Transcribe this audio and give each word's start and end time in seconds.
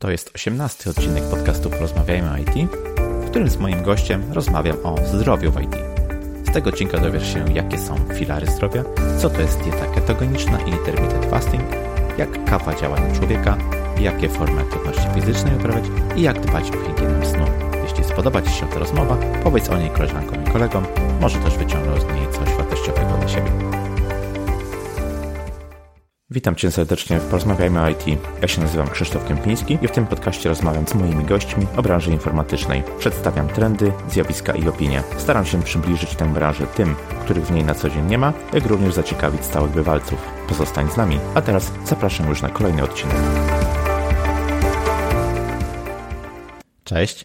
To 0.00 0.10
jest 0.10 0.30
osiemnasty 0.34 0.90
odcinek 0.90 1.24
podcastu 1.24 1.70
Porozmawiajmy 1.70 2.30
o 2.30 2.36
IT, 2.36 2.70
w 3.22 3.30
którym 3.30 3.50
z 3.50 3.56
moim 3.56 3.82
gościem 3.82 4.32
rozmawiam 4.32 4.76
o 4.84 4.96
zdrowiu 5.06 5.52
w 5.52 5.60
IT. 5.62 5.76
Z 6.48 6.52
tego 6.52 6.70
odcinka 6.70 6.98
dowiesz 6.98 7.32
się, 7.32 7.44
jakie 7.54 7.78
są 7.78 7.96
filary 8.14 8.46
zdrowia, 8.46 8.84
co 9.18 9.30
to 9.30 9.40
jest 9.40 9.60
dieta 9.60 9.86
ketogeniczna 9.94 10.60
i 10.60 10.70
intermittent 10.70 11.24
fasting, 11.24 11.64
jak 12.18 12.44
kawa 12.44 12.74
działa 12.74 13.00
na 13.00 13.14
człowieka, 13.14 13.58
jakie 14.00 14.28
formy 14.28 14.60
aktywności 14.60 15.08
fizycznej 15.14 15.56
uprawiać 15.56 15.84
i 16.16 16.22
jak 16.22 16.40
dbać 16.40 16.64
o 16.70 16.86
higienę 16.86 17.26
snu. 17.26 17.44
Jeśli 17.82 18.04
spodoba 18.04 18.42
Ci 18.42 18.50
się 18.50 18.68
ta 18.68 18.78
rozmowa, 18.78 19.16
powiedz 19.44 19.68
o 19.68 19.78
niej 19.78 19.90
koleżankom 19.90 20.44
i 20.44 20.50
kolegom, 20.50 20.84
może 21.20 21.38
też 21.38 21.56
wyciągną 21.56 22.00
z 22.00 22.04
niej 22.04 22.32
coś 22.32 22.54
wartościowego 22.54 23.16
dla 23.16 23.28
siebie. 23.28 23.69
Witam 26.32 26.54
Cię 26.54 26.70
serdecznie 26.70 27.18
w 27.18 27.24
Porozmawiajmy 27.24 27.80
o 27.80 27.88
IT. 27.88 28.04
Ja 28.42 28.48
się 28.48 28.60
nazywam 28.60 28.90
Krzysztof 28.90 29.24
Kępiński 29.28 29.78
i 29.82 29.88
w 29.88 29.90
tym 29.90 30.06
podcaście 30.06 30.48
rozmawiam 30.48 30.86
z 30.86 30.94
moimi 30.94 31.24
gośćmi 31.24 31.66
o 31.76 31.82
branży 31.82 32.10
informatycznej. 32.10 32.82
Przedstawiam 32.98 33.48
trendy, 33.48 33.92
zjawiska 34.08 34.54
i 34.54 34.68
opinie. 34.68 35.02
Staram 35.18 35.46
się 35.46 35.62
przybliżyć 35.62 36.14
tę 36.14 36.32
branżę 36.32 36.66
tym, 36.66 36.94
których 37.24 37.46
w 37.46 37.50
niej 37.50 37.64
na 37.64 37.74
co 37.74 37.90
dzień 37.90 38.06
nie 38.06 38.18
ma, 38.18 38.32
jak 38.52 38.66
również 38.66 38.94
zaciekawić 38.94 39.44
stałych 39.44 39.72
bywalców. 39.72 40.18
Pozostań 40.48 40.90
z 40.90 40.96
nami, 40.96 41.18
a 41.34 41.42
teraz 41.42 41.72
zapraszam 41.84 42.28
już 42.28 42.42
na 42.42 42.48
kolejny 42.48 42.82
odcinek. 42.82 43.16
Cześć. 46.84 47.24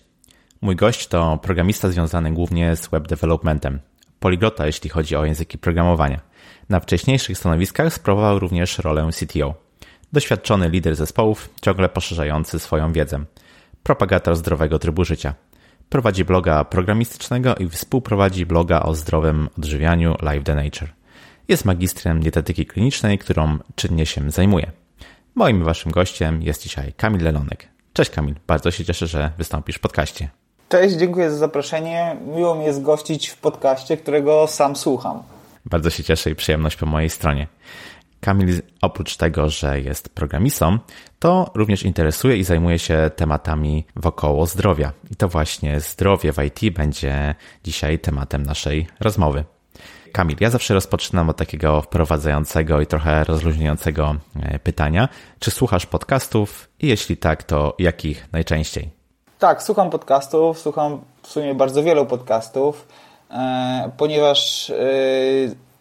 Mój 0.62 0.76
gość 0.76 1.08
to 1.08 1.40
programista 1.42 1.90
związany 1.90 2.32
głównie 2.32 2.76
z 2.76 2.88
web 2.88 3.08
developmentem. 3.08 3.80
Poliglota, 4.20 4.66
jeśli 4.66 4.90
chodzi 4.90 5.16
o 5.16 5.26
języki 5.26 5.58
programowania. 5.58 6.35
Na 6.70 6.80
wcześniejszych 6.80 7.38
stanowiskach 7.38 7.94
sprawował 7.94 8.40
również 8.40 8.80
rolę 8.80 9.10
CTO. 9.12 9.54
Doświadczony 10.14 10.70
lider 10.70 10.96
zespołów, 10.96 11.50
ciągle 11.62 11.90
poszerzający 11.90 12.60
swoją 12.60 12.94
wiedzę. 12.94 13.20
Propagator 13.84 14.36
zdrowego 14.36 14.80
trybu 14.80 15.06
życia. 15.06 15.34
Prowadzi 15.90 16.26
bloga 16.26 16.64
programistycznego 16.64 17.56
i 17.56 17.70
współprowadzi 17.70 18.46
bloga 18.46 18.82
o 18.82 18.96
zdrowym 18.96 19.50
odżywianiu 19.58 20.16
Live 20.22 20.44
the 20.44 20.56
Nature. 20.56 20.90
Jest 21.48 21.66
magistrem 21.66 22.20
dietetyki 22.20 22.66
klinicznej, 22.66 23.18
którą 23.18 23.58
czynnie 23.76 24.06
się 24.06 24.32
zajmuje. 24.32 24.72
Moim 25.36 25.64
waszym 25.64 25.92
gościem 25.92 26.42
jest 26.42 26.64
dzisiaj 26.64 26.94
Kamil 26.94 27.24
Lelonek. 27.24 27.68
Cześć 27.94 28.12
Kamil, 28.12 28.36
bardzo 28.48 28.72
się 28.72 28.86
cieszę, 28.86 29.08
że 29.08 29.32
wystąpisz 29.38 29.76
w 29.76 29.80
podcaście. 29.80 30.30
Cześć, 30.70 30.96
dziękuję 30.96 31.32
za 31.32 31.38
zaproszenie. 31.38 32.16
Miło 32.36 32.56
mi 32.56 32.66
jest 32.66 32.82
gościć 32.82 33.28
w 33.28 33.38
podcaście, 33.38 33.98
którego 33.98 34.48
sam 34.48 34.76
słucham. 34.76 35.24
Bardzo 35.66 35.90
się 35.90 36.04
cieszę 36.04 36.30
i 36.30 36.36
przyjemność 36.36 36.76
po 36.76 36.86
mojej 36.86 37.10
stronie. 37.10 37.48
Kamil 38.22 38.62
oprócz 38.82 39.18
tego, 39.18 39.50
że 39.50 39.82
jest 39.82 40.10
programistą, 40.10 40.80
to 41.20 41.52
również 41.56 41.84
interesuje 41.84 42.38
i 42.38 42.44
zajmuje 42.44 42.80
się 42.80 43.12
tematami 43.16 43.86
wokoło 43.96 44.46
zdrowia. 44.46 44.92
I 45.12 45.16
to 45.16 45.28
właśnie 45.28 45.80
zdrowie 45.80 46.34
w 46.34 46.38
IT 46.44 46.76
będzie 46.76 47.36
dzisiaj 47.64 48.00
tematem 48.00 48.44
naszej 48.44 48.88
rozmowy. 49.00 49.44
Kamil, 50.12 50.38
ja 50.40 50.50
zawsze 50.50 50.74
rozpoczynam 50.74 51.30
od 51.30 51.38
takiego 51.38 51.82
wprowadzającego 51.82 52.82
i 52.82 52.88
trochę 52.88 53.24
rozluźniającego 53.24 54.16
e, 54.42 54.60
pytania. 54.60 55.10
Czy 55.40 55.52
słuchasz 55.52 55.86
podcastów 55.86 56.70
i 56.80 56.88
jeśli 56.88 57.18
tak, 57.18 57.44
to 57.44 57.76
jakich 57.80 58.28
najczęściej? 58.32 58.90
Tak, 59.40 59.64
słucham 59.64 59.90
podcastów, 59.90 60.60
słucham 60.60 61.02
w 61.22 61.28
sumie 61.28 61.56
bardzo 61.56 61.84
wielu 61.84 62.06
podcastów. 62.06 62.88
E, 63.36 63.92
ponieważ 63.98 64.70
e, 64.70 64.76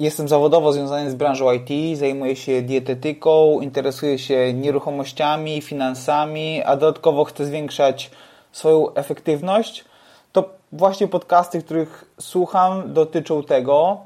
jestem 0.01 0.29
zawodowo 0.29 0.73
związany 0.73 1.11
z 1.11 1.15
branżą 1.15 1.53
IT, 1.53 1.99
zajmuję 1.99 2.37
się 2.37 2.63
dietetyką, 2.63 3.61
interesuję 3.61 4.19
się 4.19 4.55
nieruchomościami, 4.55 5.63
finansami, 5.63 6.63
a 6.63 6.77
dodatkowo 6.77 7.25
chcę 7.25 7.47
zwiększać 7.47 8.11
swoją 8.53 8.95
efektywność, 8.95 9.85
to 10.33 10.51
właśnie 10.73 11.09
podcasty, 11.09 11.63
których 11.63 12.05
słucham, 12.21 12.93
dotyczą 12.93 13.43
tego. 13.43 13.99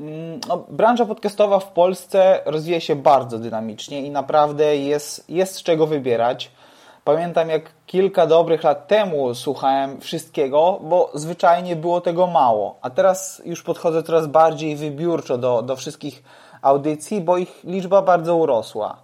Mm, 0.00 0.40
no, 0.48 0.64
branża 0.68 1.06
podcastowa 1.06 1.58
w 1.58 1.72
Polsce 1.72 2.40
rozwija 2.44 2.80
się 2.80 2.96
bardzo 2.96 3.38
dynamicznie 3.38 4.02
i 4.02 4.10
naprawdę 4.10 4.76
jest, 4.76 5.30
jest 5.30 5.54
z 5.54 5.62
czego 5.62 5.86
wybierać. 5.86 6.50
Pamiętam, 7.04 7.48
jak 7.48 7.62
kilka 7.86 8.26
dobrych 8.26 8.62
lat 8.62 8.86
temu 8.86 9.34
słuchałem 9.34 10.00
wszystkiego, 10.00 10.78
bo 10.82 11.10
zwyczajnie 11.14 11.76
było 11.76 12.00
tego 12.00 12.26
mało. 12.26 12.78
A 12.82 12.90
teraz 12.90 13.42
już 13.44 13.62
podchodzę 13.62 14.02
coraz 14.02 14.26
bardziej 14.26 14.76
wybiórczo 14.76 15.38
do, 15.38 15.62
do 15.62 15.76
wszystkich 15.76 16.22
audycji, 16.62 17.20
bo 17.20 17.36
ich 17.36 17.64
liczba 17.64 18.02
bardzo 18.02 18.36
urosła. 18.36 18.96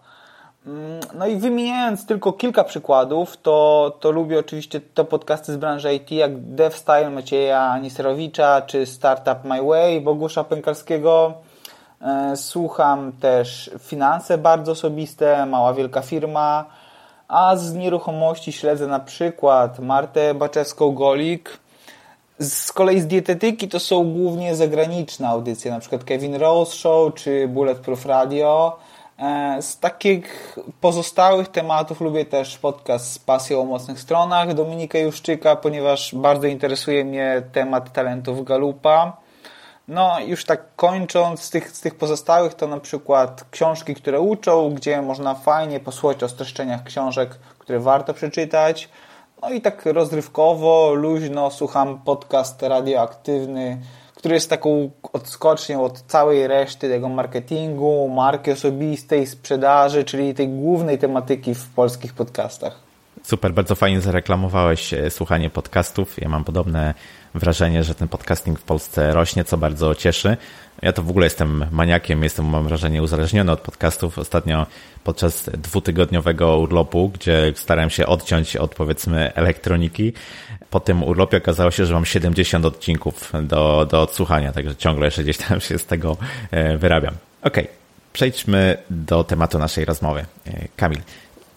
Mm, 0.67 1.01
no 1.15 1.27
i 1.27 1.37
wymieniając 1.37 2.07
tylko 2.07 2.33
kilka 2.33 2.65
przykładów, 2.65 3.37
to, 3.37 3.97
to 4.01 4.11
lubię 4.11 4.39
oczywiście 4.39 4.81
te 4.81 5.05
podcasty 5.05 5.53
z 5.53 5.57
branży 5.57 5.95
IT, 5.95 6.11
jak 6.11 6.41
DevStyle 6.41 7.11
Macieja 7.11 7.79
Niserowicza, 7.79 8.63
czy 8.63 8.87
Startup 8.87 9.45
My 9.45 9.63
Way 9.63 10.01
Bogusza 10.01 10.45
Pękalskiego. 10.45 11.35
E, 12.03 12.37
słucham 12.37 13.13
też 13.13 13.71
Finanse 13.79 14.39
bardzo 14.39 14.73
osobiste, 14.73 15.47
Mała 15.47 15.75
Wielka 15.75 16.03
Firma, 16.03 16.65
a 17.29 17.57
z 17.57 17.75
nieruchomości 17.75 18.53
śledzę 18.53 18.87
na 18.87 19.01
przykład 19.01 19.79
Martę 19.79 20.35
Baczewską-Golik. 20.35 21.49
Z 22.39 22.73
kolei 22.73 23.01
z 23.01 23.07
dietetyki 23.07 23.69
to 23.69 23.81
są 23.81 24.13
głównie 24.13 24.57
zagraniczne 24.57 25.29
audycje, 25.29 25.71
na 25.71 25.81
przykład 25.81 26.05
Kevin 26.05 26.35
Rose 26.35 26.77
Show 26.77 27.15
czy 27.15 27.49
Bulletproof 27.49 28.07
Radio. 28.07 28.79
E, 29.19 29.63
z 29.63 29.79
takich 29.79 30.57
pozostałych 30.81 31.49
tematów 31.49 32.01
lubię 32.01 32.25
też 32.25 32.59
podcast 32.59 33.13
z 33.13 33.19
pasją 33.19 33.61
o 33.61 33.65
mocnych 33.65 34.01
stronach 34.01 34.55
Dominika 34.55 34.99
Juszczyka, 34.99 35.57
ponieważ 35.57 36.15
bardzo 36.15 36.47
interesuje 36.47 37.05
mnie 37.05 37.43
temat 37.53 37.93
talentów 37.93 38.45
Galupa. 38.45 39.28
No, 39.89 40.21
już 40.27 40.45
tak 40.45 40.77
kończąc, 40.77 41.43
z 41.43 41.51
tych, 41.51 41.71
z 41.71 41.81
tych 41.81 41.95
pozostałych 41.95 42.55
to 42.55 42.67
na 42.67 42.81
przykład 42.81 43.45
książki, 43.51 43.95
które 43.95 44.21
uczą, 44.21 44.75
gdzie 44.75 45.03
można 45.03 45.35
fajnie 45.35 45.81
posłuchać 45.81 46.23
o 46.23 46.29
streszczeniach 46.29 46.85
książek, 46.85 47.39
które 47.59 47.81
warto 47.81 48.15
przeczytać. 48.15 48.89
No 49.43 49.51
i 49.51 49.61
tak 49.61 49.87
rozrywkowo, 49.87 50.95
luźno 50.95 51.51
słucham 51.51 51.99
podcast 51.99 52.63
radioaktywny, 52.63 53.81
który 54.15 54.35
jest 54.35 54.51
taką 54.51 54.91
odskocznią 55.13 55.85
od 55.85 56.03
całej 56.03 56.47
reszty 56.47 56.89
tego 56.89 57.09
marketingu, 57.09 58.09
marki 58.09 58.51
osobistej, 58.51 59.27
sprzedaży, 59.27 60.05
czyli 60.05 60.35
tej 60.35 60.49
głównej 60.49 60.99
tematyki 60.99 61.55
w 61.55 61.69
polskich 61.69 62.15
podcastach. 62.15 62.89
Super, 63.23 63.53
bardzo 63.53 63.75
fajnie 63.75 64.01
zareklamowałeś 64.01 64.95
e, 64.95 65.11
słuchanie 65.11 65.51
podcastów. 65.51 66.21
Ja 66.23 66.29
mam 66.29 66.45
podobne 66.45 66.95
wrażenie, 67.35 67.85
że 67.85 67.95
ten 67.95 68.09
podcasting 68.09 68.59
w 68.61 68.63
Polsce 68.63 69.13
rośnie, 69.13 69.45
co 69.45 69.57
bardzo 69.57 69.95
cieszy. 69.95 70.37
Ja 70.83 70.93
to 70.93 71.03
w 71.03 71.11
ogóle 71.11 71.27
jestem 71.27 71.65
maniakiem, 71.71 72.23
jestem, 72.23 72.47
mam 72.47 72.65
wrażenie, 72.65 73.03
uzależniony 73.03 73.53
od 73.53 73.61
podcastów. 73.61 74.19
Ostatnio 74.19 74.67
podczas 75.05 75.51
dwutygodniowego 75.51 76.59
urlopu, 76.59 77.09
gdzie 77.09 77.53
starałem 77.57 77.91
się 77.91 78.07
odciąć 78.07 78.57
od 78.57 78.75
powiedzmy 78.75 79.35
elektroniki, 79.35 80.13
po 80.71 80.81
tym 80.81 81.03
urlopie 81.03 81.37
okazało 81.37 81.71
się, 81.71 81.87
że 81.87 81.95
mam 81.95 82.05
70 82.05 82.65
odcinków 82.65 83.33
do, 83.43 83.87
do 83.91 84.03
odsłuchania, 84.03 84.53
także 84.53 84.77
ciągle 84.77 85.07
jeszcze 85.07 85.23
gdzieś 85.23 85.37
tam 85.37 85.61
się 85.61 85.79
z 85.79 85.87
tego 85.87 86.17
e, 86.51 86.79
wyrabiam. 86.79 87.15
Okej, 87.43 87.65
okay, 87.65 87.77
przejdźmy 88.13 88.77
do 88.91 89.25
tematu 89.25 89.59
naszej 89.59 89.85
rozmowy. 89.85 90.27
E, 90.47 90.69
Kamil, 90.77 91.01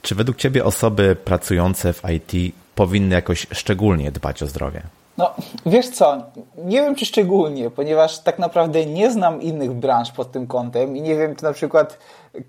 czy 0.02 0.16
według 0.16 0.38
Ciebie 0.38 0.66
osoby 0.66 1.16
pracujące 1.26 1.94
w 1.94 2.02
IT 2.10 2.56
powinny 2.76 3.16
jakoś 3.16 3.48
szczególnie 3.54 4.12
dbać 4.12 4.44
o 4.44 4.48
zdrowie? 4.48 4.82
No, 5.22 5.34
wiesz 5.66 5.90
co, 5.90 6.18
nie 6.58 6.82
wiem 6.82 6.96
czy 6.96 7.06
szczególnie, 7.06 7.70
ponieważ 7.70 8.20
tak 8.20 8.40
naprawdę 8.40 8.86
nie 8.86 9.12
znam 9.12 9.42
innych 9.42 9.72
branż 9.72 10.12
pod 10.12 10.32
tym 10.32 10.48
kątem 10.48 10.98
i 10.98 11.02
nie 11.02 11.16
wiem, 11.16 11.36
czy 11.36 11.44
na 11.44 11.54
przykład 11.54 11.98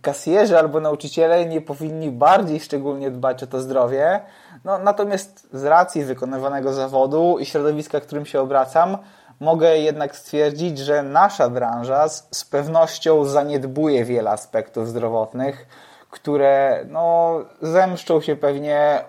kasjerzy 0.02 0.58
albo 0.58 0.80
nauczyciele 0.80 1.46
nie 1.46 1.60
powinni 1.60 2.10
bardziej 2.10 2.60
szczególnie 2.60 3.10
dbać 3.10 3.42
o 3.42 3.46
to 3.46 3.60
zdrowie. 3.60 4.20
No, 4.64 4.78
natomiast 4.78 5.48
z 5.52 5.64
racji 5.64 6.04
wykonywanego 6.04 6.72
zawodu 6.72 7.38
i 7.38 7.46
środowiska, 7.46 8.00
którym 8.00 8.26
się 8.26 8.40
obracam, 8.40 8.98
mogę 9.40 9.78
jednak 9.78 10.16
stwierdzić, 10.16 10.78
że 10.78 11.02
nasza 11.02 11.48
branża 11.48 12.08
z, 12.08 12.28
z 12.30 12.44
pewnością 12.44 13.24
zaniedbuje 13.24 14.04
wiele 14.04 14.30
aspektów 14.30 14.88
zdrowotnych, 14.88 15.66
które 16.10 16.84
no, 16.88 17.34
zemszczą 17.62 18.20
się 18.20 18.36
pewnie 18.36 19.04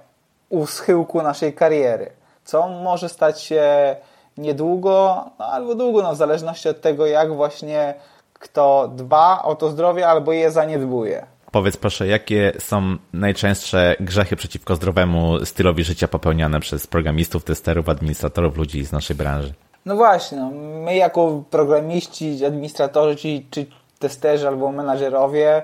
u 0.50 0.66
schyłku 0.66 1.22
naszej 1.22 1.54
kariery 1.54 2.23
co 2.46 2.68
może 2.70 3.10
stać 3.10 3.42
się 3.42 3.96
niedługo 4.38 5.26
no, 5.40 5.46
albo 5.46 5.76
długo, 5.76 6.02
no, 6.02 6.14
w 6.14 6.18
zależności 6.18 6.70
od 6.70 6.82
tego, 6.82 7.06
jak 7.06 7.34
właśnie 7.34 7.94
kto 8.34 8.88
dba 8.96 9.44
o 9.44 9.56
to 9.56 9.70
zdrowie 9.70 10.08
albo 10.08 10.32
je 10.32 10.52
zaniedbuje. 10.52 11.26
Powiedz 11.52 11.78
proszę, 11.78 12.08
jakie 12.08 12.54
są 12.60 12.98
najczęstsze 13.14 13.96
grzechy 14.00 14.36
przeciwko 14.36 14.76
zdrowemu 14.76 15.46
stylowi 15.46 15.84
życia 15.84 16.08
popełniane 16.08 16.60
przez 16.60 16.88
programistów, 16.88 17.44
testerów, 17.44 17.90
administratorów, 17.90 18.58
ludzi 18.58 18.86
z 18.86 18.92
naszej 18.92 19.16
branży? 19.16 19.54
No 19.86 19.96
właśnie, 19.96 20.38
no, 20.38 20.50
my 20.86 20.96
jako 20.96 21.44
programiści, 21.50 22.46
administratorzy 22.46 23.16
czy, 23.16 23.44
czy 23.52 23.66
testerzy 24.00 24.48
albo 24.48 24.72
menadżerowie 24.72 25.64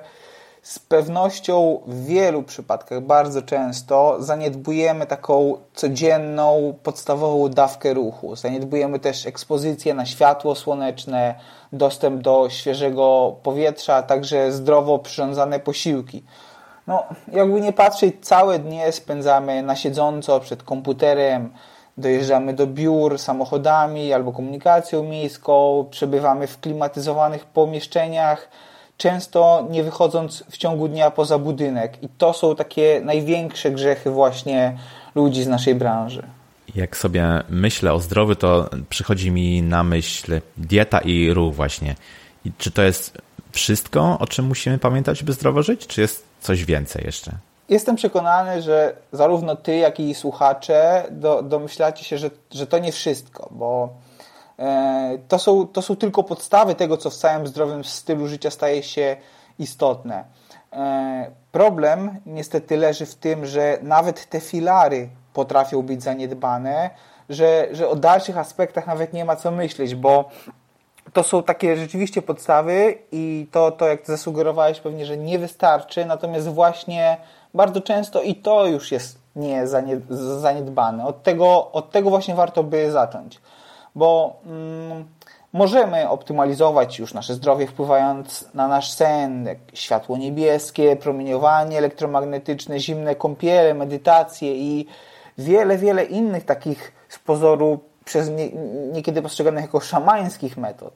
z 0.70 0.80
pewnością 0.80 1.80
w 1.86 2.06
wielu 2.06 2.44
przypadkach, 2.44 3.02
bardzo 3.02 3.42
często 3.42 4.16
zaniedbujemy 4.20 5.06
taką 5.06 5.58
codzienną, 5.74 6.74
podstawową 6.84 7.50
dawkę 7.50 7.94
ruchu. 7.94 8.36
Zaniedbujemy 8.36 9.00
też 9.00 9.26
ekspozycję 9.26 9.94
na 9.94 10.06
światło 10.06 10.56
słoneczne, 10.56 11.36
dostęp 11.74 12.22
do 12.22 12.50
świeżego 12.50 13.36
powietrza, 13.44 13.96
a 13.96 14.04
także 14.04 14.52
zdrowo 14.52 15.00
przyrządzane 15.00 15.60
posiłki. 15.60 16.24
No, 16.88 17.04
jakby 17.32 17.62
nie 17.62 17.74
patrzeć, 17.74 18.16
całe 18.22 18.60
dnie 18.60 18.92
spędzamy 18.92 19.64
na 19.64 19.76
siedząco 19.76 20.40
przed 20.40 20.64
komputerem, 20.64 21.54
dojeżdżamy 21.98 22.54
do 22.54 22.68
biur 22.68 23.20
samochodami 23.20 24.14
albo 24.14 24.32
komunikacją 24.32 25.04
miejską, 25.04 25.86
przebywamy 25.92 26.48
w 26.48 26.60
klimatyzowanych 26.60 27.46
pomieszczeniach, 27.46 28.50
często 29.00 29.68
nie 29.70 29.84
wychodząc 29.84 30.44
w 30.50 30.58
ciągu 30.58 30.88
dnia 30.88 31.12
poza 31.12 31.38
budynek. 31.38 32.04
I 32.04 32.10
to 32.18 32.34
są 32.34 32.56
takie 32.56 33.02
największe 33.04 33.72
grzechy 33.72 34.12
właśnie 34.12 34.78
ludzi 35.16 35.44
z 35.44 35.48
naszej 35.48 35.76
branży. 35.76 36.24
Jak 36.76 36.98
sobie 36.98 37.44
myślę 37.50 37.94
o 37.94 38.00
zdrowiu, 38.00 38.36
to 38.36 38.70
przychodzi 38.90 39.32
mi 39.32 39.62
na 39.62 39.84
myśl 39.84 40.42
dieta 40.58 41.00
i 41.00 41.34
ruch 41.34 41.56
właśnie. 41.56 41.96
I 42.46 42.52
czy 42.58 42.72
to 42.72 42.82
jest 42.82 43.18
wszystko, 43.52 44.18
o 44.20 44.28
czym 44.28 44.46
musimy 44.46 44.78
pamiętać, 44.78 45.24
by 45.24 45.34
zdrowo 45.34 45.64
żyć, 45.64 45.88
czy 45.88 46.02
jest 46.02 46.26
coś 46.42 46.66
więcej 46.66 47.04
jeszcze? 47.06 47.32
Jestem 47.70 47.96
przekonany, 47.96 48.62
że 48.62 48.96
zarówno 49.12 49.56
ty, 49.56 49.76
jak 49.76 50.00
i 50.00 50.16
słuchacze 50.16 51.04
do, 51.12 51.42
domyślacie 51.42 52.06
się, 52.06 52.18
że, 52.18 52.30
że 52.52 52.68
to 52.68 52.80
nie 52.80 52.92
wszystko, 52.92 53.50
bo 53.52 53.90
to, 55.28 55.40
są, 55.40 55.68
to 55.68 55.82
są 55.82 55.96
tylko 55.96 56.24
podstawy 56.24 56.76
tego, 56.76 56.98
co 56.98 57.10
w 57.10 57.16
całym 57.16 57.48
zdrowym 57.48 57.84
stylu 57.84 58.28
życia 58.28 58.52
staje 58.52 58.84
się 58.84 59.18
istotne. 59.60 60.24
E, 60.74 61.32
problem 61.52 62.16
niestety 62.26 62.78
leży 62.78 63.06
w 63.06 63.16
tym, 63.16 63.46
że 63.46 63.78
nawet 63.82 64.26
te 64.30 64.40
filary 64.40 65.10
potrafią 65.34 65.82
być 65.82 66.04
zaniedbane, 66.04 66.90
że, 67.30 67.68
że 67.72 67.90
o 67.90 67.96
dalszych 67.96 68.38
aspektach 68.38 68.88
nawet 68.88 69.14
nie 69.14 69.26
ma 69.26 69.36
co 69.36 69.52
myśleć, 69.52 69.96
bo 69.96 70.30
to 71.14 71.24
są 71.24 71.44
takie 71.44 71.76
rzeczywiście 71.78 72.22
podstawy 72.22 72.98
i 73.12 73.48
to, 73.52 73.72
to 73.72 73.88
jak 73.88 74.06
zasugerowałeś 74.06 74.80
pewnie, 74.80 75.06
że 75.06 75.18
nie 75.18 75.40
wystarczy, 75.40 76.06
natomiast 76.06 76.48
właśnie 76.48 77.18
bardzo 77.54 77.82
często 77.82 78.22
i 78.22 78.36
to 78.36 78.66
już 78.66 78.92
jest 78.92 79.20
nie 79.36 79.68
zaniedbane. 80.40 81.06
Od 81.06 81.24
tego, 81.24 81.72
od 81.72 81.92
tego 81.92 82.10
właśnie 82.10 82.36
warto 82.36 82.64
by 82.64 82.92
zacząć, 82.92 83.42
bo 84.00 84.40
mm, 84.46 85.06
możemy 85.54 86.10
optymalizować 86.10 87.00
już 87.00 87.14
nasze 87.14 87.34
zdrowie 87.34 87.68
wpływając 87.68 88.54
na 88.54 88.68
nasz 88.68 88.92
sen, 88.92 89.48
światło 89.74 90.18
niebieskie, 90.18 90.96
promieniowanie 90.96 91.78
elektromagnetyczne, 91.78 92.80
zimne 92.80 93.16
kąpiele, 93.16 93.74
medytacje 93.74 94.56
i 94.56 94.88
wiele, 95.38 95.78
wiele 95.78 96.04
innych 96.04 96.46
takich 96.46 96.94
z 97.10 97.20
pozoru 97.20 97.80
przez 98.06 98.30
nie, 98.30 98.50
niekiedy 98.94 99.22
postrzeganych 99.22 99.62
jako 99.62 99.80
szamańskich 99.80 100.58
metod. 100.58 100.94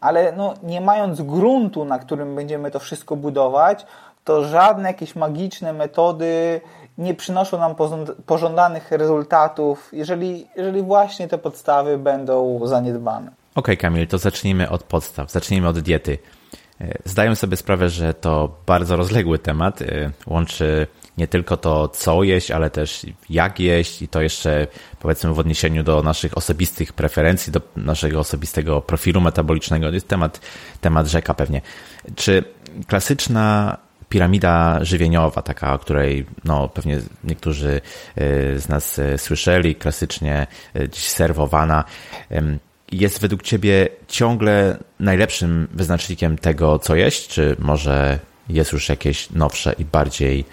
Ale 0.00 0.32
no, 0.32 0.54
nie 0.62 0.80
mając 0.80 1.22
gruntu, 1.22 1.84
na 1.84 1.98
którym 1.98 2.34
będziemy 2.34 2.70
to 2.70 2.78
wszystko 2.78 3.16
budować, 3.16 3.86
to 4.24 4.44
żadne 4.44 4.88
jakieś 4.88 5.16
magiczne 5.16 5.72
metody 5.72 6.60
nie 6.98 7.14
przynoszą 7.14 7.58
nam 7.58 7.74
pożądanych 8.26 8.90
rezultatów, 8.90 9.88
jeżeli, 9.92 10.46
jeżeli 10.56 10.82
właśnie 10.82 11.28
te 11.28 11.38
podstawy 11.38 11.98
będą 11.98 12.60
zaniedbane. 12.64 13.26
Okej, 13.26 13.34
okay, 13.54 13.76
Kamil, 13.76 14.06
to 14.06 14.18
zacznijmy 14.18 14.70
od 14.70 14.82
podstaw, 14.82 15.30
zacznijmy 15.30 15.68
od 15.68 15.78
diety. 15.78 16.18
E, 16.80 16.98
zdaję 17.04 17.36
sobie 17.36 17.56
sprawę, 17.56 17.88
że 17.88 18.14
to 18.14 18.56
bardzo 18.66 18.96
rozległy 18.96 19.38
temat. 19.38 19.82
E, 19.82 20.10
łączy 20.26 20.86
nie 21.18 21.28
tylko 21.28 21.56
to, 21.56 21.88
co 21.88 22.22
jeść, 22.22 22.50
ale 22.50 22.70
też 22.70 23.06
jak 23.30 23.60
jeść 23.60 24.02
i 24.02 24.08
to 24.08 24.20
jeszcze 24.20 24.66
powiedzmy 25.00 25.34
w 25.34 25.38
odniesieniu 25.38 25.82
do 25.82 26.02
naszych 26.02 26.36
osobistych 26.36 26.92
preferencji, 26.92 27.52
do 27.52 27.60
naszego 27.76 28.20
osobistego 28.20 28.80
profilu 28.80 29.20
metabolicznego. 29.20 29.88
To 29.88 29.94
jest 29.94 30.08
temat, 30.08 30.40
temat 30.80 31.06
rzeka 31.06 31.34
pewnie. 31.34 31.60
Czy 32.16 32.44
klasyczna 32.86 33.76
piramida 34.08 34.78
żywieniowa, 34.84 35.42
taka, 35.42 35.74
o 35.74 35.78
której 35.78 36.26
no, 36.44 36.68
pewnie 36.68 37.00
niektórzy 37.24 37.80
e, 38.16 38.58
z 38.58 38.68
nas 38.68 38.98
e, 38.98 39.18
słyszeli, 39.18 39.74
klasycznie 39.74 40.46
e, 40.76 40.88
dziś 40.88 41.08
serwowana, 41.08 41.84
jest 42.92 43.20
według 43.20 43.42
Ciebie 43.42 43.88
ciągle 44.08 44.76
najlepszym 45.00 45.68
wyznacznikiem 45.72 46.38
tego, 46.38 46.78
co 46.78 46.96
jeść, 46.96 47.28
czy 47.28 47.56
może 47.58 48.18
jest 48.48 48.72
już 48.72 48.88
jakieś 48.88 49.30
nowsze 49.30 49.74
i 49.78 49.84
bardziej, 49.84 50.44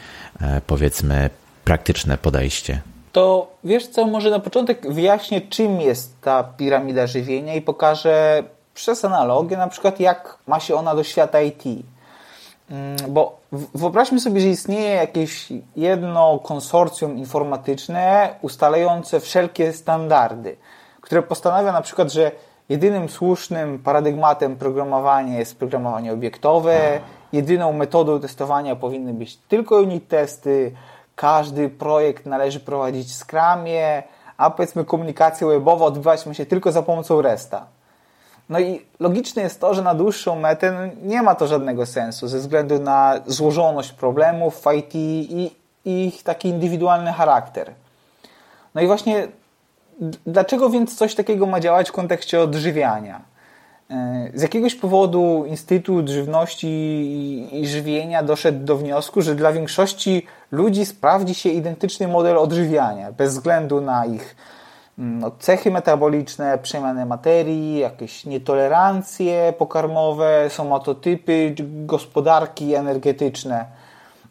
powiedzmy, 0.68 1.30
praktyczne 1.64 2.18
podejście? 2.18 2.82
To 3.12 3.52
wiesz 3.64 3.88
co, 3.88 4.08
może 4.08 4.30
na 4.30 4.40
początek 4.40 4.94
wyjaśnię, 4.94 5.42
czym 5.42 5.82
jest 5.82 6.22
ta 6.22 6.44
piramida 6.44 7.08
żywienia 7.08 7.56
i 7.56 7.62
pokażę 7.62 8.44
przez 8.74 9.06
analogię, 9.06 9.58
na 9.58 9.68
przykład 9.68 10.00
jak 10.00 10.38
ma 10.48 10.60
się 10.60 10.76
ona 10.76 10.96
do 10.96 11.04
świata 11.04 11.42
IT. 11.42 11.64
Mm, 12.72 12.98
bo 13.08 13.38
wyobraźmy 13.52 14.20
sobie, 14.20 14.42
że 14.42 14.48
istnieje 14.48 14.90
jakieś 14.90 15.48
jedno 15.76 16.40
konsorcjum 16.40 17.18
informatyczne 17.18 18.36
ustalające 18.42 19.20
wszelkie 19.20 19.74
standardy, 19.74 20.56
które 21.02 21.24
postanawia 21.24 21.72
na 21.72 21.82
przykład, 21.82 22.14
że 22.14 22.32
jedynym 22.70 23.10
słusznym 23.10 23.80
paradygmatem 23.80 24.56
programowania 24.56 25.40
jest 25.40 25.60
programowanie 25.60 26.14
obiektowe, 26.14 27.00
jedyną 27.34 27.74
metodą 27.74 28.20
testowania 28.20 28.76
powinny 28.76 29.14
być 29.14 29.38
tylko 29.38 29.76
unit 29.76 30.08
testy, 30.08 30.72
każdy 31.16 31.70
projekt 31.70 32.26
należy 32.26 32.60
prowadzić 32.60 33.08
w 33.08 33.24
Scrumie, 33.24 34.04
a 34.38 34.50
powiedzmy 34.50 34.86
komunikacja 34.86 35.48
webowa 35.48 35.86
odbywać 35.86 36.26
ma 36.26 36.34
się 36.34 36.46
tylko 36.46 36.72
za 36.72 36.82
pomocą 36.82 37.22
RESTA. 37.22 37.75
No 38.50 38.60
i 38.60 38.86
logiczne 39.00 39.42
jest 39.42 39.62
to, 39.62 39.74
że 39.74 39.82
na 39.82 39.96
dłuższą 39.96 40.40
metę 40.40 40.72
no, 40.72 41.08
nie 41.10 41.22
ma 41.22 41.36
to 41.36 41.48
żadnego 41.48 41.86
sensu 41.86 42.28
ze 42.28 42.40
względu 42.40 42.80
na 42.80 43.22
złożoność 43.26 43.92
problemów 43.92 44.62
w 44.62 44.74
IT 44.74 44.96
i 44.96 45.52
ich 45.86 46.24
taki 46.24 46.50
indywidualny 46.50 47.12
charakter. 47.12 47.72
No 48.76 48.82
i 48.82 48.88
właśnie 48.88 49.28
dlaczego 50.26 50.70
więc 50.70 50.96
coś 50.96 51.16
takiego 51.16 51.46
ma 51.46 51.60
działać 51.60 51.90
w 51.90 51.92
kontekście 51.92 52.42
odżywiania? 52.42 53.22
E, 53.90 54.30
z 54.34 54.42
jakiegoś 54.42 54.76
powodu 54.76 55.46
Instytut 55.48 56.10
Żywności 56.10 56.68
i 57.52 57.68
Żywienia 57.68 58.24
doszedł 58.24 58.66
do 58.66 58.78
wniosku, 58.78 59.22
że 59.22 59.36
dla 59.36 59.52
większości 59.54 60.26
ludzi 60.52 60.86
sprawdzi 60.86 61.36
się 61.36 61.50
identyczny 61.50 62.08
model 62.08 62.38
odżywiania, 62.38 63.12
bez 63.12 63.34
względu 63.34 63.82
na 63.82 64.06
ich 64.06 64.36
no, 64.98 65.32
cechy 65.40 65.72
metaboliczne, 65.72 66.58
przemiany 66.58 67.06
materii, 67.06 67.80
jakieś 67.80 68.26
nietolerancje 68.26 69.54
pokarmowe, 69.58 70.50
somatotypy, 70.50 71.56
gospodarki 71.86 72.76
energetyczne. 72.76 73.66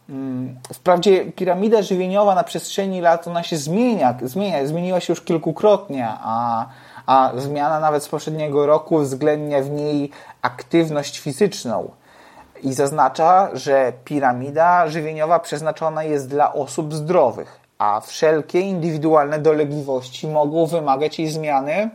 Mm, 0.09 0.59
wprawdzie 0.75 1.33
piramida 1.33 1.83
żywieniowa 1.83 2.35
na 2.35 2.45
przestrzeni 2.45 3.01
lat 3.01 3.29
ona 3.29 3.43
się 3.43 3.57
zmienia, 3.57 4.15
zmienia 4.23 4.67
zmieniła 4.67 5.01
się 5.01 5.13
już 5.13 5.21
kilkukrotnie, 5.21 6.09
a, 6.11 6.67
a 7.07 7.33
zmiana 7.37 7.81
nawet 7.81 8.03
z 8.03 8.09
poprzedniego 8.09 8.67
roku 8.67 8.95
uwzględnia 8.95 9.63
w 9.63 9.71
niej 9.71 10.11
aktywność 10.43 11.19
fizyczną 11.19 11.91
i 12.63 12.73
zaznacza, 12.73 13.49
że 13.53 13.93
piramida 14.05 14.89
żywieniowa 14.89 15.39
przeznaczona 15.39 16.03
jest 16.03 16.29
dla 16.29 16.53
osób 16.53 16.95
zdrowych 16.95 17.64
a 17.79 18.01
wszelkie 18.01 18.61
indywidualne 18.61 19.39
dolegliwości 19.39 20.29
mogą 20.29 20.67
wymagać 20.67 21.19
jej 21.19 21.29
zmiany, 21.29 21.91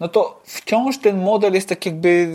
no 0.00 0.08
to 0.08 0.40
wciąż 0.44 0.98
ten 0.98 1.22
model 1.22 1.54
jest 1.54 1.68
tak 1.68 1.86
jakby 1.86 2.28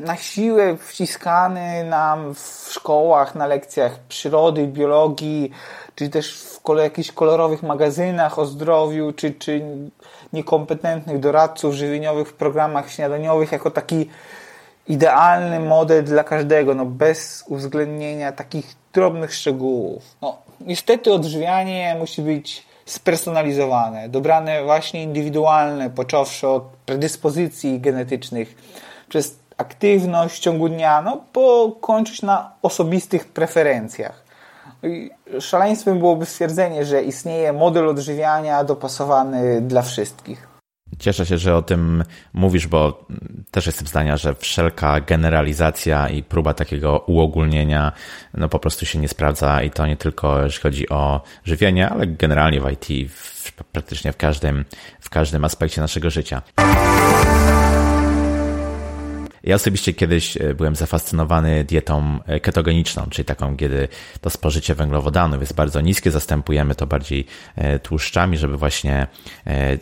na 0.00 0.16
siłę 0.16 0.76
wciskany 0.76 1.84
nam 1.84 2.34
w 2.34 2.68
szkołach, 2.72 3.34
na 3.34 3.46
lekcjach 3.46 3.98
przyrody, 4.08 4.66
biologii, 4.66 5.50
czy 5.94 6.08
też 6.08 6.34
w 6.34 6.76
jakichś 6.78 7.12
kolorowych 7.12 7.62
magazynach 7.62 8.38
o 8.38 8.46
zdrowiu, 8.46 9.12
czy, 9.12 9.32
czy 9.32 9.62
niekompetentnych 10.32 11.20
doradców 11.20 11.74
żywieniowych 11.74 12.28
w 12.28 12.32
programach 12.32 12.90
śniadaniowych 12.90 13.52
jako 13.52 13.70
taki 13.70 14.08
idealny 14.88 15.60
model 15.60 16.04
dla 16.04 16.24
każdego, 16.24 16.74
no 16.74 16.86
bez 16.86 17.44
uwzględnienia 17.48 18.32
takich 18.32 18.74
drobnych 18.92 19.34
szczegółów. 19.34 20.02
No, 20.22 20.38
niestety 20.60 21.12
odżywianie 21.12 21.96
musi 21.98 22.22
być 22.22 22.66
spersonalizowane, 22.84 24.08
dobrane 24.08 24.64
właśnie 24.64 25.02
indywidualne, 25.02 25.90
począwszy 25.90 26.48
od 26.48 26.62
predyspozycji 26.86 27.80
genetycznych, 27.80 28.54
przez 29.08 29.38
aktywność 29.56 30.36
w 30.36 30.40
ciągu 30.40 30.68
dnia, 30.68 31.02
no 31.02 31.24
po 31.32 31.72
kończyć 31.80 32.22
na 32.22 32.52
osobistych 32.62 33.28
preferencjach. 33.28 34.24
No 34.82 35.40
szaleństwem 35.40 35.98
byłoby 35.98 36.26
stwierdzenie, 36.26 36.84
że 36.84 37.02
istnieje 37.02 37.52
model 37.52 37.88
odżywiania 37.88 38.64
dopasowany 38.64 39.60
dla 39.60 39.82
wszystkich. 39.82 40.49
Cieszę 41.00 41.26
się, 41.26 41.38
że 41.38 41.56
o 41.56 41.62
tym 41.62 42.04
mówisz, 42.32 42.66
bo 42.66 43.06
też 43.50 43.66
jestem 43.66 43.86
zdania, 43.86 44.16
że 44.16 44.34
wszelka 44.34 45.00
generalizacja 45.00 46.08
i 46.08 46.22
próba 46.22 46.54
takiego 46.54 46.98
uogólnienia 46.98 47.92
no 48.34 48.48
po 48.48 48.58
prostu 48.58 48.86
się 48.86 48.98
nie 48.98 49.08
sprawdza 49.08 49.62
i 49.62 49.70
to 49.70 49.86
nie 49.86 49.96
tylko 49.96 50.44
jeśli 50.44 50.60
chodzi 50.62 50.88
o 50.88 51.20
żywienie, 51.44 51.88
ale 51.88 52.06
generalnie 52.06 52.60
w 52.60 52.70
IT, 52.70 53.12
w, 53.12 53.52
praktycznie 53.52 54.12
w 54.12 54.16
każdym, 54.16 54.64
w 55.00 55.10
każdym 55.10 55.44
aspekcie 55.44 55.80
naszego 55.80 56.10
życia. 56.10 56.42
Ja 59.44 59.54
osobiście 59.54 59.94
kiedyś 59.94 60.36
e, 60.36 60.54
byłem 60.54 60.76
zafascynowany 60.76 61.64
dietą 61.64 62.18
e, 62.26 62.40
ketogeniczną, 62.40 63.06
czyli 63.10 63.24
taką, 63.24 63.56
kiedy 63.56 63.88
to 64.20 64.30
spożycie 64.30 64.74
węglowodanów 64.74 65.40
jest 65.40 65.54
bardzo 65.54 65.80
niskie, 65.80 66.10
zastępujemy 66.10 66.74
to 66.74 66.86
bardziej 66.86 67.26
e, 67.56 67.78
tłuszczami, 67.78 68.38
żeby 68.38 68.56
właśnie 68.56 69.06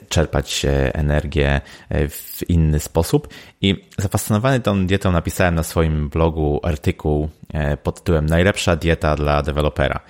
czerpać 0.08 0.66
energię 0.92 1.60
w 1.90 2.40
inny 2.48 2.80
sposób. 2.80 3.28
I 3.60 3.84
zafascynowany 3.98 4.60
tą 4.60 4.86
dietą 4.86 5.12
napisałem 5.12 5.54
na 5.54 5.62
swoim 5.62 6.08
blogu 6.08 6.60
artykuł 6.62 7.28
pod 7.82 7.98
tytułem 7.98 8.26
Najlepsza 8.26 8.76
dieta 8.76 9.16
dla 9.16 9.42
dewelopera. 9.42 10.00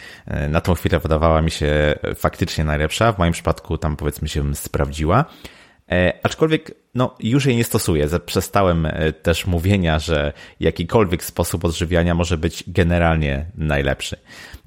Na 0.48 0.60
tą 0.60 0.74
chwilę 0.74 0.98
wydawała 0.98 1.42
mi 1.42 1.50
się 1.50 1.94
faktycznie 2.16 2.64
najlepsza, 2.64 3.12
w 3.12 3.18
moim 3.18 3.32
przypadku 3.32 3.78
tam 3.78 3.96
powiedzmy 3.96 4.28
się 4.28 4.54
sprawdziła. 4.54 5.24
E, 5.90 6.12
aczkolwiek 6.22 6.74
no, 6.94 7.14
już 7.20 7.46
jej 7.46 7.56
nie 7.56 7.64
stosuję. 7.64 8.08
Przestałem 8.26 8.86
e, 8.86 9.12
też 9.12 9.46
mówienia, 9.46 9.98
że 9.98 10.32
jakikolwiek 10.60 11.24
sposób 11.24 11.64
odżywiania 11.64 12.14
może 12.14 12.38
być 12.38 12.64
generalnie 12.66 13.46
najlepszy. 13.54 14.16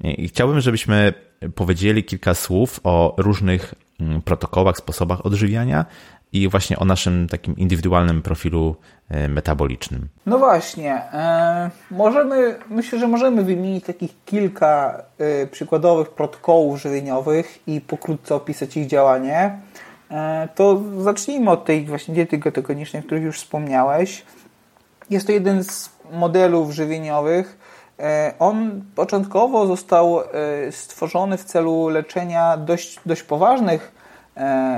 I 0.04 0.28
chciałbym, 0.28 0.60
żebyśmy 0.60 1.12
powiedzieli 1.54 2.04
kilka 2.04 2.34
słów 2.34 2.80
o 2.84 3.14
różnych 3.18 3.74
mm, 4.00 4.22
protokołach, 4.22 4.76
sposobach 4.76 5.26
odżywiania 5.26 5.86
i 6.32 6.48
właśnie 6.48 6.78
o 6.78 6.84
naszym 6.84 7.28
takim 7.28 7.56
indywidualnym 7.56 8.22
profilu 8.22 8.76
e, 9.08 9.28
metabolicznym. 9.28 10.08
No 10.26 10.38
właśnie, 10.38 10.94
e, 10.94 11.70
możemy, 11.90 12.58
myślę, 12.70 12.98
że 12.98 13.08
możemy 13.08 13.44
wymienić 13.44 13.84
takich 13.84 14.24
kilka 14.24 15.02
e, 15.18 15.46
przykładowych 15.46 16.10
protokołów 16.10 16.80
żywieniowych 16.80 17.58
i 17.68 17.80
pokrótce 17.80 18.34
opisać 18.34 18.76
ich 18.76 18.86
działanie. 18.86 19.58
E, 20.12 20.48
to 20.54 20.80
zacznijmy 20.98 21.50
od 21.50 21.64
tej 21.64 21.86
właśnie 21.86 22.14
diety 22.14 22.38
ketogenicznej, 22.38 23.02
o 23.02 23.06
której 23.06 23.24
już 23.24 23.38
wspomniałeś. 23.38 24.24
Jest 25.10 25.26
to 25.26 25.32
jeden 25.32 25.64
z 25.64 25.90
modelów 26.12 26.70
żywieniowych. 26.70 27.58
E, 27.98 28.34
on 28.38 28.82
początkowo 28.94 29.66
został 29.66 30.20
e, 30.20 30.24
stworzony 30.72 31.36
w 31.36 31.44
celu 31.44 31.88
leczenia 31.88 32.56
dość, 32.56 33.00
dość 33.06 33.22
poważnych 33.22 34.02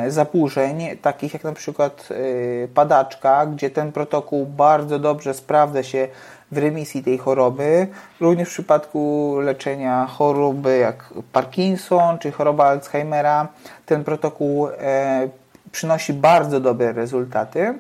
zaburzeń, 0.09 0.83
takich 1.03 1.35
jak 1.35 1.45
na 1.45 1.53
przykład 1.53 2.09
padaczka, 2.75 3.47
gdzie 3.47 3.71
ten 3.71 3.93
protokół 3.93 4.47
bardzo 4.47 4.99
dobrze 4.99 5.35
sprawdza 5.35 5.83
się 5.83 6.09
w 6.53 6.59
remisji 6.59 7.03
tej 7.03 7.19
choroby. 7.19 7.87
Również 8.21 8.49
w 8.49 8.53
przypadku 8.53 9.35
leczenia 9.41 10.07
choroby 10.07 10.79
jak 10.79 11.15
Parkinson 11.33 12.19
czy 12.19 12.33
choroba 12.33 12.65
Alzheimera 12.65 13.49
ten 13.87 14.05
protokół 14.05 14.69
e, 14.69 15.29
przynosi 15.73 16.13
bardzo 16.13 16.61
dobre 16.61 16.93
rezultaty 16.93 17.79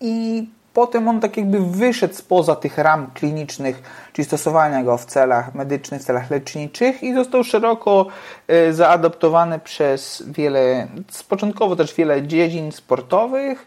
i 0.00 0.48
potem 0.76 1.08
on 1.08 1.20
tak 1.20 1.36
jakby 1.36 1.60
wyszedł 1.60 2.14
spoza 2.14 2.56
tych 2.56 2.78
ram 2.78 3.10
klinicznych, 3.14 3.82
czyli 4.12 4.26
stosowania 4.26 4.82
go 4.82 4.98
w 4.98 5.04
celach 5.04 5.54
medycznych, 5.54 6.02
w 6.02 6.04
celach 6.04 6.30
leczniczych 6.30 7.02
i 7.02 7.14
został 7.14 7.44
szeroko 7.44 8.06
e, 8.48 8.72
zaadoptowany 8.72 9.58
przez 9.58 10.22
wiele, 10.26 10.88
początkowo 11.28 11.76
też 11.76 11.94
wiele 11.94 12.22
dziedzin 12.22 12.72
sportowych, 12.72 13.66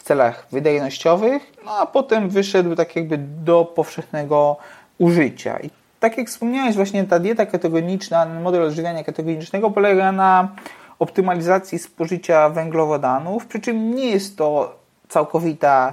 w 0.00 0.02
celach 0.02 0.46
wydajnościowych, 0.52 1.52
no 1.64 1.72
a 1.78 1.86
potem 1.86 2.28
wyszedł 2.28 2.76
tak 2.76 2.96
jakby 2.96 3.18
do 3.18 3.64
powszechnego 3.64 4.56
użycia. 4.98 5.58
I 5.58 5.70
tak 6.00 6.18
jak 6.18 6.28
wspomniałeś, 6.28 6.76
właśnie 6.76 7.04
ta 7.04 7.18
dieta 7.18 7.46
ketogeniczna, 7.46 8.26
model 8.26 8.62
odżywiania 8.62 9.04
ketogenicznego 9.04 9.70
polega 9.70 10.12
na 10.12 10.48
optymalizacji 10.98 11.78
spożycia 11.78 12.48
węglowodanów, 12.48 13.46
przy 13.46 13.60
czym 13.60 13.94
nie 13.94 14.06
jest 14.06 14.36
to 14.36 14.76
całkowita 15.08 15.92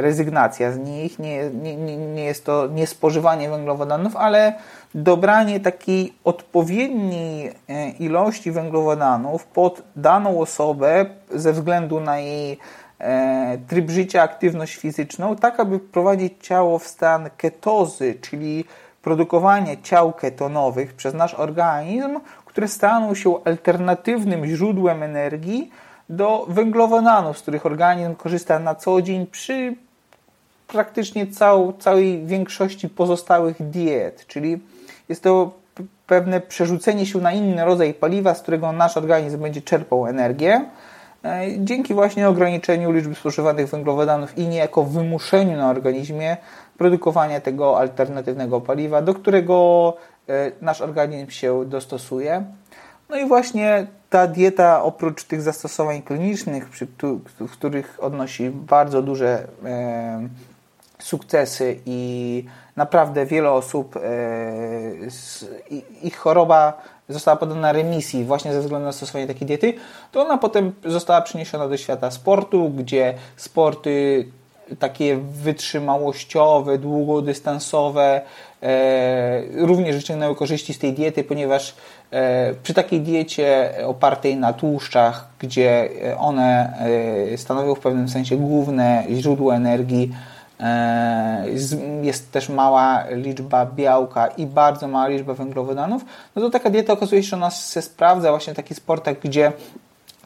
rezygnacja 0.00 0.72
z 0.72 0.78
nich, 0.78 1.18
nie, 1.18 1.50
nie, 1.50 1.96
nie 1.96 2.24
jest 2.24 2.44
to 2.44 2.66
niespożywanie 2.66 3.50
węglowodanów, 3.50 4.16
ale 4.16 4.52
dobranie 4.94 5.60
takiej 5.60 6.12
odpowiedniej 6.24 7.52
e, 7.68 7.90
ilości 7.90 8.50
węglowodanów 8.50 9.44
pod 9.44 9.82
daną 9.96 10.40
osobę 10.40 11.06
ze 11.30 11.52
względu 11.52 12.00
na 12.00 12.18
jej 12.18 12.58
e, 12.98 13.58
tryb 13.68 13.90
życia, 13.90 14.22
aktywność 14.22 14.76
fizyczną, 14.76 15.36
tak 15.36 15.60
aby 15.60 15.78
wprowadzić 15.78 16.32
ciało 16.40 16.78
w 16.78 16.86
stan 16.86 17.30
ketozy, 17.36 18.14
czyli 18.20 18.64
produkowanie 19.02 19.76
ciał 19.82 20.12
ketonowych 20.12 20.94
przez 20.94 21.14
nasz 21.14 21.34
organizm, 21.34 22.20
które 22.44 22.68
staną 22.68 23.14
się 23.14 23.44
alternatywnym 23.44 24.46
źródłem 24.46 25.02
energii 25.02 25.70
do 26.10 26.46
węglowodanów, 26.48 27.38
z 27.38 27.42
których 27.42 27.66
organizm 27.66 28.14
korzysta 28.14 28.58
na 28.58 28.74
co 28.74 29.02
dzień 29.02 29.26
przy 29.26 29.74
praktycznie 30.66 31.26
cał, 31.26 31.72
całej 31.72 32.26
większości 32.26 32.88
pozostałych 32.88 33.70
diet, 33.70 34.26
czyli 34.26 34.60
jest 35.08 35.22
to 35.22 35.50
pewne 36.06 36.40
przerzucenie 36.40 37.06
się 37.06 37.18
na 37.18 37.32
inny 37.32 37.64
rodzaj 37.64 37.94
paliwa, 37.94 38.34
z 38.34 38.42
którego 38.42 38.72
nasz 38.72 38.96
organizm 38.96 39.38
będzie 39.38 39.62
czerpał 39.62 40.06
energię, 40.06 40.64
e, 41.24 41.46
dzięki 41.58 41.94
właśnie 41.94 42.28
ograniczeniu 42.28 42.92
liczby 42.92 43.14
spożywanych 43.14 43.68
węglowodanów 43.68 44.38
i 44.38 44.48
niejako 44.48 44.84
wymuszeniu 44.84 45.56
na 45.56 45.70
organizmie 45.70 46.36
produkowania 46.78 47.40
tego 47.40 47.78
alternatywnego 47.78 48.60
paliwa, 48.60 49.02
do 49.02 49.14
którego 49.14 49.96
e, 50.28 50.52
nasz 50.60 50.80
organizm 50.80 51.30
się 51.30 51.64
dostosuje. 51.64 52.44
No 53.08 53.16
i 53.16 53.26
właśnie 53.28 53.86
ta 54.10 54.26
dieta, 54.26 54.82
oprócz 54.82 55.24
tych 55.24 55.42
zastosowań 55.42 56.02
klinicznych, 56.02 56.68
w 57.38 57.50
których 57.52 57.98
odnosi 58.00 58.50
bardzo 58.50 59.02
duże 59.02 59.46
e, 59.64 60.28
sukcesy 60.98 61.80
i 61.86 62.44
naprawdę 62.76 63.26
wiele 63.26 63.50
osób, 63.50 63.96
e, 63.96 64.00
ich 66.02 66.16
choroba 66.16 66.82
została 67.08 67.36
podana 67.36 67.72
remisji 67.72 68.24
właśnie 68.24 68.52
ze 68.52 68.60
względu 68.60 68.86
na 68.86 68.92
stosowanie 68.92 69.26
takiej 69.26 69.46
diety, 69.46 69.74
to 70.12 70.22
ona 70.22 70.38
potem 70.38 70.72
została 70.84 71.22
przeniesiona 71.22 71.68
do 71.68 71.76
świata 71.76 72.10
sportu, 72.10 72.70
gdzie 72.70 73.14
sporty 73.36 74.24
takie 74.78 75.16
wytrzymałościowe, 75.16 76.78
długodystansowe 76.78 78.20
również 79.54 79.96
wyciągnęły 79.96 80.36
korzyści 80.36 80.74
z 80.74 80.78
tej 80.78 80.92
diety, 80.92 81.24
ponieważ 81.24 81.74
e, 82.10 82.54
przy 82.62 82.74
takiej 82.74 83.00
diecie 83.00 83.74
opartej 83.86 84.36
na 84.36 84.52
tłuszczach, 84.52 85.28
gdzie 85.38 85.88
one 86.18 86.74
stanowią 87.36 87.74
w 87.74 87.80
pewnym 87.80 88.08
sensie 88.08 88.36
główne 88.36 89.04
źródło 89.10 89.54
energii, 89.54 90.10
E, 90.60 91.44
jest 92.02 92.32
też 92.32 92.48
mała 92.48 93.04
liczba 93.10 93.66
białka 93.66 94.26
i 94.26 94.46
bardzo 94.46 94.88
mała 94.88 95.08
liczba 95.08 95.34
węglowodanów, 95.34 96.04
no 96.36 96.42
to 96.42 96.50
taka 96.50 96.70
dieta 96.70 96.92
okazuje 96.92 97.22
się, 97.22 97.28
że 97.28 97.36
ona 97.36 97.50
się 97.50 97.82
sprawdza 97.82 98.30
właśnie 98.30 98.52
w 98.52 98.56
takich 98.56 98.76
sportach, 98.76 99.18
gdzie 99.20 99.52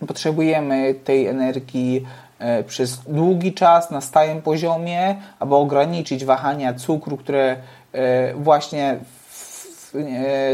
potrzebujemy 0.07 0.95
tej 0.95 1.27
energii 1.27 2.07
e, 2.39 2.63
przez 2.63 2.99
długi 3.09 3.53
czas 3.53 3.91
na 3.91 4.01
stałym 4.01 4.43
poziomie, 4.43 5.17
aby 5.39 5.55
ograniczyć 5.55 6.25
wahania 6.25 6.75
cukru, 6.75 7.17
które 7.17 7.51
e, 7.51 7.57
właśnie 8.35 8.97
w 9.01 9.95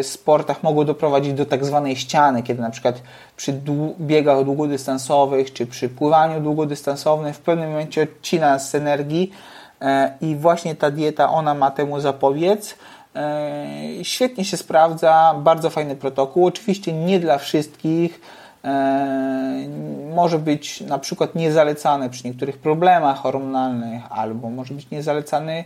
sportach 0.02 0.62
mogą 0.62 0.84
doprowadzić 0.84 1.32
do 1.32 1.46
tak 1.46 1.64
zwanej 1.64 1.96
ściany, 1.96 2.42
kiedy 2.42 2.62
na 2.62 2.70
przykład 2.70 3.02
przy 3.36 3.60
biegach 4.00 4.44
długodystansowych 4.44 5.52
czy 5.52 5.66
przy 5.66 5.88
pływaniu 5.88 6.40
długodystansowym 6.40 7.32
w 7.32 7.40
pewnym 7.40 7.70
momencie 7.70 8.02
odcina 8.02 8.58
z 8.58 8.74
energii, 8.74 9.32
E, 9.80 10.12
i 10.20 10.36
właśnie 10.36 10.74
ta 10.74 10.90
dieta, 10.90 11.30
ona 11.30 11.54
ma 11.54 11.70
temu 11.70 12.00
zapobiec. 12.00 12.76
E, 13.16 13.64
świetnie 14.02 14.44
się 14.44 14.56
sprawdza, 14.56 15.34
bardzo 15.38 15.70
fajny 15.70 15.96
protokół. 15.96 16.46
Oczywiście 16.46 16.92
nie 16.92 17.20
dla 17.20 17.38
wszystkich. 17.38 18.20
E, 18.64 19.68
może 20.14 20.38
być 20.38 20.80
na 20.80 20.98
przykład 20.98 21.34
niezalecany 21.34 22.10
przy 22.10 22.26
niektórych 22.26 22.58
problemach 22.58 23.18
hormonalnych, 23.18 24.02
albo 24.10 24.50
może 24.50 24.74
być 24.74 24.90
niezalecany 24.90 25.64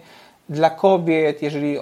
dla 0.49 0.71
kobiet, 0.71 1.43
jeżeli 1.43 1.79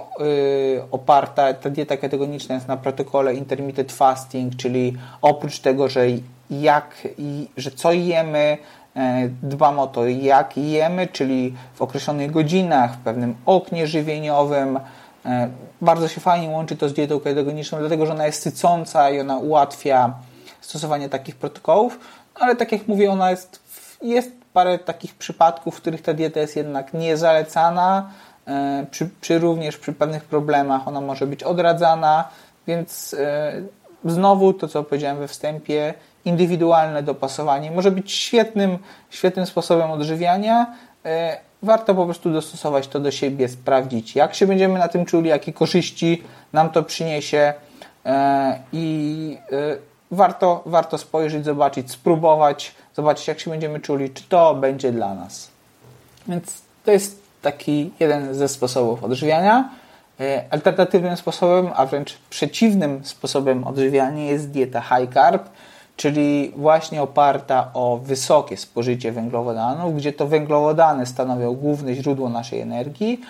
oparta 0.90 1.54
ta 1.54 1.70
dieta 1.70 1.96
ketogeniczna 1.96 2.54
jest 2.54 2.68
na 2.68 2.76
protokole 2.76 3.34
intermittent 3.34 3.92
fasting, 3.92 4.56
czyli 4.56 4.96
oprócz 5.22 5.58
tego, 5.58 5.88
że 5.88 6.06
jak 6.50 7.08
że 7.56 7.70
co 7.70 7.92
jemy, 7.92 8.58
E, 8.96 9.28
dbam 9.42 9.78
o 9.78 9.86
to, 9.86 10.06
jak 10.06 10.56
jemy, 10.56 11.06
czyli 11.06 11.54
w 11.74 11.82
określonych 11.82 12.30
godzinach, 12.30 12.94
w 12.94 12.98
pewnym 12.98 13.34
oknie 13.46 13.86
żywieniowym. 13.86 14.80
E, 15.26 15.48
bardzo 15.80 16.08
się 16.08 16.20
fajnie 16.20 16.48
łączy 16.48 16.76
to 16.76 16.88
z 16.88 16.94
dietą 16.94 17.20
ketogeniczną, 17.20 17.78
dlatego 17.78 18.06
że 18.06 18.12
ona 18.12 18.26
jest 18.26 18.42
sycąca 18.42 19.10
i 19.10 19.20
ona 19.20 19.38
ułatwia 19.38 20.14
stosowanie 20.60 21.08
takich 21.08 21.36
protokołów. 21.36 21.98
ale 22.34 22.56
tak 22.56 22.72
jak 22.72 22.88
mówię, 22.88 23.10
ona 23.10 23.30
jest, 23.30 23.62
jest 24.02 24.30
parę 24.52 24.78
takich 24.78 25.14
przypadków, 25.14 25.74
w 25.76 25.80
których 25.80 26.02
ta 26.02 26.14
dieta 26.14 26.40
jest 26.40 26.56
jednak 26.56 26.94
niezalecana, 26.94 28.10
przy, 28.90 29.08
przy 29.20 29.38
również 29.38 29.76
przy 29.76 29.92
pewnych 29.92 30.24
problemach 30.24 30.88
ona 30.88 31.00
może 31.00 31.26
być 31.26 31.42
odradzana, 31.42 32.28
więc 32.66 33.14
e, 33.18 33.52
znowu 34.04 34.52
to, 34.52 34.68
co 34.68 34.84
powiedziałem 34.84 35.18
we 35.18 35.28
wstępie, 35.28 35.94
indywidualne 36.24 37.02
dopasowanie 37.02 37.70
może 37.70 37.90
być 37.90 38.12
świetnym, 38.12 38.78
świetnym 39.10 39.46
sposobem 39.46 39.90
odżywiania. 39.90 40.74
E, 41.04 41.36
warto 41.62 41.94
po 41.94 42.04
prostu 42.04 42.32
dostosować 42.32 42.88
to 42.88 43.00
do 43.00 43.10
siebie, 43.10 43.48
sprawdzić, 43.48 44.16
jak 44.16 44.34
się 44.34 44.46
będziemy 44.46 44.78
na 44.78 44.88
tym 44.88 45.04
czuli, 45.04 45.28
jakie 45.28 45.52
korzyści 45.52 46.22
nam 46.52 46.70
to 46.70 46.82
przyniesie 46.82 47.54
i 48.72 49.38
warto, 50.10 50.62
warto 50.66 50.98
spojrzeć, 50.98 51.44
zobaczyć, 51.44 51.90
spróbować, 51.90 52.74
zobaczyć, 52.96 53.28
jak 53.28 53.40
się 53.40 53.50
będziemy 53.50 53.80
czuli, 53.80 54.10
czy 54.10 54.22
to 54.22 54.54
będzie 54.54 54.92
dla 54.92 55.14
nas. 55.14 55.50
Więc 56.28 56.62
to 56.84 56.90
jest 56.90 57.21
taki 57.42 57.90
jeden 58.00 58.34
ze 58.34 58.48
sposobów 58.48 59.04
odżywiania. 59.04 59.68
E, 60.20 60.44
alternatywnym 60.50 61.16
sposobem, 61.16 61.70
a 61.74 61.86
wręcz 61.86 62.18
przeciwnym 62.30 63.04
sposobem 63.04 63.64
odżywiania 63.64 64.24
jest 64.24 64.50
dieta 64.50 64.80
high 64.80 65.14
carb, 65.14 65.48
czyli 65.96 66.52
właśnie 66.56 67.02
oparta 67.02 67.70
o 67.74 67.96
wysokie 67.96 68.56
spożycie 68.56 69.12
węglowodanów, 69.12 69.96
gdzie 69.96 70.12
to 70.12 70.26
węglowodany 70.26 71.06
stanowią 71.06 71.54
główne 71.54 71.94
źródło 71.94 72.28
naszej 72.28 72.60
energii, 72.60 73.20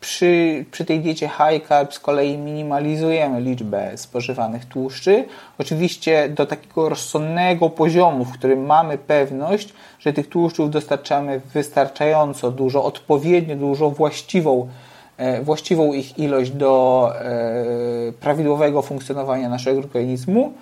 przy, 0.00 0.64
przy 0.70 0.84
tej 0.84 1.00
diecie 1.00 1.28
high 1.28 1.68
carb 1.68 1.94
z 1.94 2.00
kolei 2.00 2.38
minimalizujemy 2.38 3.40
liczbę 3.40 3.98
spożywanych 3.98 4.64
tłuszczy. 4.64 5.24
Oczywiście 5.58 6.28
do 6.28 6.46
takiego 6.46 6.88
rozsądnego 6.88 7.70
poziomu, 7.70 8.24
w 8.24 8.32
którym 8.32 8.66
mamy 8.66 8.98
pewność, 8.98 9.72
że 9.98 10.12
tych 10.12 10.28
tłuszczów 10.28 10.70
dostarczamy 10.70 11.40
wystarczająco 11.54 12.50
dużo, 12.50 12.84
odpowiednio 12.84 13.56
dużo, 13.56 13.90
właściwą, 13.90 14.68
e, 15.16 15.42
właściwą 15.42 15.92
ich 15.92 16.18
ilość 16.18 16.50
do 16.50 17.12
e, 17.14 18.12
prawidłowego 18.12 18.82
funkcjonowania 18.82 19.48
naszego 19.48 19.78
organizmu, 19.78 20.52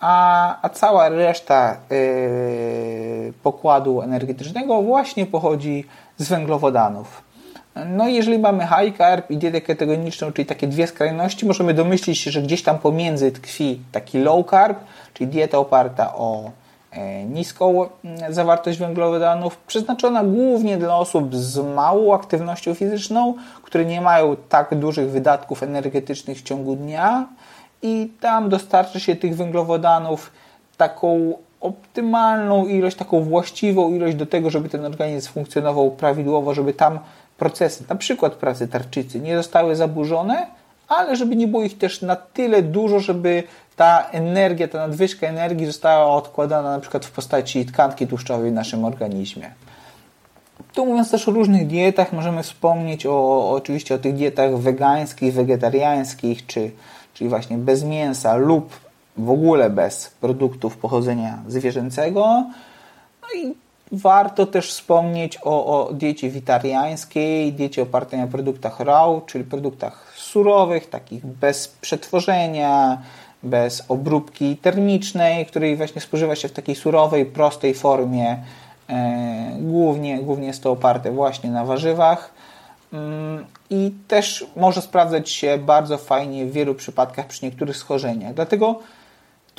a, 0.00 0.56
a 0.62 0.68
cała 0.68 1.08
reszta 1.08 1.76
pokładu 3.42 4.02
energetycznego 4.02 4.82
właśnie 4.82 5.26
pochodzi 5.26 5.84
z 6.18 6.28
węglowodanów. 6.28 7.29
No 7.86 8.08
i 8.08 8.14
jeżeli 8.14 8.38
mamy 8.38 8.66
high 8.66 8.98
carb 8.98 9.30
i 9.30 9.36
dietę 9.36 9.60
ketogeniczną, 9.60 10.32
czyli 10.32 10.46
takie 10.46 10.66
dwie 10.66 10.86
skrajności, 10.86 11.46
możemy 11.46 11.74
domyślić 11.74 12.18
się, 12.18 12.30
że 12.30 12.42
gdzieś 12.42 12.62
tam 12.62 12.78
pomiędzy 12.78 13.32
tkwi 13.32 13.80
taki 13.92 14.18
low 14.18 14.50
carb, 14.50 14.78
czyli 15.14 15.30
dieta 15.30 15.58
oparta 15.58 16.14
o 16.14 16.50
e, 16.90 17.24
niską 17.24 17.88
mm, 18.04 18.34
zawartość 18.34 18.78
węglowodanów, 18.78 19.56
przeznaczona 19.56 20.24
głównie 20.24 20.76
dla 20.76 20.96
osób 20.96 21.36
z 21.36 21.58
małą 21.74 22.14
aktywnością 22.14 22.74
fizyczną, 22.74 23.34
które 23.62 23.84
nie 23.84 24.00
mają 24.00 24.36
tak 24.48 24.74
dużych 24.74 25.10
wydatków 25.10 25.62
energetycznych 25.62 26.38
w 26.38 26.42
ciągu 26.42 26.76
dnia. 26.76 27.26
I 27.82 28.12
tam 28.20 28.48
dostarczy 28.48 29.00
się 29.00 29.16
tych 29.16 29.36
węglowodanów 29.36 30.32
taką 30.76 31.34
optymalną 31.60 32.66
ilość, 32.66 32.96
taką 32.96 33.22
właściwą 33.22 33.94
ilość 33.94 34.16
do 34.16 34.26
tego, 34.26 34.50
żeby 34.50 34.68
ten 34.68 34.84
organizm 34.84 35.32
funkcjonował 35.32 35.90
prawidłowo, 35.90 36.54
żeby 36.54 36.72
tam 36.72 36.98
procesy, 37.40 37.84
na 37.88 37.96
przykład 37.96 38.34
pracy 38.34 38.68
tarczycy, 38.68 39.20
nie 39.20 39.36
zostały 39.36 39.76
zaburzone, 39.76 40.46
ale 40.88 41.16
żeby 41.16 41.36
nie 41.36 41.46
było 41.46 41.62
ich 41.62 41.78
też 41.78 42.02
na 42.02 42.16
tyle 42.16 42.62
dużo, 42.62 43.00
żeby 43.00 43.42
ta 43.76 44.08
energia, 44.12 44.68
ta 44.68 44.78
nadwyżka 44.78 45.26
energii 45.26 45.66
została 45.66 46.14
odkładana 46.14 46.70
na 46.70 46.80
przykład 46.80 47.06
w 47.06 47.10
postaci 47.10 47.66
tkanki 47.66 48.06
tłuszczowej 48.06 48.50
w 48.50 48.54
naszym 48.54 48.84
organizmie. 48.84 49.50
Tu 50.74 50.86
mówiąc 50.86 51.10
też 51.10 51.28
o 51.28 51.32
różnych 51.32 51.66
dietach, 51.66 52.12
możemy 52.12 52.42
wspomnieć 52.42 53.06
o, 53.06 53.50
oczywiście 53.50 53.94
o 53.94 53.98
tych 53.98 54.14
dietach 54.14 54.56
wegańskich, 54.56 55.34
wegetariańskich, 55.34 56.46
czy, 56.46 56.70
czyli 57.14 57.30
właśnie 57.30 57.58
bez 57.58 57.84
mięsa 57.84 58.36
lub 58.36 58.80
w 59.16 59.30
ogóle 59.30 59.70
bez 59.70 60.08
produktów 60.20 60.76
pochodzenia 60.76 61.38
zwierzęcego. 61.48 62.44
No 63.22 63.28
i 63.40 63.54
Warto 63.92 64.46
też 64.46 64.70
wspomnieć 64.70 65.38
o, 65.42 65.66
o 65.66 65.92
diecie 65.92 66.30
witariańskiej, 66.30 67.52
diecie 67.52 67.82
opartej 67.82 68.20
na 68.20 68.26
produktach 68.26 68.80
raw, 68.80 69.26
czyli 69.26 69.44
produktach 69.44 70.12
surowych, 70.16 70.88
takich 70.88 71.26
bez 71.26 71.68
przetworzenia, 71.68 73.02
bez 73.42 73.84
obróbki 73.88 74.56
termicznej, 74.56 75.46
której 75.46 75.76
właśnie 75.76 76.00
spożywa 76.00 76.36
się 76.36 76.48
w 76.48 76.52
takiej 76.52 76.74
surowej, 76.74 77.26
prostej 77.26 77.74
formie. 77.74 78.36
E, 78.88 79.56
głównie, 79.60 80.18
głównie 80.18 80.46
jest 80.46 80.62
to 80.62 80.70
oparte 80.70 81.10
właśnie 81.10 81.50
na 81.50 81.64
warzywach. 81.64 82.30
Mm, 82.92 83.46
I 83.70 83.92
też 84.08 84.46
może 84.56 84.82
sprawdzać 84.82 85.30
się 85.30 85.58
bardzo 85.58 85.98
fajnie 85.98 86.46
w 86.46 86.52
wielu 86.52 86.74
przypadkach 86.74 87.26
przy 87.26 87.44
niektórych 87.44 87.76
schorzeniach. 87.76 88.34
Dlatego 88.34 88.80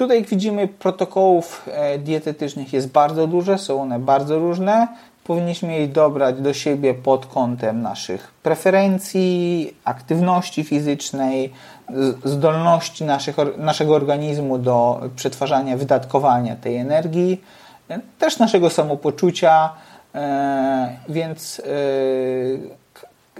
Tutaj, 0.01 0.17
jak 0.17 0.29
widzimy, 0.29 0.67
protokołów 0.67 1.69
e, 1.71 1.97
dietetycznych 1.97 2.73
jest 2.73 2.91
bardzo 2.91 3.27
dużo, 3.27 3.57
są 3.57 3.81
one 3.81 3.99
bardzo 3.99 4.39
różne. 4.39 4.87
Powinniśmy 5.23 5.79
je 5.79 5.87
dobrać 5.87 6.41
do 6.41 6.53
siebie 6.53 6.93
pod 6.93 7.25
kątem 7.25 7.81
naszych 7.81 8.31
preferencji, 8.43 9.73
aktywności 9.83 10.63
fizycznej, 10.63 11.53
zdolności 12.23 13.03
naszych, 13.03 13.35
naszego 13.57 13.95
organizmu 13.95 14.57
do 14.57 15.01
przetwarzania, 15.15 15.77
wydatkowania 15.77 16.55
tej 16.55 16.77
energii, 16.77 17.41
e, 17.89 17.99
też 18.19 18.39
naszego 18.39 18.69
samopoczucia, 18.69 19.69
e, 20.15 20.97
więc 21.09 21.61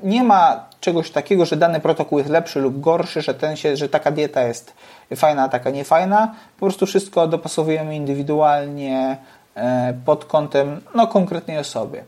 nie 0.03 0.23
ma 0.23 0.65
czegoś 0.79 1.11
takiego, 1.11 1.45
że 1.45 1.55
dany 1.55 1.79
protokół 1.79 2.17
jest 2.17 2.31
lepszy 2.31 2.59
lub 2.59 2.79
gorszy, 2.79 3.21
że, 3.21 3.33
ten 3.33 3.55
się, 3.55 3.77
że 3.77 3.89
taka 3.89 4.11
dieta 4.11 4.41
jest 4.41 4.73
fajna, 5.15 5.49
taka 5.49 5.69
niefajna. 5.69 6.35
Po 6.59 6.65
prostu 6.65 6.85
wszystko 6.85 7.27
dopasowujemy 7.27 7.95
indywidualnie 7.95 9.17
e, 9.55 9.93
pod 10.05 10.25
kątem 10.25 10.81
no, 10.95 11.07
konkretnej 11.07 11.57
osoby. 11.57 12.03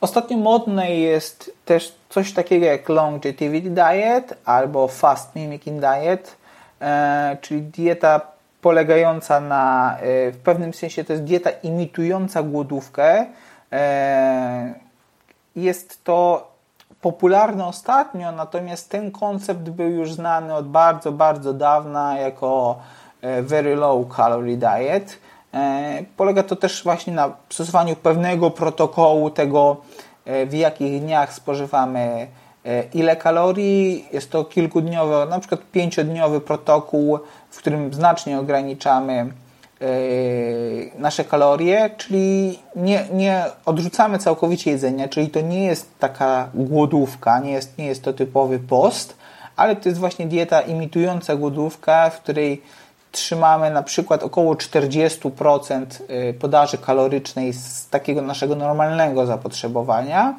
Ostatnio 0.00 0.36
modne 0.36 0.96
jest 0.96 1.52
też 1.64 1.94
coś 2.08 2.32
takiego 2.32 2.66
jak 2.66 2.88
longevity 2.88 3.70
diet 3.70 4.34
albo 4.44 4.88
fast 4.88 5.36
mimicking 5.36 5.80
diet, 5.80 6.36
e, 6.80 7.36
czyli 7.40 7.62
dieta 7.62 8.20
polegająca 8.60 9.40
na, 9.40 9.96
e, 9.98 10.30
w 10.30 10.36
pewnym 10.36 10.74
sensie 10.74 11.04
to 11.04 11.12
jest 11.12 11.24
dieta 11.24 11.50
imitująca 11.62 12.42
głodówkę. 12.42 13.26
Jest 15.56 16.04
to 16.04 16.49
popularny 17.00 17.64
ostatnio, 17.64 18.32
natomiast 18.32 18.90
ten 18.90 19.10
koncept 19.10 19.60
był 19.60 19.90
już 19.90 20.12
znany 20.12 20.54
od 20.54 20.68
bardzo, 20.68 21.12
bardzo 21.12 21.52
dawna 21.52 22.18
jako 22.18 22.78
e, 23.20 23.42
Very 23.42 23.76
Low 23.76 24.16
Calorie 24.16 24.56
Diet. 24.56 25.18
E, 25.54 26.04
polega 26.16 26.42
to 26.42 26.56
też 26.56 26.84
właśnie 26.84 27.12
na 27.12 27.32
stosowaniu 27.50 27.96
pewnego 27.96 28.50
protokołu 28.50 29.30
tego, 29.30 29.76
e, 30.24 30.46
w 30.46 30.54
jakich 30.54 31.00
dniach 31.00 31.32
spożywamy 31.32 32.26
ile 32.94 33.16
kalorii. 33.16 34.08
Jest 34.12 34.30
to 34.30 34.44
kilkudniowy, 34.44 35.30
na 35.30 35.38
przykład 35.38 35.60
pięciodniowy 35.72 36.40
protokół, 36.40 37.18
w 37.50 37.58
którym 37.58 37.94
znacznie 37.94 38.40
ograniczamy 38.40 39.32
nasze 40.98 41.24
kalorie, 41.24 41.90
czyli 41.96 42.58
nie, 42.76 43.04
nie 43.12 43.44
odrzucamy 43.66 44.18
całkowicie 44.18 44.70
jedzenia, 44.70 45.08
czyli 45.08 45.28
to 45.28 45.40
nie 45.40 45.64
jest 45.64 45.98
taka 45.98 46.48
głodówka, 46.54 47.40
nie 47.40 47.52
jest, 47.52 47.78
nie 47.78 47.86
jest 47.86 48.02
to 48.02 48.12
typowy 48.12 48.58
post, 48.58 49.16
ale 49.56 49.76
to 49.76 49.88
jest 49.88 50.00
właśnie 50.00 50.26
dieta 50.26 50.60
imitująca 50.60 51.36
głodówkę, 51.36 52.10
w 52.10 52.20
której 52.20 52.62
trzymamy 53.12 53.70
na 53.70 53.82
przykład 53.82 54.22
około 54.22 54.54
40% 54.54 55.86
yy, 56.08 56.34
podaży 56.34 56.78
kalorycznej 56.78 57.52
z 57.52 57.88
takiego 57.88 58.22
naszego 58.22 58.56
normalnego 58.56 59.26
zapotrzebowania. 59.26 60.34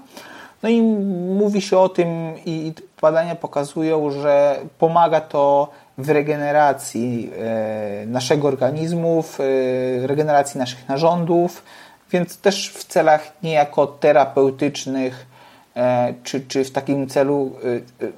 No 0.63 0.69
i 0.69 0.81
mówi 0.81 1.61
się 1.61 1.77
o 1.77 1.89
tym 1.89 2.33
i 2.45 2.73
badania 3.01 3.35
pokazują, 3.35 4.11
że 4.11 4.59
pomaga 4.79 5.21
to 5.21 5.67
w 6.01 6.09
regeneracji 6.09 7.31
e, 7.37 8.05
naszego 8.05 8.47
organizmu, 8.47 9.21
w 9.21 9.39
e, 9.39 10.07
regeneracji 10.07 10.57
naszych 10.57 10.89
narządów, 10.89 11.63
więc 12.11 12.37
też 12.37 12.69
w 12.69 12.83
celach 12.83 13.31
niejako 13.43 13.87
terapeutycznych, 13.87 15.25
e, 15.75 16.13
czy, 16.23 16.41
czy 16.41 16.63
w 16.63 16.71
takim 16.71 17.07
celu 17.07 17.51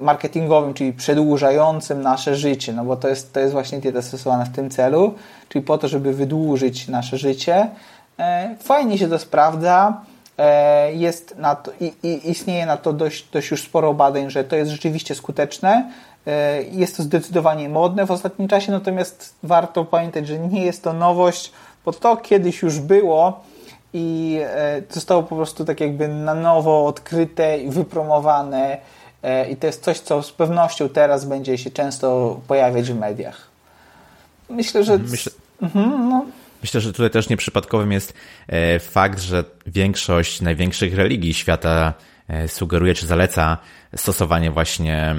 marketingowym, 0.00 0.74
czyli 0.74 0.92
przedłużającym 0.92 2.02
nasze 2.02 2.36
życie, 2.36 2.72
no 2.72 2.84
bo 2.84 2.96
to 2.96 3.08
jest, 3.08 3.32
to 3.32 3.40
jest 3.40 3.52
właśnie 3.52 3.78
dieta 3.78 4.02
stosowana 4.02 4.44
w 4.44 4.52
tym 4.52 4.70
celu, 4.70 5.14
czyli 5.48 5.64
po 5.64 5.78
to, 5.78 5.88
żeby 5.88 6.12
wydłużyć 6.12 6.88
nasze 6.88 7.18
życie. 7.18 7.68
Fajnie 8.60 8.98
się 8.98 9.08
to 9.08 9.18
sprawdza. 9.18 10.00
Jest 10.92 11.36
na 11.38 11.54
to, 11.54 11.72
i, 11.80 11.92
i 12.02 12.30
istnieje 12.30 12.66
na 12.66 12.76
to 12.76 12.92
dość, 12.92 13.28
dość 13.32 13.50
już 13.50 13.62
sporo 13.62 13.94
badań, 13.94 14.30
że 14.30 14.44
to 14.44 14.56
jest 14.56 14.70
rzeczywiście 14.70 15.14
skuteczne. 15.14 15.90
E, 16.26 16.62
jest 16.62 16.96
to 16.96 17.02
zdecydowanie 17.02 17.68
modne 17.68 18.06
w 18.06 18.10
ostatnim 18.10 18.48
czasie, 18.48 18.72
natomiast 18.72 19.34
warto 19.42 19.84
pamiętać, 19.84 20.26
że 20.26 20.38
nie 20.38 20.64
jest 20.64 20.84
to 20.84 20.92
nowość. 20.92 21.52
bo 21.84 21.92
to 21.92 22.16
kiedyś 22.16 22.62
już 22.62 22.78
było 22.78 23.44
i 23.92 24.38
e, 24.42 24.82
zostało 24.90 25.22
po 25.22 25.36
prostu 25.36 25.64
tak 25.64 25.80
jakby 25.80 26.08
na 26.08 26.34
nowo 26.34 26.86
odkryte 26.86 27.58
i 27.58 27.70
wypromowane 27.70 28.78
e, 29.22 29.50
i 29.50 29.56
to 29.56 29.66
jest 29.66 29.84
coś, 29.84 30.00
co 30.00 30.22
z 30.22 30.32
pewnością 30.32 30.88
teraz 30.88 31.24
będzie 31.24 31.58
się 31.58 31.70
często 31.70 32.40
pojawiać 32.48 32.92
w 32.92 32.98
mediach. 32.98 33.48
Myślę, 34.50 34.84
że... 34.84 34.98
Myślę... 34.98 35.32
Mhm, 35.62 36.08
no. 36.08 36.24
Myślę, 36.62 36.80
że 36.80 36.92
tutaj 36.92 37.10
też 37.10 37.28
nieprzypadkowym 37.28 37.92
jest 37.92 38.14
fakt, 38.80 39.20
że 39.20 39.44
większość 39.66 40.40
największych 40.40 40.94
religii 40.94 41.34
świata 41.34 41.94
sugeruje 42.46 42.94
czy 42.94 43.06
zaleca 43.06 43.58
stosowanie 43.96 44.50
właśnie 44.50 45.14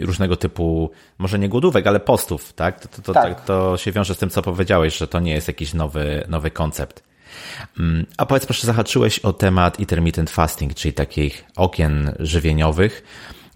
różnego 0.00 0.36
typu, 0.36 0.90
może 1.18 1.38
nie 1.38 1.48
głodówek, 1.48 1.86
ale 1.86 2.00
postów, 2.00 2.52
tak? 2.52 2.80
To, 2.80 2.88
to, 2.88 3.02
to, 3.02 3.12
tak. 3.12 3.44
to 3.44 3.76
się 3.76 3.92
wiąże 3.92 4.14
z 4.14 4.18
tym, 4.18 4.30
co 4.30 4.42
powiedziałeś, 4.42 4.96
że 4.96 5.08
to 5.08 5.20
nie 5.20 5.32
jest 5.32 5.48
jakiś 5.48 5.74
nowy, 5.74 6.24
nowy 6.28 6.50
koncept. 6.50 7.02
Mm, 7.78 8.06
a 8.16 8.26
powiedz 8.26 8.46
proszę, 8.46 8.66
zahaczyłeś 8.66 9.18
o 9.18 9.32
temat 9.32 9.80
intermittent 9.80 10.30
fasting, 10.30 10.74
czyli 10.74 10.94
takich 10.94 11.44
okien 11.56 12.14
żywieniowych, 12.18 13.02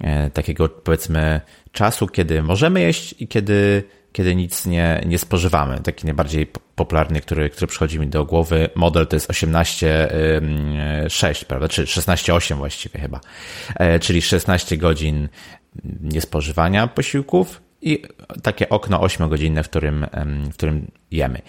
e, 0.01 0.31
takiego 0.31 0.69
powiedzmy 0.69 1.41
czasu, 1.73 2.07
kiedy 2.07 2.43
możemy 2.43 2.81
jeść 2.81 3.15
i 3.19 3.29
kiedy, 3.29 3.83
kiedy 4.12 4.37
nic 4.37 4.66
nie, 4.66 5.03
nie 5.07 5.18
spożywamy. 5.18 5.81
Taki 5.81 6.05
najbardziej 6.05 6.46
popularny, 6.75 7.20
który, 7.20 7.51
który 7.51 7.66
przychodzi 7.66 8.01
mi 8.01 8.07
do 8.07 8.25
głowy, 8.25 8.68
model 8.75 9.07
to 9.07 9.16
jest 9.16 9.31
18-6, 9.31 11.44
prawda, 11.44 11.68
czy 11.68 11.85
16-8 11.85 12.57
właściwie 12.57 13.01
chyba, 13.01 13.20
e, 13.77 13.98
czyli 13.98 14.22
16 14.22 14.77
godzin 14.77 15.29
niespożywania 16.01 16.87
posiłków 16.87 17.62
i 17.83 18.03
takie 18.42 18.68
okno 18.68 19.01
8-godzinne, 19.01 19.62
w 19.62 19.68
którym, 19.68 20.07
w 20.51 20.55
którym 20.55 20.90
jemy. 21.11 21.42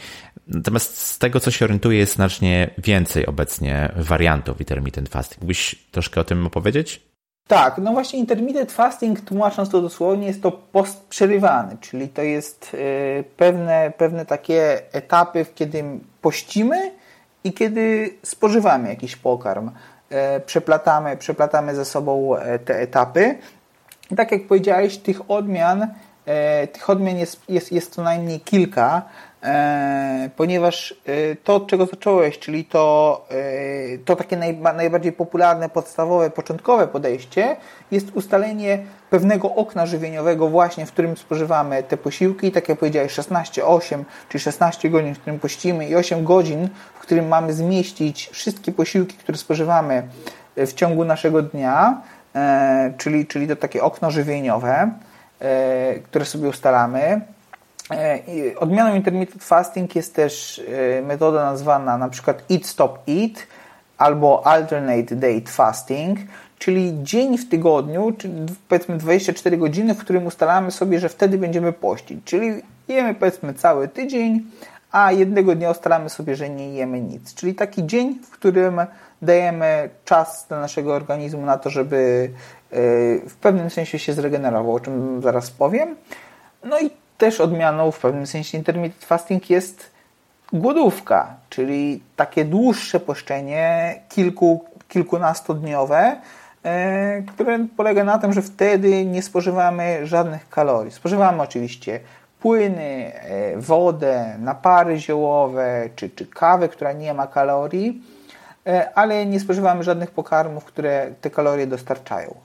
Natomiast 0.47 0.97
z 0.97 1.19
tego, 1.19 1.39
co 1.39 1.51
się 1.51 1.65
orientuję, 1.65 1.99
jest 1.99 2.13
znacznie 2.13 2.69
więcej 2.77 3.25
obecnie 3.25 3.91
wariantów 3.95 4.59
intermittent 4.59 5.09
fasting. 5.09 5.41
Mógłbyś 5.41 5.75
troszkę 5.91 6.21
o 6.21 6.23
tym 6.23 6.47
opowiedzieć? 6.47 7.01
Tak, 7.47 7.77
no 7.77 7.91
właśnie 7.91 8.19
intermittent 8.19 8.71
fasting, 8.71 9.21
tłumacząc 9.21 9.69
to 9.69 9.81
dosłownie, 9.81 10.27
jest 10.27 10.43
to 10.43 10.51
post 10.51 11.07
przerywany, 11.07 11.77
czyli 11.81 12.09
to 12.09 12.21
jest 12.21 12.73
y, 12.73 13.23
pewne, 13.37 13.91
pewne 13.97 14.25
takie 14.25 14.81
etapy, 14.91 15.45
kiedy 15.55 15.83
pościmy 16.21 16.91
i 17.43 17.53
kiedy 17.53 18.09
spożywamy 18.23 18.89
jakiś 18.89 19.15
pokarm. 19.15 19.71
E, 20.09 20.39
przeplatamy, 20.39 21.17
przeplatamy 21.17 21.75
ze 21.75 21.85
sobą 21.85 22.35
e, 22.35 22.59
te 22.59 22.79
etapy. 22.79 23.35
Tak 24.17 24.31
jak 24.31 24.47
powiedziałeś, 24.47 24.97
tych 24.97 25.31
odmian, 25.31 25.87
e, 26.25 26.67
tych 26.67 26.89
odmian 26.89 27.17
jest, 27.17 27.49
jest, 27.49 27.71
jest 27.71 27.93
co 27.93 28.03
najmniej 28.03 28.39
kilka. 28.39 29.01
E, 29.43 30.29
ponieważ 30.35 30.95
e, 31.05 31.35
to, 31.35 31.55
od 31.55 31.67
czego 31.67 31.85
zacząłeś, 31.85 32.39
czyli 32.39 32.65
to, 32.65 33.25
e, 33.31 33.97
to 33.97 34.15
takie 34.15 34.37
najbardziej 34.75 35.11
popularne, 35.11 35.69
podstawowe, 35.69 36.29
początkowe 36.29 36.87
podejście, 36.87 37.55
jest 37.91 38.07
ustalenie 38.13 38.79
pewnego 39.09 39.55
okna 39.55 39.85
żywieniowego 39.85 40.47
właśnie, 40.47 40.85
w 40.85 40.91
którym 40.91 41.17
spożywamy 41.17 41.83
te 41.83 41.97
posiłki, 41.97 42.51
tak 42.51 42.69
jak 42.69 42.79
powiedziałeś, 42.79 43.13
16-8, 43.13 44.03
czyli 44.29 44.41
16 44.41 44.89
godzin, 44.89 45.15
w 45.15 45.19
którym 45.19 45.39
pościmy 45.39 45.89
i 45.89 45.95
8 45.95 46.23
godzin, 46.23 46.69
w 46.95 46.99
którym 46.99 47.27
mamy 47.27 47.53
zmieścić 47.53 48.29
wszystkie 48.33 48.71
posiłki, 48.71 49.17
które 49.17 49.37
spożywamy 49.37 50.07
w 50.57 50.73
ciągu 50.73 51.05
naszego 51.05 51.41
dnia, 51.41 52.01
czyli, 52.97 53.25
czyli 53.25 53.47
to 53.47 53.55
takie 53.55 53.83
okno 53.83 54.11
żywieniowe, 54.11 54.91
które 56.03 56.25
sobie 56.25 56.49
ustalamy. 56.49 57.21
E, 57.97 58.59
odmianą 58.59 58.95
intermittent 58.95 59.43
fasting 59.43 59.95
jest 59.95 60.15
też 60.15 60.61
e, 60.97 61.01
metoda 61.01 61.43
nazwana 61.43 61.97
na 61.97 62.09
przykład 62.09 62.43
Eat 62.51 62.65
Stop 62.65 62.99
Eat 63.07 63.47
albo 63.97 64.47
Alternate 64.47 65.15
Date 65.15 65.51
Fasting, 65.51 66.19
czyli 66.59 66.93
dzień 67.03 67.37
w 67.37 67.49
tygodniu, 67.49 68.11
czyli 68.17 68.33
powiedzmy 68.67 68.97
24 68.97 69.57
godziny, 69.57 69.93
w 69.93 69.99
którym 69.99 70.25
ustalamy 70.25 70.71
sobie, 70.71 70.99
że 70.99 71.09
wtedy 71.09 71.37
będziemy 71.37 71.73
pościć. 71.73 72.19
Czyli 72.25 72.61
jemy 72.87 73.13
powiedzmy 73.15 73.53
cały 73.53 73.87
tydzień, 73.87 74.43
a 74.91 75.11
jednego 75.11 75.55
dnia 75.55 75.71
ustalamy 75.71 76.09
sobie, 76.09 76.35
że 76.35 76.49
nie 76.49 76.73
jemy 76.73 77.01
nic. 77.01 77.33
Czyli 77.33 77.55
taki 77.55 77.85
dzień, 77.85 78.19
w 78.23 78.29
którym 78.29 78.81
dajemy 79.21 79.89
czas 80.05 80.45
dla 80.49 80.59
naszego 80.59 80.93
organizmu 80.93 81.45
na 81.45 81.57
to, 81.57 81.69
żeby 81.69 82.29
e, 82.71 82.77
w 83.29 83.35
pewnym 83.41 83.69
sensie 83.69 83.99
się 83.99 84.13
zregenerował, 84.13 84.75
o 84.75 84.79
czym 84.79 85.21
zaraz 85.21 85.51
powiem. 85.51 85.95
No 86.63 86.79
i 86.79 86.89
też 87.23 87.41
odmianą 87.41 87.91
w 87.91 87.99
pewnym 87.99 88.27
sensie 88.27 88.57
intermittent 88.57 89.05
fasting 89.05 89.49
jest 89.49 89.91
głodówka, 90.53 91.35
czyli 91.49 92.03
takie 92.15 92.45
dłuższe 92.45 92.99
poszczenie, 92.99 93.95
kilku, 94.09 94.65
kilkunastodniowe, 94.87 96.15
e, 96.63 97.21
które 97.21 97.67
polega 97.77 98.03
na 98.03 98.17
tym, 98.17 98.33
że 98.33 98.41
wtedy 98.41 99.05
nie 99.05 99.21
spożywamy 99.21 100.07
żadnych 100.07 100.49
kalorii. 100.49 100.91
Spożywamy 100.91 101.41
oczywiście 101.41 101.99
płyny, 102.39 103.11
e, 103.13 103.57
wodę, 103.57 104.35
napary 104.39 104.99
ziołowe 104.99 105.89
czy, 105.95 106.09
czy 106.09 106.25
kawę, 106.25 106.69
która 106.69 106.91
nie 106.91 107.13
ma 107.13 107.27
kalorii, 107.27 108.01
e, 108.67 108.93
ale 108.95 109.25
nie 109.25 109.39
spożywamy 109.39 109.83
żadnych 109.83 110.11
pokarmów, 110.11 110.65
które 110.65 111.11
te 111.21 111.29
kalorie 111.29 111.67
dostarczają. 111.67 112.35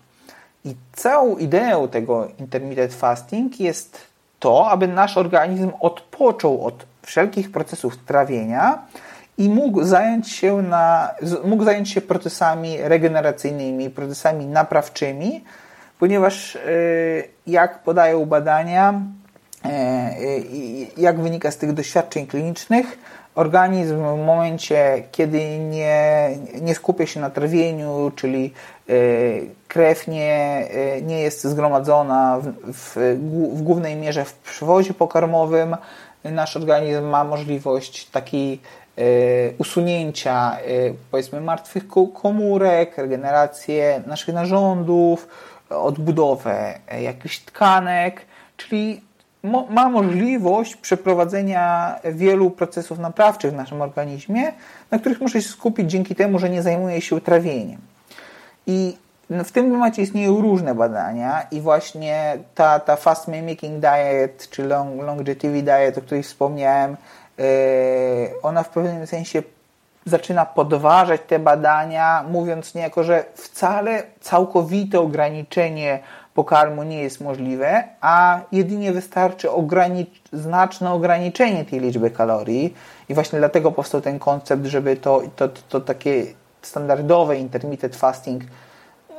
I 0.65 0.75
całą 0.93 1.37
ideą 1.37 1.89
tego 1.89 2.29
intermittent 2.39 2.95
fasting 2.95 3.61
jest 3.61 4.08
to, 4.39 4.71
aby 4.71 4.89
nasz 4.89 5.17
organizm 5.17 5.71
odpoczął 5.81 6.67
od 6.67 6.87
wszelkich 7.03 7.53
procesów 7.53 7.97
trawienia 7.97 8.79
i 9.39 9.49
mógł 9.49 9.85
zająć 9.85 10.33
się, 10.33 10.63
na, 10.63 11.11
mógł 11.45 11.65
zająć 11.65 11.91
się 11.91 12.01
procesami 12.01 12.77
regeneracyjnymi, 12.81 13.91
procesami 13.91 14.47
naprawczymi, 14.47 15.45
ponieważ 15.99 16.57
e, 16.57 16.61
jak 17.47 17.83
podają 17.83 18.27
badania, 18.27 19.01
e, 19.65 20.11
jak 20.97 21.21
wynika 21.21 21.51
z 21.51 21.57
tych 21.57 21.73
doświadczeń 21.73 22.27
klinicznych, 22.27 22.99
organizm 23.39 23.97
w 23.97 24.27
momencie, 24.27 25.03
kiedy 25.13 25.59
nie, 25.59 26.31
nie 26.61 26.75
skupia 26.75 27.07
się 27.07 27.21
na 27.21 27.31
trawieniu, 27.31 28.13
czyli 28.17 28.53
e, 28.89 28.93
krew 29.69 30.09
nie, 30.09 30.69
e, 30.71 31.03
nie 31.03 31.21
jest 31.21 31.45
zgromadzona 31.45 32.41
w, 32.41 32.73
w, 32.73 32.97
w 33.55 33.63
głównej 33.63 33.97
mierze 33.97 34.25
w 34.25 34.35
przewozie 34.35 34.95
pokarmowym, 34.95 35.77
nasz 36.25 36.57
organizm 36.57 37.05
ma 37.05 37.25
możliwość 37.25 38.11
takiej 38.11 38.61
e, 38.97 39.03
usunięcia 39.59 40.57
powiedzmy 41.11 41.41
martwych 41.41 41.85
komórek, 42.23 42.99
regenerację 42.99 44.03
naszych 44.07 44.35
narządów, 44.35 45.29
odbudowę 45.71 46.79
jakichś 47.01 47.39
tkanek, 47.39 48.21
czyli 48.57 49.08
ma 49.71 49.89
możliwość 49.89 50.77
przeprowadzenia 50.77 51.95
wielu 52.05 52.51
procesów 52.51 52.99
naprawczych 52.99 53.53
w 53.53 53.57
naszym 53.57 53.83
organizmie, 53.83 54.53
na 54.91 54.99
których 54.99 55.21
może 55.21 55.43
się 55.43 55.49
skupić 55.49 55.91
dzięki 55.91 56.15
temu, 56.15 56.39
że 56.39 56.51
nie 56.51 56.63
zajmuje 56.63 57.01
się 57.01 57.21
trawieniem. 57.21 57.81
I 58.67 58.97
w 59.31 59.53
tym 59.53 59.71
temacie 59.71 60.03
istnieją 60.03 60.41
różne 60.41 60.75
badania 60.75 61.47
i 61.51 61.61
właśnie 61.61 62.39
ta, 62.55 62.81
ta 62.81 62.97
fast 62.97 63.29
mimicking 63.29 63.81
diet, 63.81 64.51
czy 64.51 64.65
long, 64.65 65.03
longevity 65.03 65.63
diet, 65.63 65.99
o 65.99 66.01
której 66.01 66.23
wspomniałem, 66.23 66.97
yy, 67.39 67.45
ona 68.43 68.63
w 68.63 68.69
pewnym 68.69 69.07
sensie 69.07 69.43
zaczyna 70.05 70.47
podważać 70.47 71.21
te 71.27 71.39
badania, 71.39 72.25
mówiąc 72.31 72.75
niejako, 72.75 73.05
że 73.05 73.25
wcale 73.35 74.03
całkowite 74.21 75.01
ograniczenie 75.01 75.99
pokarmu 76.39 76.83
nie 76.83 77.03
jest 77.03 77.21
możliwe, 77.21 77.85
a 78.01 78.41
jedynie 78.53 78.93
wystarczy 78.93 79.49
znaczne 80.33 80.93
ograniczenie 80.93 81.65
tej 81.65 81.81
liczby 81.81 82.11
kalorii 82.11 82.75
i 83.09 83.15
właśnie 83.15 83.39
dlatego 83.39 83.73
powstał 83.73 84.01
ten 84.01 84.19
koncept, 84.19 84.67
żeby 84.67 84.97
to, 84.97 85.23
to, 85.37 85.49
to, 85.49 85.61
to 85.69 85.81
takie 85.81 86.27
standardowe 86.63 87.37
intermittent 87.37 87.97
fasting 87.97 88.43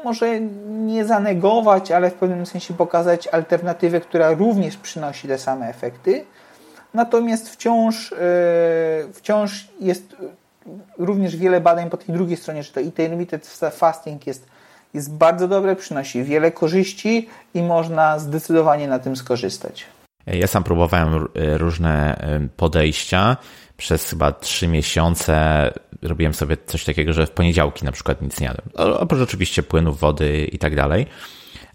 może 0.04 0.40
nie 0.70 1.06
zanegować, 1.06 1.92
ale 1.92 2.10
w 2.10 2.14
pewnym 2.14 2.46
sensie 2.46 2.74
pokazać 2.74 3.28
alternatywę, 3.28 4.02
która 4.02 4.32
również 4.32 4.78
przynosi 4.78 5.28
te 5.28 5.38
same 5.38 5.70
efekty. 5.70 6.26
Natomiast 6.94 7.50
wciąż, 7.50 8.12
yy, 8.12 9.14
wciąż 9.14 9.68
jest 9.80 10.16
również 10.98 11.36
wiele 11.36 11.62
badań 11.62 11.90
po 11.90 11.98
tej 11.98 12.16
drugiej 12.16 12.38
stronie, 12.38 12.64
że 12.64 12.72
to 12.74 12.80
intermittent 12.80 13.48
fasting 13.72 14.28
jest 14.28 14.59
jest 14.94 15.14
bardzo 15.14 15.48
dobre, 15.48 15.76
przynosi 15.76 16.24
wiele 16.24 16.52
korzyści 16.52 17.28
i 17.54 17.62
można 17.62 18.20
zdecydowanie 18.20 18.88
na 18.88 19.00
tym 19.00 19.16
skorzystać. 19.16 19.86
Ja 20.28 20.48
sam 20.48 20.64
próbowałem 20.64 21.28
różne 21.36 22.20
podejścia. 22.58 23.38
Przez 23.78 24.10
chyba 24.10 24.32
trzy 24.32 24.68
miesiące 24.68 25.70
robiłem 26.02 26.34
sobie 26.34 26.58
coś 26.66 26.86
takiego, 26.86 27.14
że 27.14 27.26
w 27.26 27.32
poniedziałki 27.32 27.86
na 27.86 27.92
przykład 27.92 28.22
nic 28.22 28.40
nie 28.40 28.48
jadłem. 28.48 28.70
Oprócz 28.98 29.22
oczywiście 29.22 29.64
płynów, 29.64 30.00
wody 30.00 30.46
i 30.46 30.60
tak 30.60 30.76
dalej. 30.76 31.06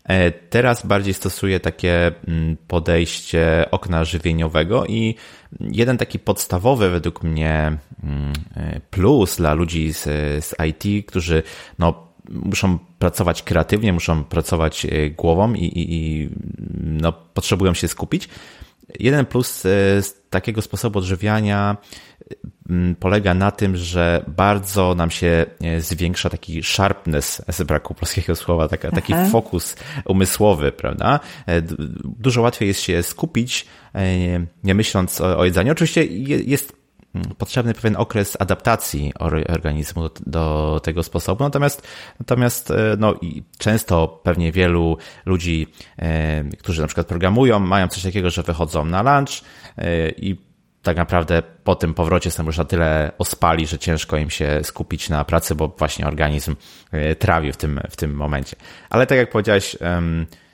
E, 0.05 0.31
teraz 0.31 0.87
bardziej 0.87 1.15
stosuję 1.15 1.61
takie 1.61 2.13
podejście 2.69 3.67
okna 3.71 4.05
żywieniowego 4.05 4.87
i 4.87 5.15
jeden 5.61 5.99
taki 5.99 6.19
podstawowy 6.19 6.91
według 6.91 7.23
mnie 7.23 7.77
e, 8.57 8.81
plus 8.91 9.37
dla 9.37 9.55
ludzi 9.55 9.93
z, 9.93 10.03
z 10.45 10.55
IT, 10.69 11.07
którzy 11.07 11.43
no, 11.79 12.14
muszą 12.29 12.79
pracować 12.99 13.43
kreatywnie, 13.43 13.93
muszą 13.93 14.25
pracować 14.25 14.87
e, 14.87 15.11
głową 15.11 15.55
i, 15.55 15.65
i, 15.65 15.95
i 15.95 16.31
no, 16.81 17.13
potrzebują 17.13 17.75
się 17.75 17.89
skupić. 17.89 18.29
Jeden 19.01 19.27
plus 19.27 19.61
z 20.01 20.31
takiego 20.31 20.63
sposobu 20.63 20.99
odżywiania 20.99 21.77
Mm, 22.71 22.95
polega 22.95 23.35
na 23.35 23.51
tym, 23.51 23.77
że 23.77 24.25
bardzo 24.29 24.95
nam 24.95 25.11
się 25.11 25.47
e, 25.61 25.81
zwiększa 25.81 26.31
taki 26.31 26.63
sharpness, 26.63 27.43
z 27.59 27.63
braku 27.63 27.95
polskiego 27.95 28.37
słowa, 28.37 28.69
taka, 28.69 28.91
taki 28.91 29.15
fokus 29.33 29.77
umysłowy, 30.05 30.73
prawda? 30.73 31.21
E, 31.47 31.63
dużo 32.19 32.43
łatwiej 32.43 32.69
jest 32.69 32.81
się 32.81 33.03
skupić, 33.03 33.67
e, 33.95 34.01
nie 34.65 34.75
myśląc 34.75 35.21
o, 35.21 35.39
o 35.39 35.45
jedzeniu. 35.45 35.73
Oczywiście 35.73 36.05
jest 36.47 36.84
potrzebny 37.39 37.75
pewien 37.75 37.97
okres 37.97 38.37
adaptacji 38.41 39.13
organizmu 39.49 40.03
do, 40.03 40.11
do, 40.27 40.81
tego 40.83 41.03
sposobu. 41.03 41.45
Natomiast, 41.45 41.89
natomiast 42.21 42.73
no, 42.99 43.15
często 43.59 44.21
pewnie 44.23 44.53
wielu 44.53 44.99
ludzi, 45.27 45.67
którzy 46.59 46.81
na 46.81 46.87
przykład 46.87 47.07
programują, 47.07 47.59
mają 47.59 47.89
coś 47.89 48.03
takiego, 48.03 48.31
że 48.31 48.43
wychodzą 48.43 48.85
na 48.85 49.03
lunch 49.03 49.45
i 50.17 50.37
tak 50.85 50.97
naprawdę 50.97 51.43
po 51.65 51.75
tym 51.75 51.95
powrocie 51.95 52.31
są 52.31 52.45
już 52.45 52.59
na 52.59 52.65
tyle 52.65 53.13
ospali, 53.19 53.67
że 53.67 53.79
ciężko 53.79 54.17
im 54.17 54.31
się 54.31 54.61
skupić 54.63 55.09
na 55.09 55.25
pracy, 55.25 55.55
bo 55.55 55.69
właśnie 55.69 56.07
organizm 56.07 56.57
e, 56.93 57.15
trawi 57.15 57.53
w 57.53 57.57
tym, 57.57 57.81
w 57.91 57.97
tym 57.97 58.15
momencie. 58.15 58.57
Ale 58.91 59.07
tak 59.07 59.19
jak 59.19 59.31
powiedziałeś, 59.31 59.77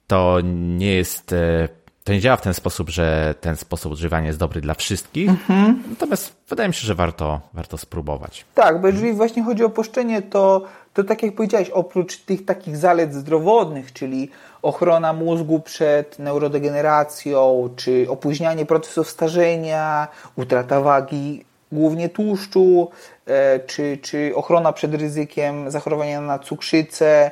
to 0.06 0.38
nie 0.44 0.94
jest, 0.94 1.32
e, 1.32 1.68
to 2.04 2.12
nie 2.12 2.20
działa 2.20 2.36
w 2.36 2.42
ten 2.42 2.54
sposób, 2.54 2.90
że 2.90 3.34
ten 3.40 3.56
sposób 3.56 3.92
odżywania 3.92 4.26
jest 4.26 4.38
dobry 4.38 4.60
dla 4.60 4.74
wszystkich. 4.74 5.28
Mhm. 5.28 5.82
Natomiast 5.90 6.36
wydaje 6.48 6.68
mi 6.68 6.74
się, 6.74 6.86
że 6.86 6.94
warto, 6.94 7.40
warto 7.54 7.78
spróbować. 7.78 8.44
Tak, 8.54 8.80
bo 8.80 8.86
jeżeli 8.86 9.12
właśnie 9.12 9.42
chodzi 9.42 9.64
o 9.64 9.70
poszczenie, 9.70 10.22
to, 10.22 10.64
to 10.94 11.04
tak 11.04 11.22
jak 11.22 11.34
powiedziałeś, 11.34 11.70
oprócz 11.70 12.16
tych 12.16 12.44
takich 12.44 12.76
zalet 12.76 13.14
zdrowotnych, 13.14 13.92
czyli 13.92 14.30
ochrona 14.62 15.12
mózgu 15.12 15.60
przed 15.60 16.18
neurodegeneracją, 16.18 17.68
czy 17.76 18.06
opóźnianie 18.08 18.66
procesów 18.66 19.10
starzenia, 19.10 20.08
utrata 20.36 20.80
wagi, 20.80 21.44
głównie 21.72 22.08
tłuszczu, 22.08 22.90
e, 23.26 23.60
czy, 23.60 23.98
czy 24.02 24.32
ochrona 24.34 24.72
przed 24.72 24.94
ryzykiem 24.94 25.70
zachorowania 25.70 26.20
na 26.20 26.38
cukrzycę, 26.38 27.30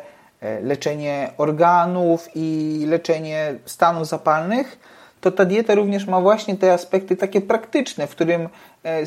leczenie 0.62 1.30
organów 1.38 2.28
i 2.34 2.84
leczenie 2.88 3.54
stanów 3.64 4.06
zapalnych, 4.06 4.78
to 5.20 5.30
ta 5.30 5.44
dieta 5.44 5.74
również 5.74 6.06
ma 6.06 6.20
właśnie 6.20 6.56
te 6.56 6.72
aspekty 6.72 7.16
takie 7.16 7.40
praktyczne, 7.40 8.06
w 8.06 8.10
którym 8.10 8.48
e, 8.82 9.02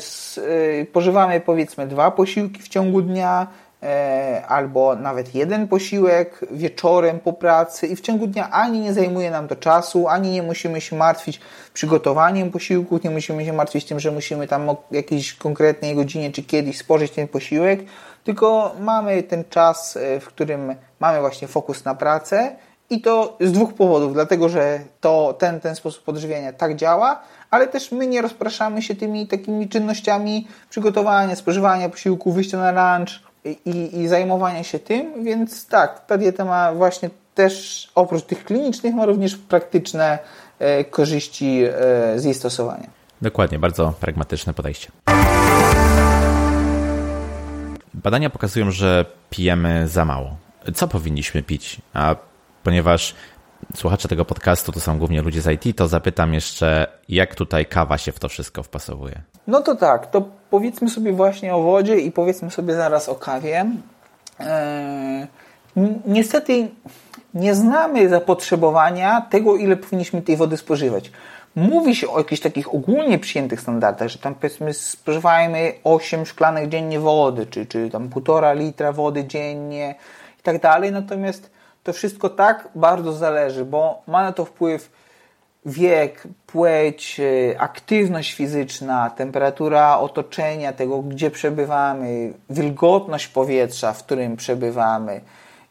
pożywamy 0.92 1.40
powiedzmy 1.40 1.86
dwa 1.86 2.10
posiłki 2.10 2.62
w 2.62 2.68
ciągu 2.68 3.02
dnia, 3.02 3.46
E, 3.82 4.42
albo 4.48 4.96
nawet 4.96 5.34
jeden 5.34 5.68
posiłek 5.68 6.40
wieczorem 6.50 7.20
po 7.20 7.32
pracy 7.32 7.86
i 7.86 7.96
w 7.96 8.00
ciągu 8.00 8.26
dnia 8.26 8.50
ani 8.50 8.80
nie 8.80 8.92
zajmuje 8.92 9.30
nam 9.30 9.48
to 9.48 9.56
czasu, 9.56 10.08
ani 10.08 10.30
nie 10.30 10.42
musimy 10.42 10.80
się 10.80 10.96
martwić 10.96 11.40
przygotowaniem 11.74 12.50
posiłków, 12.50 13.04
nie 13.04 13.10
musimy 13.10 13.44
się 13.44 13.52
martwić 13.52 13.84
tym, 13.84 14.00
że 14.00 14.10
musimy 14.10 14.46
tam 14.46 14.68
o 14.68 14.76
jakiejś 14.90 15.34
konkretnej 15.34 15.94
godzinie 15.94 16.32
czy 16.32 16.42
kiedyś 16.42 16.78
spożyć 16.78 17.12
ten 17.12 17.28
posiłek, 17.28 17.80
tylko 18.24 18.74
mamy 18.80 19.22
ten 19.22 19.44
czas, 19.50 19.96
e, 19.96 20.20
w 20.20 20.26
którym 20.26 20.74
mamy 21.00 21.20
właśnie 21.20 21.48
fokus 21.48 21.84
na 21.84 21.94
pracę 21.94 22.56
i 22.90 23.00
to 23.00 23.36
z 23.40 23.52
dwóch 23.52 23.74
powodów, 23.74 24.12
dlatego 24.14 24.48
że 24.48 24.80
to 25.00 25.34
ten, 25.38 25.60
ten 25.60 25.74
sposób 25.74 26.08
odżywiania 26.08 26.52
tak 26.52 26.76
działa, 26.76 27.22
ale 27.50 27.68
też 27.68 27.92
my 27.92 28.06
nie 28.06 28.22
rozpraszamy 28.22 28.82
się 28.82 28.94
tymi 28.94 29.26
takimi 29.26 29.68
czynnościami 29.68 30.48
przygotowania, 30.70 31.36
spożywania 31.36 31.88
posiłku, 31.88 32.32
wyjścia 32.32 32.72
na 32.72 32.96
lunch, 32.96 33.32
i, 33.44 34.00
i 34.00 34.08
zajmowanie 34.08 34.64
się 34.64 34.78
tym, 34.78 35.24
więc 35.24 35.66
tak, 35.66 36.06
ta 36.06 36.18
dieta 36.18 36.44
ma 36.44 36.72
właśnie 36.74 37.10
też 37.34 37.88
oprócz 37.94 38.22
tych 38.22 38.44
klinicznych 38.44 38.94
ma 38.94 39.06
również 39.06 39.36
praktyczne 39.36 40.18
e, 40.58 40.84
korzyści 40.84 41.62
e, 41.64 42.18
z 42.18 42.24
jej 42.24 42.34
stosowania. 42.34 42.86
Dokładnie, 43.22 43.58
bardzo 43.58 43.92
pragmatyczne 44.00 44.54
podejście. 44.54 44.88
Badania 47.94 48.30
pokazują, 48.30 48.70
że 48.70 49.04
pijemy 49.30 49.88
za 49.88 50.04
mało. 50.04 50.36
Co 50.74 50.88
powinniśmy 50.88 51.42
pić? 51.42 51.80
A 51.94 52.16
ponieważ 52.62 53.14
słuchacze 53.74 54.08
tego 54.08 54.24
podcastu 54.24 54.72
to 54.72 54.80
są 54.80 54.98
głównie 54.98 55.22
ludzie 55.22 55.42
z 55.42 55.66
IT, 55.66 55.76
to 55.76 55.88
zapytam 55.88 56.34
jeszcze, 56.34 56.86
jak 57.08 57.34
tutaj 57.34 57.66
kawa 57.66 57.98
się 57.98 58.12
w 58.12 58.18
to 58.18 58.28
wszystko 58.28 58.62
wpasowuje? 58.62 59.22
No 59.46 59.62
to 59.62 59.74
tak, 59.74 60.10
to 60.10 60.28
powiedzmy 60.50 60.90
sobie 60.90 61.12
właśnie 61.12 61.54
o 61.54 61.62
wodzie 61.62 61.98
i 61.98 62.12
powiedzmy 62.12 62.50
sobie 62.50 62.74
zaraz 62.74 63.08
o 63.08 63.14
kawie. 63.14 63.66
Eee, 64.40 65.26
niestety 66.06 66.68
nie 67.34 67.54
znamy 67.54 68.08
zapotrzebowania 68.08 69.20
tego, 69.20 69.56
ile 69.56 69.76
powinniśmy 69.76 70.22
tej 70.22 70.36
wody 70.36 70.56
spożywać. 70.56 71.10
Mówi 71.56 71.96
się 71.96 72.08
o 72.10 72.18
jakichś 72.18 72.42
takich 72.42 72.74
ogólnie 72.74 73.18
przyjętych 73.18 73.60
standardach, 73.60 74.08
że 74.08 74.18
tam 74.18 74.34
powiedzmy 74.34 74.74
spożywajmy 74.74 75.72
8 75.84 76.26
szklanek 76.26 76.68
dziennie 76.68 77.00
wody, 77.00 77.46
czy, 77.46 77.66
czy 77.66 77.90
tam 77.90 78.08
1,5 78.08 78.56
litra 78.56 78.92
wody 78.92 79.24
dziennie 79.24 79.94
i 80.40 80.42
tak 80.42 80.60
dalej. 80.60 80.92
Natomiast 80.92 81.50
to 81.82 81.92
wszystko 81.92 82.28
tak 82.28 82.68
bardzo 82.74 83.12
zależy, 83.12 83.64
bo 83.64 84.02
ma 84.06 84.22
na 84.22 84.32
to 84.32 84.44
wpływ 84.44 84.90
wiek, 85.66 86.22
płeć, 86.46 87.20
y, 87.20 87.54
aktywność 87.58 88.34
fizyczna, 88.34 89.10
temperatura 89.10 89.98
otoczenia, 89.98 90.72
tego 90.72 91.02
gdzie 91.02 91.30
przebywamy, 91.30 92.32
wilgotność 92.50 93.28
powietrza, 93.28 93.92
w 93.92 94.04
którym 94.04 94.36
przebywamy 94.36 95.20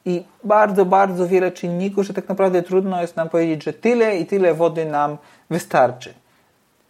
i 0.05 0.23
bardzo, 0.43 0.85
bardzo 0.85 1.27
wiele 1.27 1.51
czynników, 1.51 2.05
że 2.05 2.13
tak 2.13 2.29
naprawdę 2.29 2.63
trudno 2.63 3.01
jest 3.01 3.15
nam 3.15 3.29
powiedzieć, 3.29 3.63
że 3.63 3.73
tyle 3.73 4.17
i 4.17 4.25
tyle 4.25 4.53
wody 4.53 4.85
nam 4.85 5.17
wystarczy. 5.49 6.13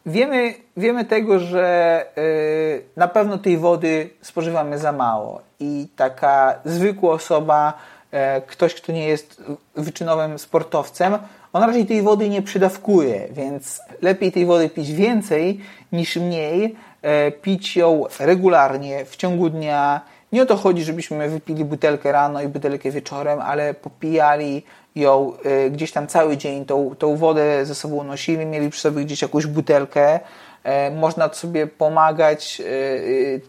Wiemy, 0.06 0.54
wiemy 0.78 1.06
tego, 1.06 1.40
że 1.40 2.06
yy, 2.16 2.84
na 2.96 3.08
pewno 3.08 3.38
tej 3.38 3.58
wody 3.58 4.10
spożywamy 4.22 4.78
za 4.80 4.92
mało 4.92 5.42
i 5.60 5.88
taka 5.96 6.56
zwykła 6.66 7.14
osoba, 7.14 7.74
yy, 8.12 8.20
ktoś, 8.48 8.74
kto 8.74 8.92
nie 8.92 9.08
jest 9.08 9.44
wyczynowym 9.76 10.40
sportowcem, 10.40 11.18
on 11.54 11.64
raczej 11.64 11.86
tej 11.86 12.02
wody 12.02 12.30
nie 12.30 12.42
przydawkuje, 12.42 13.28
więc 13.32 13.82
lepiej 14.02 14.32
tej 14.32 14.46
wody 14.46 14.70
pić 14.70 14.92
więcej 14.92 15.60
niż 15.92 16.16
mniej, 16.16 16.76
e, 17.02 17.32
pić 17.32 17.76
ją 17.76 18.04
regularnie 18.20 19.06
w 19.06 19.16
ciągu 19.16 19.50
dnia. 19.50 20.02
Nie 20.32 20.42
o 20.42 20.46
to 20.46 20.56
chodzi, 20.56 20.84
żebyśmy 20.84 21.30
wypili 21.30 21.66
butelkę 21.66 22.12
rano 22.12 22.42
i 22.42 22.48
butelkę 22.48 22.92
wieczorem, 22.92 23.40
ale 23.40 23.74
popijali 23.74 24.64
ją 24.96 25.34
e, 25.44 25.70
gdzieś 25.70 25.92
tam 25.92 26.08
cały 26.08 26.38
dzień, 26.38 26.66
tą, 26.66 26.96
tą 26.96 27.18
wodę 27.18 27.66
ze 27.66 27.76
sobą 27.76 28.04
nosili, 28.04 28.46
mieli 28.46 28.70
przy 28.70 28.82
sobie 28.82 29.06
gdzieś 29.06 29.22
jakąś 29.22 29.46
butelkę. 29.46 30.20
E, 30.64 30.92
można 30.92 31.34
sobie 31.34 31.68
pomagać, 31.68 32.62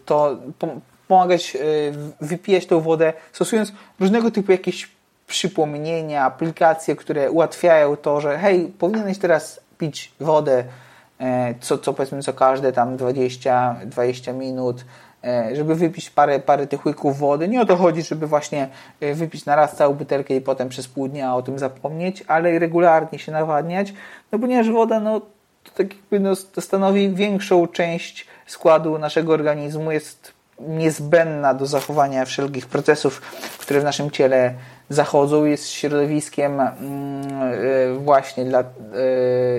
to 0.05 0.37
pomagać 1.07 1.57
wypijać 2.21 2.65
tą 2.65 2.79
wodę, 2.79 3.13
stosując 3.31 3.73
różnego 3.99 4.31
typu 4.31 4.51
jakieś 4.51 4.89
przypomnienia, 5.27 6.25
aplikacje, 6.25 6.95
które 6.95 7.31
ułatwiają 7.31 7.97
to, 7.97 8.21
że 8.21 8.37
hej, 8.37 8.73
powinieneś 8.79 9.17
teraz 9.17 9.59
pić 9.77 10.11
wodę 10.19 10.63
e, 11.19 11.53
co, 11.61 11.77
co 11.77 11.93
powiedzmy 11.93 12.23
co 12.23 12.33
każde 12.33 12.71
tam 12.71 12.97
20, 12.97 13.75
20 13.85 14.33
minut, 14.33 14.85
żeby 15.53 15.75
wypić 15.75 16.09
parę, 16.09 16.39
parę 16.39 16.67
tych 16.67 16.85
łyków 16.85 17.17
wody. 17.17 17.47
Nie 17.47 17.61
o 17.61 17.65
to 17.65 17.75
chodzi, 17.75 18.03
żeby 18.03 18.27
właśnie 18.27 18.67
e, 19.01 19.13
wypić 19.13 19.45
na 19.45 19.55
raz 19.55 19.75
całą 19.75 19.93
butelkę 19.93 20.35
i 20.35 20.41
potem 20.41 20.69
przez 20.69 20.87
pół 20.87 21.07
dnia 21.07 21.35
o 21.35 21.41
tym 21.41 21.59
zapomnieć, 21.59 22.23
ale 22.27 22.59
regularnie 22.59 23.19
się 23.19 23.31
nawadniać, 23.31 23.93
no 24.31 24.39
ponieważ 24.39 24.71
woda 24.71 24.99
no, 24.99 25.19
to 25.63 25.71
tak 25.75 25.95
jakby 25.95 26.19
no, 26.19 26.35
to 26.53 26.61
stanowi 26.61 27.09
większą 27.09 27.67
część 27.67 28.27
składu 28.45 28.99
naszego 28.99 29.33
organizmu, 29.33 29.91
jest 29.91 30.33
niezbędna 30.59 31.53
do 31.53 31.65
zachowania 31.65 32.25
wszelkich 32.25 32.67
procesów, 32.67 33.21
które 33.57 33.79
w 33.81 33.83
naszym 33.83 34.11
ciele 34.11 34.53
zachodzą, 34.89 35.45
jest 35.45 35.69
środowiskiem 35.69 36.59
mm, 36.59 36.73
e, 37.31 37.99
właśnie 37.99 38.45
dla, 38.45 38.59
e, 38.59 38.63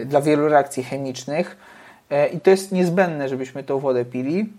dla 0.04 0.20
wielu 0.20 0.48
reakcji 0.48 0.84
chemicznych 0.84 1.56
e, 2.10 2.28
i 2.28 2.40
to 2.40 2.50
jest 2.50 2.72
niezbędne, 2.72 3.28
żebyśmy 3.28 3.64
tą 3.64 3.78
wodę 3.78 4.04
pili, 4.04 4.52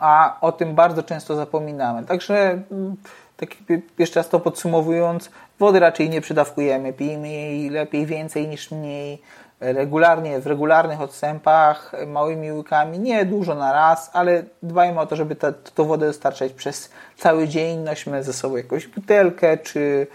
a 0.00 0.36
o 0.40 0.52
tym 0.52 0.74
bardzo 0.74 1.02
często 1.02 1.36
zapominamy. 1.36 2.06
Także 2.06 2.62
mm, 2.72 2.96
tak 3.36 3.50
jeszcze 3.98 4.20
raz 4.20 4.28
to 4.28 4.40
podsumowując, 4.40 5.30
wody 5.58 5.80
raczej 5.80 6.10
nie 6.10 6.20
przydawkujemy, 6.20 6.92
pijmy 6.92 7.28
jej 7.28 7.70
lepiej 7.70 8.06
więcej 8.06 8.48
niż 8.48 8.70
mniej, 8.70 9.22
regularnie, 9.60 10.40
w 10.40 10.46
regularnych 10.46 11.00
odstępach, 11.00 11.92
małymi 12.06 12.52
łykami, 12.52 12.98
nie 12.98 13.24
dużo 13.24 13.54
na 13.54 13.72
raz, 13.72 14.10
ale 14.12 14.42
dbajmy 14.62 15.00
o 15.00 15.06
to, 15.06 15.16
żeby 15.16 15.36
tę 15.74 15.84
wodę 15.84 16.06
dostarczać 16.06 16.52
przez 16.52 16.90
cały 17.18 17.48
dzień. 17.48 17.78
Nośmy 17.78 18.22
ze 18.22 18.32
sobą 18.32 18.56
jakąś 18.56 18.86
butelkę, 18.86 19.58
czy 19.58 20.06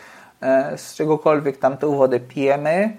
z 0.76 0.96
czegokolwiek 0.96 1.58
tam 1.58 1.78
tę 1.78 1.88
wodę 1.88 2.20
pijemy. 2.20 2.94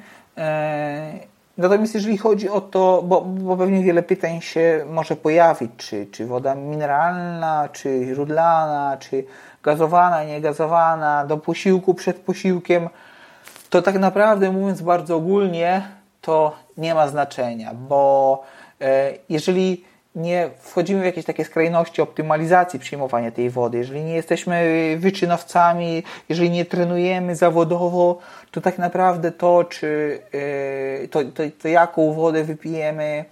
Natomiast 1.59 1.95
jeżeli 1.95 2.19
chodzi 2.19 2.49
o 2.49 2.61
to, 2.61 3.03
bo, 3.03 3.21
bo 3.21 3.57
pewnie 3.57 3.83
wiele 3.83 4.03
pytań 4.03 4.41
się 4.41 4.85
może 4.91 5.17
pojawić, 5.17 5.71
czy, 5.77 6.07
czy 6.07 6.27
woda 6.27 6.55
mineralna, 6.55 7.69
czy 7.73 8.05
źródlana, 8.07 8.97
czy 8.97 9.25
gazowana, 9.63 10.25
niegazowana, 10.25 11.27
do 11.27 11.37
posiłku, 11.37 11.95
przed 11.95 12.17
posiłkiem, 12.17 12.89
to 13.71 13.83
tak 13.83 13.99
naprawdę 13.99 14.53
mówiąc 14.53 14.83
bardzo 14.83 15.17
ogólnie, 15.17 15.83
to 16.21 16.57
nie 16.77 16.95
ma 16.95 17.09
znaczenia, 17.09 17.75
bo 17.75 18.43
e, 18.81 19.13
jeżeli 19.29 19.85
nie 20.17 20.51
wchodzimy 20.59 21.01
w 21.01 21.05
jakieś 21.05 21.25
takie 21.25 21.45
skrajności 21.45 22.03
optymalizacji 22.03 22.79
przyjmowania 22.79 23.31
tej 23.31 23.51
wody, 23.51 23.79
jeżeli 23.79 24.05
nie 24.05 24.15
jesteśmy 24.15 24.97
wyczynowcami, 24.99 26.03
jeżeli 26.29 26.51
nie 26.51 26.65
trenujemy 26.65 27.37
zawodowo, 27.37 28.19
to 28.51 28.61
tak 28.61 28.79
naprawdę 28.79 29.33
to, 29.33 29.65
czy 29.65 30.21
e, 31.03 31.09
to, 31.09 31.21
to, 31.25 31.43
to 31.63 31.69
jaką 31.69 32.13
wodę 32.13 32.45
wypijemy, 32.45 33.25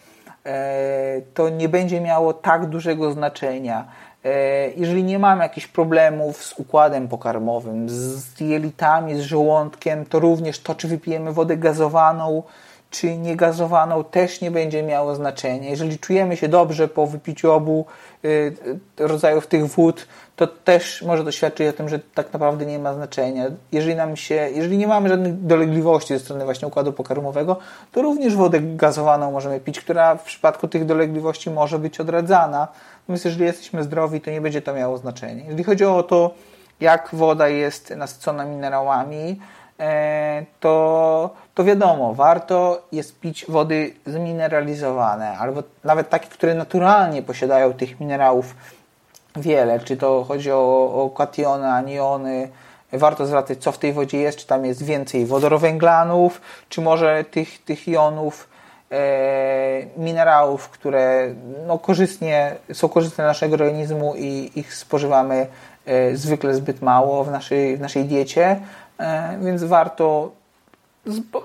e, 0.46 1.20
to 1.34 1.48
nie 1.48 1.68
będzie 1.68 2.00
miało 2.00 2.32
tak 2.32 2.66
dużego 2.66 3.12
znaczenia. 3.12 3.84
Jeżeli 4.76 5.04
nie 5.04 5.18
mamy 5.18 5.42
jakichś 5.42 5.66
problemów 5.66 6.44
z 6.44 6.58
układem 6.58 7.08
pokarmowym, 7.08 7.88
z 7.88 8.40
jelitami, 8.40 9.14
z 9.14 9.20
żołądkiem, 9.20 10.06
to 10.06 10.20
również 10.20 10.60
to, 10.60 10.74
czy 10.74 10.88
wypijemy 10.88 11.32
wodę 11.32 11.56
gazowaną, 11.56 12.42
czy 12.94 13.16
niegazowaną 13.16 14.04
też 14.04 14.40
nie 14.40 14.50
będzie 14.50 14.82
miało 14.82 15.14
znaczenia. 15.14 15.70
Jeżeli 15.70 15.98
czujemy 15.98 16.36
się 16.36 16.48
dobrze 16.48 16.88
po 16.88 17.06
wypiciu 17.06 17.52
obu 17.52 17.86
y, 18.24 18.56
rodzajów 18.98 19.46
tych 19.46 19.66
wód, 19.66 20.06
to 20.36 20.46
też 20.46 21.02
może 21.02 21.24
doświadczyć 21.24 21.68
o 21.68 21.72
tym, 21.72 21.88
że 21.88 21.98
tak 22.14 22.32
naprawdę 22.32 22.66
nie 22.66 22.78
ma 22.78 22.94
znaczenia. 22.94 23.44
Jeżeli, 23.72 23.94
nam 23.94 24.16
się, 24.16 24.34
jeżeli 24.34 24.78
nie 24.78 24.86
mamy 24.86 25.08
żadnych 25.08 25.46
dolegliwości 25.46 26.14
ze 26.14 26.20
strony 26.20 26.44
właśnie 26.44 26.68
układu 26.68 26.92
pokarmowego, 26.92 27.56
to 27.92 28.02
również 28.02 28.36
wodę 28.36 28.60
gazowaną 28.60 29.32
możemy 29.32 29.60
pić, 29.60 29.80
która 29.80 30.16
w 30.16 30.24
przypadku 30.24 30.68
tych 30.68 30.84
dolegliwości 30.84 31.50
może 31.50 31.78
być 31.78 32.00
odradzana. 32.00 32.68
Natomiast 33.00 33.24
jeżeli 33.24 33.44
jesteśmy 33.44 33.82
zdrowi, 33.82 34.20
to 34.20 34.30
nie 34.30 34.40
będzie 34.40 34.62
to 34.62 34.74
miało 34.74 34.98
znaczenia. 34.98 35.44
Jeżeli 35.44 35.64
chodzi 35.64 35.84
o 35.84 36.02
to, 36.02 36.34
jak 36.80 37.08
woda 37.12 37.48
jest 37.48 37.90
nasycona 37.90 38.44
minerałami, 38.44 39.40
to, 40.60 41.30
to 41.54 41.64
wiadomo, 41.64 42.14
warto 42.14 42.82
jest 42.92 43.20
pić 43.20 43.44
wody 43.48 43.94
zmineralizowane, 44.06 45.38
albo 45.38 45.62
nawet 45.84 46.08
takie, 46.08 46.28
które 46.28 46.54
naturalnie 46.54 47.22
posiadają 47.22 47.72
tych 47.72 48.00
minerałów 48.00 48.54
wiele, 49.36 49.80
czy 49.80 49.96
to 49.96 50.24
chodzi 50.28 50.52
o, 50.52 50.92
o 51.04 51.10
kationy, 51.10 51.68
aniony, 51.68 52.48
warto 52.92 53.26
zwracać, 53.26 53.58
co 53.58 53.72
w 53.72 53.78
tej 53.78 53.92
wodzie 53.92 54.18
jest, 54.18 54.38
czy 54.38 54.46
tam 54.46 54.64
jest 54.64 54.82
więcej 54.82 55.26
wodorowęglanów, 55.26 56.40
czy 56.68 56.80
może 56.80 57.24
tych, 57.24 57.64
tych 57.64 57.88
jonów, 57.88 58.48
e, 58.90 59.86
minerałów, 59.96 60.68
które 60.68 61.34
no, 61.66 61.78
korzystnie, 61.78 62.54
są 62.72 62.88
korzystne 62.88 63.24
dla 63.24 63.30
naszego 63.30 63.54
organizmu 63.54 64.14
i 64.16 64.50
ich 64.54 64.74
spożywamy 64.74 65.46
e, 65.86 66.16
zwykle 66.16 66.54
zbyt 66.54 66.82
mało 66.82 67.24
w 67.24 67.30
naszej, 67.30 67.76
w 67.76 67.80
naszej 67.80 68.04
diecie, 68.04 68.56
E, 68.56 68.83
więc 69.40 69.64
warto, 69.64 70.32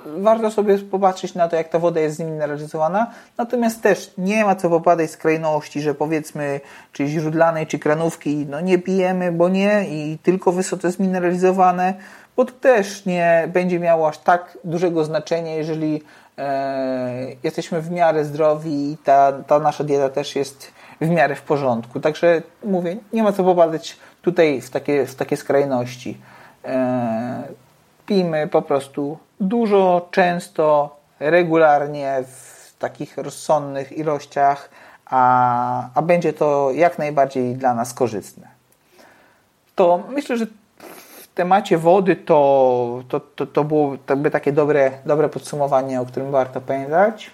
warto 0.06 0.52
sobie 0.52 0.78
popatrzeć 0.78 1.36
na 1.36 1.48
to, 1.48 1.56
jak 1.56 1.70
ta 1.70 1.80
woda 1.80 2.00
jest 2.00 2.18
zmineralizowana. 2.18 3.12
Natomiast 3.38 3.82
też 3.82 4.14
nie 4.18 4.46
ma 4.46 4.56
co 4.56 4.70
popadać 4.70 5.10
z 5.10 5.14
skrajności, 5.14 5.82
że 5.82 5.94
powiedzmy, 5.94 6.62
czy 6.92 7.08
źródlanej, 7.08 7.68
czy 7.68 7.80
kranówki, 7.80 8.46
no 8.50 8.62
nie 8.62 8.80
pijemy, 8.80 9.32
bo 9.32 9.50
nie 9.50 9.86
i 9.90 10.18
tylko 10.24 10.52
wysoce 10.52 10.92
zmineralizowane, 10.92 11.94
bo 12.36 12.46
to 12.46 12.52
też 12.52 13.06
nie 13.06 13.50
będzie 13.54 13.80
miało 13.80 14.08
aż 14.08 14.18
tak 14.18 14.58
dużego 14.64 15.04
znaczenia, 15.04 15.56
jeżeli 15.56 16.04
e, 16.38 17.36
jesteśmy 17.44 17.82
w 17.82 17.92
miarę 17.92 18.26
zdrowi 18.26 18.92
i 18.92 18.98
ta, 18.98 19.32
ta 19.32 19.60
nasza 19.60 19.84
dieta 19.84 20.10
też 20.10 20.36
jest 20.36 20.72
w 21.02 21.10
miarę 21.10 21.36
w 21.36 21.42
porządku. 21.42 22.00
Także 22.00 22.42
mówię, 22.64 22.98
nie 23.14 23.24
ma 23.24 23.32
co 23.32 23.44
popadać 23.44 23.98
tutaj 24.22 24.62
w 24.62 24.70
takie, 24.70 25.06
w 25.06 25.16
takie 25.16 25.38
skrajności. 25.38 26.18
E, 26.70 27.44
pijmy 28.06 28.48
po 28.48 28.62
prostu 28.62 29.18
dużo, 29.40 30.08
często, 30.12 30.96
regularnie 31.20 32.24
w 32.24 32.74
takich 32.80 33.18
rozsądnych 33.18 33.92
ilościach, 33.92 34.70
a, 35.06 35.90
a 35.96 36.02
będzie 36.02 36.34
to 36.34 36.72
jak 36.72 37.00
najbardziej 37.00 37.56
dla 37.56 37.74
nas 37.74 37.94
korzystne. 37.94 38.48
To 39.76 40.04
myślę, 40.10 40.38
że 40.38 40.46
w 41.22 41.28
temacie 41.36 41.78
wody 41.78 42.16
to, 42.16 43.04
to, 43.10 43.20
to, 43.20 43.46
to 43.46 43.64
było 43.64 43.98
takie 44.32 44.52
dobre, 44.52 44.92
dobre 45.06 45.30
podsumowanie, 45.30 46.02
o 46.02 46.06
którym 46.06 46.32
warto 46.32 46.62
pamiętać. 46.62 47.32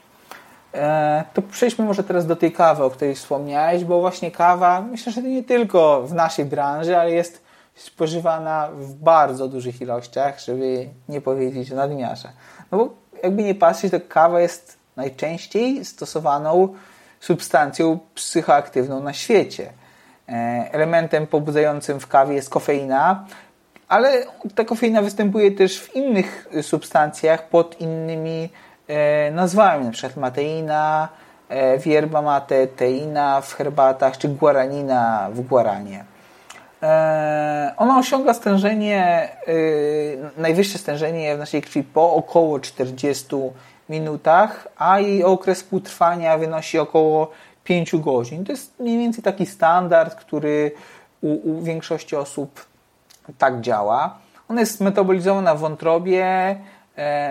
E, 0.74 1.24
to 1.34 1.41
przejdźmy 1.41 1.86
może 1.86 2.04
teraz 2.04 2.26
do 2.26 2.36
tej 2.36 2.52
kawy, 2.52 2.84
o 2.84 2.89
której 2.89 3.15
wspomniałeś, 3.15 3.84
bo 3.84 4.02
właśnie 4.02 4.32
kawa, 4.32 4.82
myślę, 4.82 5.12
że 5.12 5.21
nie 5.21 5.43
tylko 5.43 6.02
w 6.02 6.13
naszej 6.13 6.45
branży, 6.45 6.98
ale 6.98 7.12
jest 7.12 7.44
spożywana 7.75 8.69
w 8.77 8.93
bardzo 8.93 9.47
dużych 9.47 9.81
ilościach, 9.81 10.39
żeby 10.39 10.89
nie 11.09 11.21
powiedzieć 11.21 11.71
o 11.71 11.75
nadmiarze. 11.75 12.29
No 12.71 12.77
bo 12.77 12.89
jakby 13.23 13.43
nie 13.43 13.55
patrzeć, 13.55 13.91
to 13.91 13.99
kawa 14.07 14.41
jest 14.41 14.77
najczęściej 14.95 15.85
stosowaną 15.85 16.73
substancją 17.19 17.99
psychoaktywną 18.15 18.99
na 18.99 19.13
świecie. 19.13 19.73
E, 20.29 20.31
elementem 20.71 21.27
pobudzającym 21.27 21.99
w 21.99 22.07
kawie 22.07 22.35
jest 22.35 22.49
kofeina, 22.49 23.25
ale 23.88 24.23
ta 24.55 24.63
kofeina 24.63 25.01
występuje 25.01 25.51
też 25.51 25.79
w 25.79 25.95
innych 25.95 26.47
substancjach 26.61 27.49
pod 27.49 27.81
innymi 27.81 28.49
e, 28.88 29.31
nazwami, 29.31 29.83
np. 29.83 30.09
mateina, 30.17 31.09
e, 31.49 31.77
wierba 31.77 32.21
mate, 32.21 32.67
teina 32.67 33.41
w 33.41 33.53
herbatach, 33.53 34.17
czy 34.17 34.27
guaranina 34.27 35.29
w 35.33 35.41
guaranie. 35.41 36.14
E, 36.86 37.74
ona 37.78 38.00
osiąga 38.00 38.34
stężenie, 38.34 39.30
y, 39.48 40.17
najwyższe 40.38 40.78
stężenie 40.78 41.36
w 41.36 41.39
naszej 41.39 41.62
krwi 41.62 41.84
po 41.84 42.13
około 42.13 42.60
40 42.60 43.26
minutach, 43.89 44.67
a 44.78 45.00
jej 45.00 45.24
okres 45.24 45.63
półtrwania 45.63 46.38
wynosi 46.38 46.80
około 46.80 47.32
5 47.63 47.95
godzin. 47.95 48.45
To 48.45 48.52
jest 48.52 48.80
mniej 48.80 48.98
więcej 48.98 49.24
taki 49.24 49.45
standard, 49.45 50.15
który 50.15 50.71
u, 51.21 51.52
u 51.52 51.62
większości 51.62 52.15
osób 52.15 52.65
tak 53.38 53.62
działa. 53.62 54.17
Ona 54.50 54.60
jest 54.60 54.82
metabolizowana 54.82 55.56
w 55.56 55.60
wątrobie, 55.60 56.56
E, 56.56 56.74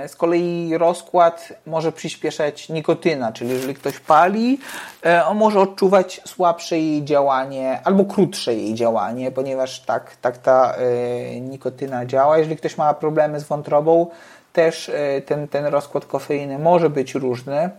z 0.06 0.16
kolei 0.16 0.78
rozkład 0.78 1.52
może 1.66 1.92
przyspieszać 1.92 2.68
nikotyna, 2.68 3.32
czyli 3.32 3.50
jeżeli 3.50 3.74
ktoś 3.74 4.00
pali, 4.00 4.58
e, 5.06 5.26
on 5.26 5.36
może 5.36 5.60
odczuwać 5.60 6.20
słabsze 6.24 6.78
jej 6.78 7.04
działanie 7.04 7.80
albo 7.84 8.04
krótsze 8.04 8.54
jej 8.54 8.74
działanie, 8.74 9.30
ponieważ 9.30 9.80
tak, 9.80 10.16
tak 10.16 10.38
ta 10.38 10.74
e, 10.74 11.40
nikotyna 11.40 12.06
działa. 12.06 12.38
Jeżeli 12.38 12.56
ktoś 12.56 12.78
ma 12.78 12.94
problemy 12.94 13.40
z 13.40 13.44
wątrobą, 13.44 14.06
też 14.52 14.90
ten, 15.26 15.48
ten 15.48 15.66
rozkład 15.66 16.06
kofeiny 16.06 16.58
może 16.58 16.90
być 16.90 17.14
różny. 17.14 17.70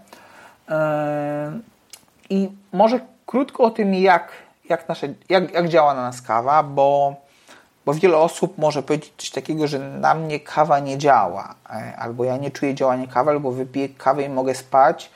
I 2.30 2.50
może 2.74 3.00
krótko 3.26 3.64
o 3.64 3.70
tym, 3.70 3.94
jak, 3.94 4.32
jak, 4.70 4.90
nasze, 4.90 5.08
jak, 5.30 5.54
jak 5.54 5.70
działa 5.70 5.94
na 5.94 6.02
nas 6.02 6.22
kawa, 6.22 6.64
bo 6.64 7.16
bo 7.86 7.94
wiele 7.94 8.18
osób 8.18 8.58
może 8.58 8.84
powiedzieć 8.84 9.14
coś 9.18 9.30
takiego, 9.30 9.68
że 9.68 9.80
na 9.80 10.14
mnie 10.14 10.40
kawa 10.40 10.80
nie 10.80 10.98
działa, 10.98 11.56
e, 11.70 11.96
albo 11.98 12.24
ja 12.24 12.38
nie 12.38 12.52
czuję 12.52 12.76
działania 12.76 13.08
kawy, 13.08 13.32
albo 13.32 13.52
wypiję 13.52 13.90
kawę 13.90 14.24
i 14.24 14.30
mogę 14.30 14.56
spać. 14.56 15.12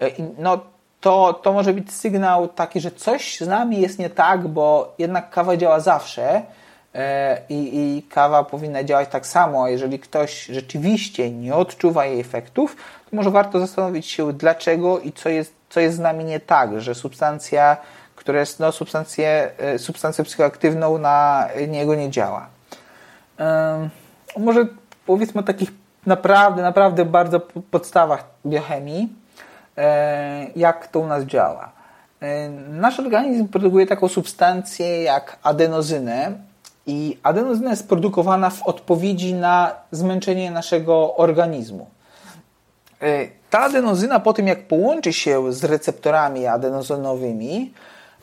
E, 0.00 0.10
no 0.38 0.60
to, 1.00 1.40
to 1.42 1.52
może 1.52 1.72
być 1.72 1.92
sygnał 1.92 2.48
taki, 2.48 2.80
że 2.80 2.90
coś 2.90 3.40
z 3.40 3.48
nami 3.48 3.80
jest 3.80 3.98
nie 3.98 4.10
tak, 4.10 4.48
bo 4.48 4.94
jednak 4.98 5.30
kawa 5.30 5.56
działa 5.56 5.80
zawsze 5.80 6.42
e, 6.94 7.38
i, 7.48 7.70
i 7.74 8.02
kawa 8.02 8.44
powinna 8.44 8.84
działać 8.84 9.08
tak 9.08 9.26
samo. 9.26 9.64
A 9.64 9.70
jeżeli 9.70 9.98
ktoś 9.98 10.44
rzeczywiście 10.46 11.30
nie 11.30 11.54
odczuwa 11.54 12.06
jej 12.06 12.20
efektów, 12.20 12.76
to 13.10 13.16
może 13.16 13.30
warto 13.30 13.60
zastanowić 13.60 14.06
się, 14.06 14.32
dlaczego 14.32 14.98
i 14.98 15.12
co 15.12 15.28
jest, 15.28 15.54
co 15.70 15.80
jest 15.80 15.96
z 15.96 16.00
nami 16.00 16.24
nie 16.24 16.40
tak, 16.40 16.80
że 16.80 16.94
substancja 16.94 17.76
które 18.22 18.40
jest 18.40 18.60
no, 18.60 18.72
substancję, 18.72 19.50
e, 19.58 19.78
substancją 19.78 20.24
psychoaktywną, 20.24 20.98
na 20.98 21.48
niego 21.68 21.94
nie 21.94 22.10
działa. 22.10 22.46
Może 24.36 24.66
powiedzmy 25.06 25.40
o 25.40 25.44
takich 25.44 25.70
naprawdę, 26.06 26.62
naprawdę 26.62 27.04
bardzo 27.04 27.40
podstawach 27.70 28.24
biochemii, 28.46 29.08
e, 29.76 30.46
jak 30.56 30.86
to 30.86 31.00
u 31.00 31.06
nas 31.06 31.24
działa. 31.24 31.72
E, 32.20 32.48
nasz 32.70 33.00
organizm 33.00 33.48
produkuje 33.48 33.86
taką 33.86 34.08
substancję 34.08 35.02
jak 35.02 35.38
adenozynę 35.42 36.32
i 36.86 37.18
adenozyna 37.22 37.70
jest 37.70 37.88
produkowana 37.88 38.50
w 38.50 38.62
odpowiedzi 38.62 39.34
na 39.34 39.74
zmęczenie 39.90 40.50
naszego 40.50 41.16
organizmu. 41.16 41.86
Ta 43.50 43.60
adenozyna 43.60 44.20
po 44.20 44.32
tym 44.32 44.46
jak 44.46 44.68
połączy 44.68 45.12
się 45.12 45.52
z 45.52 45.64
receptorami 45.64 46.46
adenozynowymi, 46.46 47.72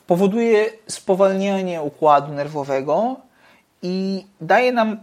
powoduje 0.09 0.69
spowalnianie 0.87 1.81
układu 1.81 2.33
nerwowego 2.33 3.15
i 3.81 4.25
daje 4.41 4.71
nam 4.71 4.97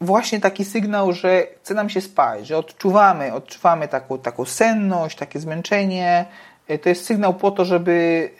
właśnie 0.00 0.40
taki 0.40 0.64
sygnał, 0.64 1.12
że 1.12 1.46
chce 1.62 1.74
nam 1.74 1.90
się 1.90 2.00
spać, 2.00 2.46
że 2.46 2.58
odczuwamy, 2.58 3.32
odczuwamy 3.32 3.88
taką, 3.88 4.18
taką 4.18 4.44
senność, 4.44 5.16
takie 5.16 5.40
zmęczenie. 5.40 6.24
E, 6.68 6.78
to 6.78 6.88
jest 6.88 7.04
sygnał 7.04 7.34
po 7.34 7.50
to, 7.50 7.64
żeby 7.64 8.30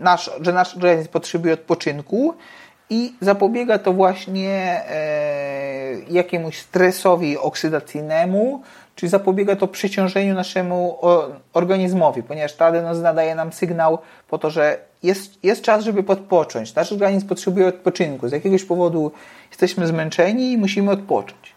e, 0.00 0.02
nasz, 0.04 0.30
że 0.40 0.52
nasz 0.52 0.74
organizm 0.74 1.08
potrzebuje 1.08 1.54
odpoczynku 1.54 2.34
i 2.90 3.14
zapobiega 3.20 3.78
to 3.78 3.92
właśnie 3.92 4.82
jakiemuś 6.10 6.58
stresowi 6.58 7.38
oksydacyjnemu, 7.38 8.62
czyli 8.96 9.10
zapobiega 9.10 9.56
to 9.56 9.68
przeciążeniu 9.68 10.34
naszemu 10.34 10.98
organizmowi, 11.52 12.22
ponieważ 12.22 12.52
ta 12.52 12.66
adenozyna 12.66 13.14
daje 13.14 13.34
nam 13.34 13.52
sygnał 13.52 13.98
po 14.28 14.38
to, 14.38 14.50
że 14.50 14.78
jest, 15.02 15.44
jest 15.44 15.62
czas, 15.62 15.84
żeby 15.84 16.02
podpocząć. 16.02 16.74
Nasz 16.74 16.92
organizm 16.92 17.28
potrzebuje 17.28 17.66
odpoczynku. 17.66 18.28
Z 18.28 18.32
jakiegoś 18.32 18.64
powodu 18.64 19.12
jesteśmy 19.50 19.86
zmęczeni 19.86 20.52
i 20.52 20.58
musimy 20.58 20.90
odpocząć. 20.90 21.54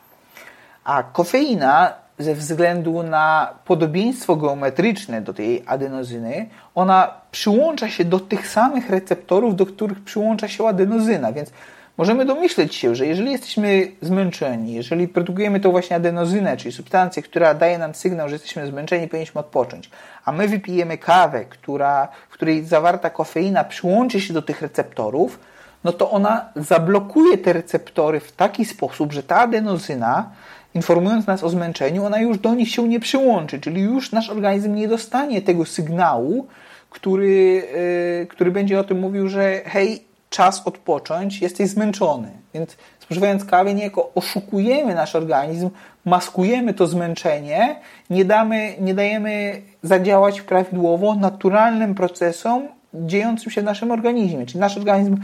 A 0.83 1.03
kofeina 1.03 1.93
ze 2.19 2.35
względu 2.35 3.03
na 3.03 3.53
podobieństwo 3.65 4.35
geometryczne 4.35 5.21
do 5.21 5.33
tej 5.33 5.63
adenozyny, 5.67 6.49
ona 6.75 7.13
przyłącza 7.31 7.89
się 7.89 8.05
do 8.05 8.19
tych 8.19 8.47
samych 8.47 8.89
receptorów, 8.89 9.55
do 9.55 9.65
których 9.65 10.03
przyłącza 10.03 10.47
się 10.47 10.67
adenozyna, 10.67 11.31
więc 11.31 11.51
możemy 11.99 12.25
domyśleć 12.25 12.75
się, 12.75 12.95
że 12.95 13.05
jeżeli 13.05 13.31
jesteśmy 13.31 13.91
zmęczeni, 14.01 14.73
jeżeli 14.73 15.07
produkujemy 15.07 15.59
tą 15.59 15.71
właśnie 15.71 15.95
adenozynę, 15.95 16.57
czyli 16.57 16.71
substancję, 16.71 17.23
która 17.23 17.53
daje 17.53 17.77
nam 17.77 17.95
sygnał, 17.95 18.29
że 18.29 18.35
jesteśmy 18.35 18.67
zmęczeni, 18.67 19.07
powinniśmy 19.07 19.39
odpocząć, 19.39 19.89
a 20.25 20.31
my 20.31 20.47
wypijemy 20.47 20.97
kawę, 20.97 21.45
która, 21.45 22.07
w 22.29 22.33
której 22.33 22.65
zawarta 22.65 23.09
kofeina 23.09 23.63
przyłączy 23.63 24.21
się 24.21 24.33
do 24.33 24.41
tych 24.41 24.61
receptorów, 24.61 25.39
no 25.83 25.91
to 25.91 26.11
ona 26.11 26.49
zablokuje 26.55 27.37
te 27.37 27.53
receptory 27.53 28.19
w 28.19 28.31
taki 28.31 28.65
sposób, 28.65 29.13
że 29.13 29.23
ta 29.23 29.35
adenozyna, 29.35 30.29
informując 30.73 31.27
nas 31.27 31.43
o 31.43 31.49
zmęczeniu, 31.49 32.05
ona 32.05 32.19
już 32.19 32.37
do 32.37 32.55
nich 32.55 32.69
się 32.69 32.87
nie 32.87 32.99
przyłączy, 32.99 33.59
czyli 33.59 33.81
już 33.81 34.11
nasz 34.11 34.29
organizm 34.29 34.75
nie 34.75 34.87
dostanie 34.87 35.41
tego 35.41 35.65
sygnału, 35.65 36.47
który, 36.89 37.63
yy, 38.19 38.27
który 38.27 38.51
będzie 38.51 38.79
o 38.79 38.83
tym 38.83 38.99
mówił, 38.99 39.29
że 39.29 39.61
hej, 39.65 40.08
czas 40.29 40.61
odpocząć, 40.65 41.41
jesteś 41.41 41.69
zmęczony. 41.69 42.31
Więc 42.53 42.77
spożywając 42.99 43.45
kawę 43.45 43.73
niejako 43.73 44.11
oszukujemy 44.15 44.95
nasz 44.95 45.15
organizm, 45.15 45.69
maskujemy 46.05 46.73
to 46.73 46.87
zmęczenie, 46.87 47.75
nie, 48.09 48.25
damy, 48.25 48.75
nie 48.79 48.93
dajemy 48.93 49.61
zadziałać 49.83 50.41
prawidłowo 50.41 51.15
naturalnym 51.15 51.95
procesom 51.95 52.67
dziejącym 52.93 53.51
się 53.51 53.61
w 53.61 53.63
naszym 53.63 53.91
organizmie. 53.91 54.45
Czyli 54.45 54.59
nasz 54.59 54.77
organizm 54.77 55.17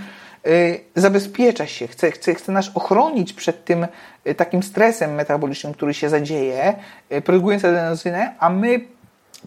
y, 0.47 0.79
zabezpiecza 0.95 1.65
się, 1.65 1.87
chce, 1.87 2.11
chce, 2.11 2.35
chce 2.35 2.51
nas 2.51 2.71
ochronić 2.73 3.33
przed 3.33 3.65
tym 3.65 3.87
y, 4.27 4.35
takim 4.35 4.63
stresem 4.63 5.13
metabolicznym, 5.13 5.73
który 5.73 5.93
się 5.93 6.09
zadzieje, 6.09 6.75
y, 7.11 7.21
produkując 7.21 7.65
adenozynę, 7.65 8.33
a 8.39 8.49
my 8.49 8.81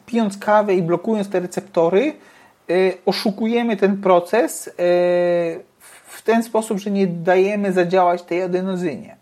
pijąc 0.06 0.38
kawę 0.38 0.74
i 0.74 0.82
blokując 0.82 1.28
te 1.28 1.40
receptory, 1.40 2.12
oszukujemy 3.06 3.76
ten 3.76 3.96
proces 3.96 4.66
y, 4.66 4.72
w 6.08 6.22
ten 6.24 6.42
sposób, 6.42 6.78
że 6.78 6.90
nie 6.90 7.06
dajemy 7.06 7.72
zadziałać 7.72 8.22
tej 8.22 8.42
adenozynie. 8.42 9.16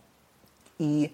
I 0.78 1.11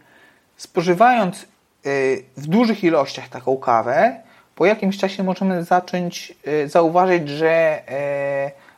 spożywając 0.56 1.42
y, 1.86 2.24
w 2.36 2.46
dużych 2.46 2.84
ilościach 2.84 3.28
taką 3.28 3.56
kawę, 3.56 4.20
po 4.54 4.66
jakimś 4.66 4.98
czasie 4.98 5.22
możemy 5.22 5.64
zacząć 5.64 6.34
zauważyć, 6.66 7.28
że, 7.28 7.82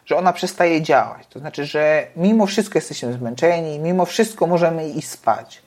że 0.07 0.16
ona 0.16 0.32
przestaje 0.32 0.82
działać. 0.82 1.26
To 1.26 1.38
znaczy, 1.38 1.64
że 1.64 2.07
mimo 2.16 2.46
wszystko 2.46 2.78
jesteśmy 2.78 3.12
zmęczeni, 3.12 3.78
mimo 3.78 4.05
wszystko 4.05 4.46
możemy 4.46 4.88
iść 4.88 5.09
spać. 5.09 5.62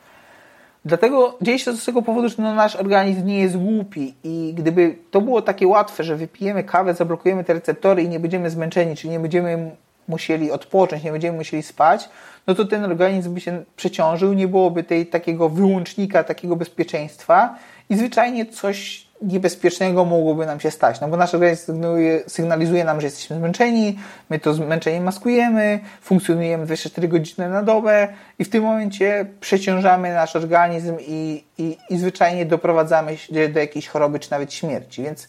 Dlatego 0.88 1.38
dzieje 1.42 1.60
się 1.60 1.72
to 1.72 1.78
z 1.78 1.86
tego 1.86 2.02
powodu, 2.02 2.30
że 2.30 2.36
no 2.38 2.56
nasz 2.56 2.76
organizm 2.76 3.26
nie 3.26 3.40
jest 3.40 3.58
głupi 3.58 4.14
i 4.24 4.54
gdyby 4.58 4.96
to 5.12 5.22
było 5.22 5.42
takie 5.42 5.68
łatwe, 5.68 6.04
że 6.04 6.16
wypijemy 6.16 6.64
kawę, 6.64 6.94
zablokujemy 6.94 7.44
te 7.44 7.54
receptory 7.54 8.04
i 8.04 8.10
nie 8.10 8.20
będziemy 8.20 8.50
zmęczeni, 8.50 8.96
czyli 8.96 9.10
nie 9.10 9.20
będziemy 9.20 9.72
musieli 10.08 10.52
odpocząć, 10.52 11.04
nie 11.04 11.12
będziemy 11.12 11.38
musieli 11.38 11.64
spać, 11.64 12.10
no 12.48 12.56
to 12.56 12.66
ten 12.66 12.86
organizm 12.86 13.34
by 13.34 13.42
się 13.42 13.64
przeciążył, 13.76 14.34
nie 14.34 14.48
byłoby 14.48 14.84
tej 14.84 15.06
takiego 15.06 15.50
wyłącznika, 15.50 16.24
takiego 16.24 16.56
bezpieczeństwa 16.56 17.56
i 17.90 17.98
zwyczajnie 17.98 18.46
coś 18.46 19.07
niebezpiecznego 19.22 20.06
mogłoby 20.06 20.46
nam 20.46 20.60
się 20.60 20.72
stać, 20.72 21.02
no 21.02 21.08
bo 21.08 21.18
nasz 21.18 21.34
organizm 21.34 21.84
sygnalizuje, 22.28 22.84
nam, 22.84 23.02
że 23.02 23.08
jesteśmy 23.08 23.36
zmęczeni, 23.36 24.00
my 24.30 24.40
to 24.40 24.54
zmęczenie 24.54 25.02
maskujemy, 25.02 25.80
funkcjonujemy 26.02 26.66
24 26.66 27.08
godziny 27.08 27.50
na 27.50 27.64
dobę 27.64 28.08
i 28.40 28.46
w 28.46 28.50
tym 28.50 28.64
momencie 28.64 29.26
przeciążamy 29.40 30.14
nasz 30.14 30.36
organizm 30.36 30.96
i, 31.00 31.44
i, 31.58 31.78
i 31.90 31.98
zwyczajnie 31.98 32.46
doprowadzamy 32.46 33.18
się 33.18 33.50
do 33.50 33.60
jakiejś 33.60 33.88
choroby 33.88 34.20
czy 34.20 34.32
nawet 34.32 34.54
śmierci, 34.54 35.04
więc 35.04 35.28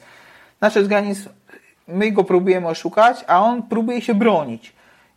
nasz 0.60 0.76
organizm, 0.76 1.28
my 1.88 2.12
go 2.12 2.24
próbujemy 2.24 2.68
oszukać, 2.68 3.24
a 3.26 3.42
on 3.42 3.62
próbuje 3.62 4.00
się 4.00 4.14
bronić. 4.14 4.72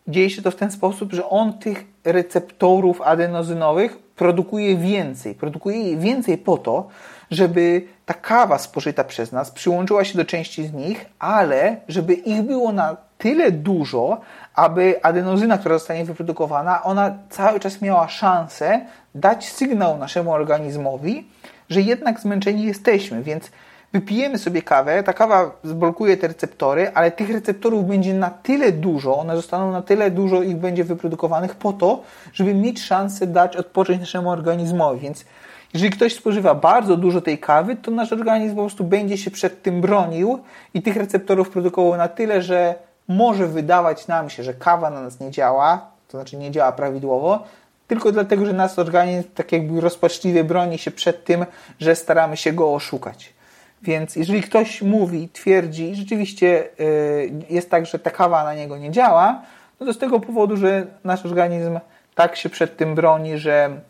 Dzieje 0.08 0.30
się 0.30 0.42
to 0.42 0.52
w 0.52 0.56
ten 0.56 0.72
sposób, 0.72 1.14
że 1.14 1.30
on 1.30 1.60
tych 1.60 1.84
receptorów 2.04 3.02
adenozynowych 3.02 3.98
produkuje 4.16 4.78
więcej. 4.78 5.36
Produkuje 5.36 5.98
więcej 5.98 6.38
po 6.38 6.58
to, 6.58 6.88
żeby 7.32 7.82
ta 8.06 8.14
kawa 8.14 8.58
spożyta 8.58 9.04
przez 9.04 9.32
nas 9.32 9.52
przyłączyła 9.52 10.04
się 10.04 10.18
do 10.18 10.26
części 10.26 10.68
z 10.68 10.74
nich, 10.74 11.06
ale 11.20 11.76
żeby 11.88 12.14
ich 12.14 12.42
było 12.42 12.72
na 12.72 12.98
tyle 13.18 13.52
dużo, 13.52 14.22
aby 14.56 15.04
adenozyna, 15.04 15.58
która 15.58 15.76
zostanie 15.76 16.06
wyprodukowana, 16.06 16.84
ona 16.84 17.18
cały 17.30 17.60
czas 17.60 17.82
miała 17.82 18.08
szansę 18.10 18.82
dać 19.16 19.50
sygnał 19.50 19.98
naszemu 19.98 20.32
organizmowi, 20.32 21.28
że 21.70 21.82
jednak 21.82 22.20
zmęczeni 22.20 22.64
jesteśmy, 22.64 23.24
więc 23.24 23.52
wypijemy 23.94 24.38
sobie 24.38 24.62
kawę, 24.62 25.04
ta 25.04 25.14
kawa 25.14 25.52
zblokuje 25.64 26.18
te 26.18 26.28
receptory, 26.28 26.92
ale 26.94 27.12
tych 27.12 27.30
receptorów 27.30 27.88
będzie 27.88 28.14
na 28.14 28.30
tyle 28.30 28.72
dużo, 28.72 29.18
one 29.18 29.36
zostaną 29.36 29.72
na 29.72 29.82
tyle 29.82 30.12
dużo, 30.12 30.44
ich 30.44 30.56
będzie 30.56 30.84
wyprodukowanych 30.84 31.56
po 31.56 31.74
to, 31.74 32.02
żeby 32.34 32.54
mieć 32.54 32.84
szansę 32.84 33.28
dać 33.28 33.58
odpocząć 33.58 34.00
naszemu 34.00 34.30
organizmowi, 34.30 35.00
więc 35.00 35.26
jeżeli 35.74 35.92
ktoś 35.92 36.16
spożywa 36.16 36.56
bardzo 36.56 36.98
dużo 36.98 37.22
tej 37.22 37.38
kawy, 37.38 37.76
to 37.76 37.92
nasz 37.92 38.14
organizm 38.14 38.56
po 38.56 38.62
prostu 38.62 38.84
będzie 38.84 39.18
się 39.18 39.32
przed 39.32 39.64
tym 39.64 39.82
bronił 39.82 40.40
i 40.74 40.82
tych 40.82 40.96
receptorów 40.96 41.50
produkował 41.50 41.98
na 41.98 42.08
tyle, 42.08 42.42
że 42.42 42.76
może 43.08 43.48
wydawać 43.48 44.08
nam 44.08 44.30
się, 44.30 44.44
że 44.44 44.54
kawa 44.54 44.90
na 44.90 45.02
nas 45.02 45.20
nie 45.20 45.32
działa, 45.32 45.92
to 46.08 46.18
znaczy 46.18 46.38
nie 46.38 46.52
działa 46.52 46.72
prawidłowo, 46.72 47.44
tylko 47.88 48.12
dlatego, 48.12 48.46
że 48.46 48.54
nasz 48.54 48.80
organizm 48.80 49.30
tak 49.36 49.52
jakby 49.52 49.82
rozpaczliwie 49.82 50.44
broni 50.44 50.78
się 50.78 50.92
przed 50.92 51.26
tym, 51.26 51.46
że 51.80 51.96
staramy 51.96 52.38
się 52.38 52.54
go 52.54 52.74
oszukać. 52.74 53.34
Więc 53.82 54.16
jeżeli 54.16 54.42
ktoś 54.42 54.82
mówi, 54.82 55.30
twierdzi, 55.34 55.96
rzeczywiście 55.96 56.64
y, 56.80 57.32
jest 57.50 57.70
tak, 57.70 57.86
że 57.86 58.00
ta 58.00 58.10
kawa 58.10 58.44
na 58.44 58.54
niego 58.54 58.78
nie 58.78 58.92
działa, 58.92 59.42
no 59.80 59.86
to 59.86 59.94
z 59.94 59.98
tego 59.98 60.20
powodu, 60.20 60.58
że 60.58 60.86
nasz 61.04 61.26
organizm 61.26 61.80
tak 62.16 62.36
się 62.36 62.50
przed 62.50 62.78
tym 62.78 62.96
broni, 62.96 63.38
że 63.38 63.82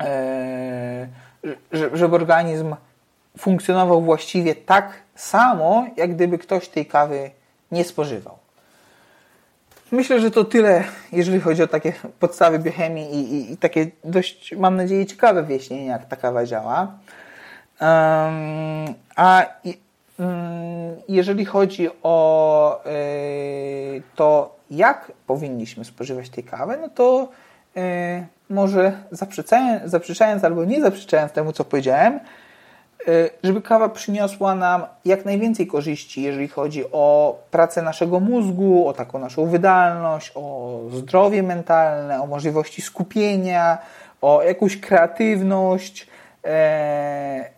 E, 0.00 1.06
żeby 1.92 2.16
organizm 2.16 2.74
funkcjonował 3.38 4.02
właściwie 4.02 4.54
tak 4.54 4.92
samo, 5.14 5.86
jak 5.96 6.14
gdyby 6.14 6.38
ktoś 6.38 6.68
tej 6.68 6.86
kawy 6.86 7.30
nie 7.72 7.84
spożywał. 7.84 8.42
Myślę, 9.92 10.20
że 10.20 10.30
to 10.30 10.44
tyle, 10.44 10.84
jeżeli 11.12 11.40
chodzi 11.40 11.62
o 11.62 11.66
takie 11.66 11.92
podstawy 12.20 12.58
biochemii 12.58 13.14
i, 13.14 13.34
i, 13.34 13.52
i 13.52 13.56
takie 13.56 13.86
dość, 14.04 14.54
mam 14.56 14.76
nadzieję, 14.76 15.06
ciekawe 15.06 15.42
wyjaśnienie, 15.42 15.86
jak 15.86 16.06
ta 16.06 16.16
kawa 16.16 16.46
działa. 16.46 16.78
Um, 17.80 18.94
a 19.16 19.46
um, 20.18 20.28
jeżeli 21.08 21.44
chodzi 21.44 21.88
o 22.02 22.80
y, 22.86 24.02
to, 24.16 24.56
jak 24.70 25.12
powinniśmy 25.26 25.84
spożywać 25.84 26.30
tę 26.30 26.42
kawę, 26.42 26.78
no 26.80 26.88
to 26.88 27.28
y, 27.76 28.26
może 28.52 28.92
zaprzeczając, 29.10 29.90
zaprzeczając 29.90 30.44
albo 30.44 30.64
nie 30.64 30.80
zaprzeczając 30.80 31.32
temu, 31.32 31.52
co 31.52 31.64
powiedziałem, 31.64 32.20
y, 33.08 33.30
żeby 33.42 33.62
kawa 33.62 33.88
przyniosła 33.88 34.54
nam 34.54 34.82
jak 35.04 35.24
najwięcej 35.24 35.66
korzyści, 35.66 36.22
jeżeli 36.22 36.48
chodzi 36.48 36.84
o 36.92 37.36
pracę 37.50 37.82
naszego 37.82 38.20
mózgu, 38.20 38.88
o 38.88 38.92
taką 38.92 39.18
naszą 39.18 39.46
wydolność, 39.46 40.32
o 40.34 40.78
zdrowie 40.92 41.42
mentalne, 41.42 42.22
o 42.22 42.26
możliwości 42.26 42.82
skupienia, 42.82 43.78
o 44.20 44.42
jakąś 44.42 44.80
kreatywność, 44.80 46.06
e, 46.44 46.48
e, 46.48 47.50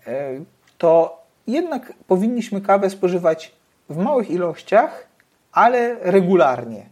to 0.78 1.22
jednak 1.46 1.92
powinniśmy 2.06 2.60
kawę 2.60 2.90
spożywać 2.90 3.52
w 3.88 3.96
małych 3.96 4.30
ilościach, 4.30 5.06
ale 5.52 5.96
regularnie. 6.00 6.86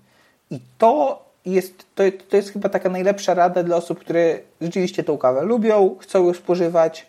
I 0.51 0.61
to 0.79 1.23
jest, 1.47 1.85
to, 1.95 2.03
to 2.29 2.37
jest 2.37 2.53
chyba 2.53 2.69
taka 2.69 2.89
najlepsza 2.89 3.35
rada 3.35 3.63
dla 3.63 3.77
osób, 3.77 4.01
które 4.01 4.39
rzeczywiście 4.61 5.05
tą 5.05 5.19
kawę 5.19 5.43
lubią, 5.43 5.97
chcą 6.01 6.27
ją 6.27 6.35
spożywać. 6.35 7.07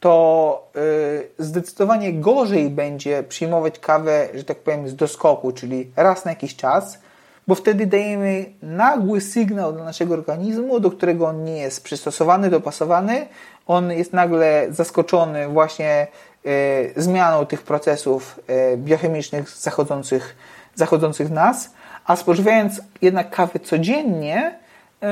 To 0.00 0.68
yy, 0.74 1.28
zdecydowanie 1.38 2.12
gorzej 2.12 2.70
będzie 2.70 3.22
przyjmować 3.22 3.78
kawę, 3.78 4.28
że 4.34 4.44
tak 4.44 4.58
powiem, 4.58 4.88
z 4.88 4.96
doskoku, 4.96 5.52
czyli 5.52 5.90
raz 5.96 6.24
na 6.24 6.30
jakiś 6.30 6.56
czas, 6.56 6.98
bo 7.46 7.54
wtedy 7.54 7.86
dajemy 7.86 8.44
nagły 8.62 9.20
sygnał 9.20 9.72
do 9.72 9.84
naszego 9.84 10.14
organizmu, 10.14 10.80
do 10.80 10.90
którego 10.90 11.26
on 11.26 11.44
nie 11.44 11.58
jest 11.58 11.84
przystosowany, 11.84 12.50
dopasowany. 12.50 13.26
On 13.66 13.92
jest 13.92 14.12
nagle 14.12 14.66
zaskoczony 14.70 15.48
właśnie 15.48 16.06
e, 16.44 17.02
zmianą 17.02 17.46
tych 17.46 17.62
procesów 17.62 18.40
e, 18.46 18.76
biochemicznych 18.76 19.50
zachodzących, 19.50 20.36
zachodzących 20.74 21.28
w 21.28 21.32
nas, 21.32 21.70
a 22.04 22.16
spożywając 22.16 22.80
jednak 23.02 23.30
kawę 23.30 23.60
codziennie, 23.60 24.58
e, 25.02 25.08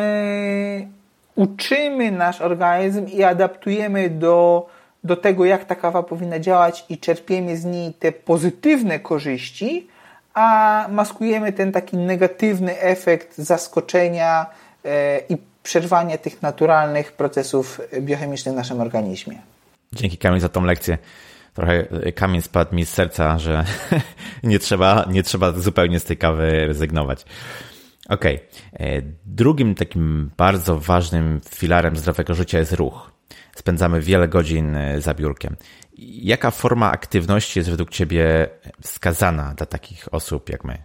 uczymy 1.34 2.10
nasz 2.10 2.40
organizm 2.40 3.06
i 3.06 3.22
adaptujemy 3.22 4.10
do, 4.10 4.66
do 5.04 5.16
tego, 5.16 5.44
jak 5.44 5.64
ta 5.64 5.74
kawa 5.74 6.02
powinna 6.02 6.38
działać 6.38 6.84
i 6.88 6.98
czerpiemy 6.98 7.56
z 7.56 7.64
niej 7.64 7.94
te 7.94 8.12
pozytywne 8.12 9.00
korzyści, 9.00 9.88
a 10.34 10.86
maskujemy 10.90 11.52
ten 11.52 11.72
taki 11.72 11.96
negatywny 11.96 12.80
efekt 12.80 13.38
zaskoczenia 13.38 14.46
e, 14.84 15.20
i 15.28 15.36
przerwania 15.62 16.18
tych 16.18 16.42
naturalnych 16.42 17.12
procesów 17.12 17.80
biochemicznych 18.00 18.54
w 18.54 18.56
naszym 18.56 18.80
organizmie. 18.80 19.38
Dzięki 19.92 20.18
Kamil 20.18 20.40
za 20.40 20.48
tą 20.48 20.64
lekcję. 20.64 20.98
Trochę 21.60 21.86
kamień 22.12 22.42
spadł 22.42 22.74
mi 22.74 22.86
z 22.86 22.90
serca, 22.90 23.38
że 23.38 23.64
nie 24.42 24.58
trzeba, 24.58 25.06
nie 25.10 25.22
trzeba 25.22 25.52
zupełnie 25.52 26.00
z 26.00 26.04
tej 26.04 26.16
kawy 26.16 26.66
rezygnować. 26.66 27.24
Okej. 28.08 28.40
Okay. 28.74 29.02
Drugim 29.26 29.74
takim 29.74 30.30
bardzo 30.36 30.78
ważnym 30.78 31.40
filarem 31.54 31.96
zdrowego 31.96 32.34
życia 32.34 32.58
jest 32.58 32.72
ruch. 32.72 33.10
Spędzamy 33.56 34.00
wiele 34.00 34.28
godzin 34.28 34.76
e, 34.76 35.00
za 35.00 35.14
biurkiem. 35.14 35.56
Jaka 35.98 36.50
forma 36.50 36.92
aktywności 36.92 37.58
jest 37.58 37.70
według 37.70 37.90
Ciebie 37.90 38.48
wskazana 38.82 39.54
dla 39.56 39.66
takich 39.66 40.14
osób 40.14 40.48
jak 40.48 40.64
my? 40.64 40.82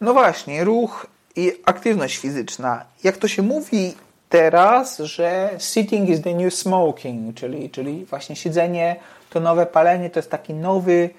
No 0.00 0.12
właśnie, 0.12 0.64
ruch 0.64 1.06
i 1.36 1.52
aktywność 1.64 2.18
fizyczna. 2.18 2.84
Jak 3.04 3.16
to 3.16 3.28
się 3.28 3.42
mówi 3.42 3.94
teraz, 4.28 4.98
że 4.98 5.50
sitting 5.58 6.08
is 6.08 6.22
the 6.22 6.34
new 6.34 6.54
smoking, 6.54 7.36
czyli, 7.36 7.70
czyli 7.70 8.04
właśnie 8.04 8.36
siedzenie 8.36 8.96
to 9.28 9.40
nowe 9.40 9.66
palenie, 9.66 10.10
to 10.10 10.18
jest 10.18 10.30
taki 10.30 10.54
nowy, 10.54 11.10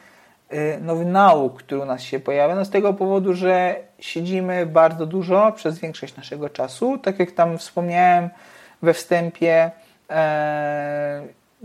y, 0.54 0.80
nowy 0.82 1.06
nauk, 1.06 1.64
który 1.64 1.82
u 1.82 1.86
nas 1.86 2.02
się 2.02 2.20
pojawia. 2.20 2.56
No 2.56 2.66
z 2.66 2.70
tego 2.70 2.94
powodu, 2.94 3.34
że 3.34 3.76
siedzimy 4.00 4.66
bardzo 4.66 5.06
dużo 5.06 5.52
przez 5.52 5.80
większość 5.80 6.16
naszego 6.16 6.50
czasu. 6.50 6.98
Tak 6.98 7.20
jak 7.20 7.32
tam 7.32 7.58
wspomniałem 7.58 8.30
we 8.82 8.94
wstępie, 8.94 9.72
e, 10.10 11.22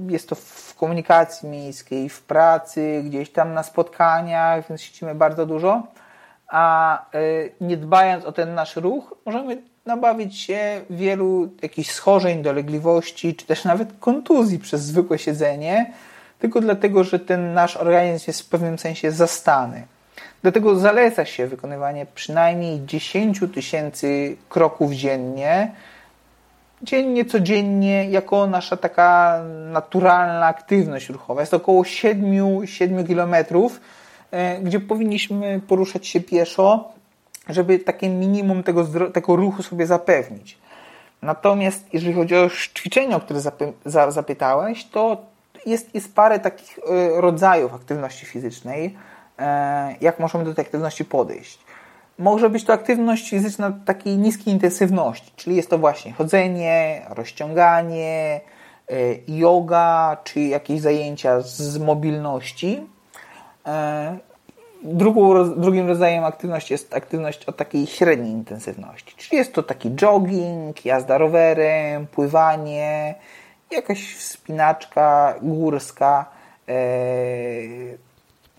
jest 0.09 0.29
to 0.29 0.35
w 0.35 0.75
komunikacji 0.75 1.49
miejskiej, 1.49 2.09
w 2.09 2.23
pracy, 2.23 3.03
gdzieś 3.05 3.31
tam 3.31 3.55
na 3.55 3.63
spotkaniach, 3.63 4.69
więc 4.69 4.83
siedzimy 4.83 5.15
bardzo 5.15 5.47
dużo. 5.47 5.83
A 6.49 6.99
e, 7.15 7.19
nie 7.61 7.77
dbając 7.77 8.25
o 8.25 8.33
ten 8.33 8.55
nasz 8.55 8.77
ruch, 8.77 9.15
możemy 9.27 9.63
nabawić 9.87 10.41
się 10.41 10.81
wielu 10.91 11.49
jakichś 11.63 11.91
schorzeń, 11.91 12.43
dolegliwości, 12.43 13.35
czy 13.35 13.47
też 13.47 13.65
nawet 13.65 13.89
kontuzji 14.01 14.59
przez 14.59 14.83
zwykłe 14.83 15.19
siedzenie, 15.19 15.93
tylko 16.45 16.61
dlatego, 16.61 17.05
że 17.05 17.19
ten 17.19 17.55
nasz 17.55 17.77
organizm 17.77 18.25
jest 18.27 18.43
w 18.43 18.49
pewnym 18.49 18.79
sensie 18.79 19.13
zastany. 19.13 19.87
Dlatego 20.43 20.77
zaleca 20.77 21.25
się 21.25 21.47
wykonywanie 21.47 22.07
przynajmniej 22.15 22.87
10 22.87 23.41
tysięcy 23.55 24.37
kroków 24.49 24.93
dziennie, 24.93 25.73
dziennie, 26.83 27.25
codziennie, 27.25 28.11
jako 28.11 28.47
nasza 28.47 28.77
taka 28.77 29.41
naturalna 29.73 30.47
aktywność 30.47 31.09
ruchowa. 31.09 31.41
Jest 31.41 31.55
około 31.55 31.85
7, 31.85 32.67
7 32.67 33.07
kilometrów, 33.07 33.81
e, 34.31 34.59
gdzie 34.59 34.81
powinniśmy 34.81 35.61
poruszać 35.69 36.07
się 36.07 36.21
pieszo, 36.21 36.93
żeby 37.49 37.79
takie 37.79 38.09
minimum 38.09 38.63
tego, 38.63 38.87
tego 39.13 39.37
ruchu 39.37 39.63
sobie 39.63 39.87
zapewnić. 39.87 40.59
Natomiast 41.23 41.95
jeżeli 41.95 42.15
chodzi 42.15 42.37
o 42.37 42.51
ćwiczenia, 42.51 43.17
o 43.17 43.21
które 43.21 43.41
zapytałeś, 44.11 44.85
to 44.85 45.34
jest, 45.67 45.95
jest 45.95 46.15
parę 46.15 46.41
takich 46.41 46.79
e, 46.79 47.21
rodzajów 47.21 47.75
aktywności 47.75 48.27
fizycznej, 48.27 48.97
e, 49.39 49.95
jak 50.01 50.21
możemy 50.21 50.45
do 50.45 50.55
tej 50.55 50.65
aktywności 50.65 51.05
podejść. 51.05 51.59
Może 52.19 52.51
być 52.51 52.65
to 52.65 52.73
aktywność 52.73 53.31
fizyczna 53.31 53.73
takiej 53.85 54.19
niskiej 54.19 54.55
intensywności, 54.55 55.33
czyli 55.37 55.57
jest 55.57 55.71
to 55.71 55.79
właśnie 55.79 56.13
chodzenie, 56.13 57.07
rozciąganie, 57.09 58.41
e, 58.91 58.95
yoga, 59.29 60.17
czy 60.25 60.41
jakieś 60.41 60.81
zajęcia 60.81 61.41
z 61.41 61.79
mobilności. 61.79 62.87
Drugą, 64.83 65.55
drugim 65.61 65.89
rodzajem 65.89 66.25
aktywności 66.25 66.75
jest 66.75 66.95
aktywność 66.95 67.45
o 67.45 67.53
takiej 67.53 67.87
średniej 67.87 68.33
intensywności, 68.33 69.15
czyli 69.17 69.37
jest 69.37 69.55
to 69.55 69.63
taki 69.63 69.91
jogging, 69.91 70.85
jazda 70.85 71.19
rowerem, 71.19 72.07
pływanie, 72.07 73.15
jakaś 73.71 74.15
wspinaczka 74.15 75.35
górska. 75.43 76.27
E, 76.69 76.75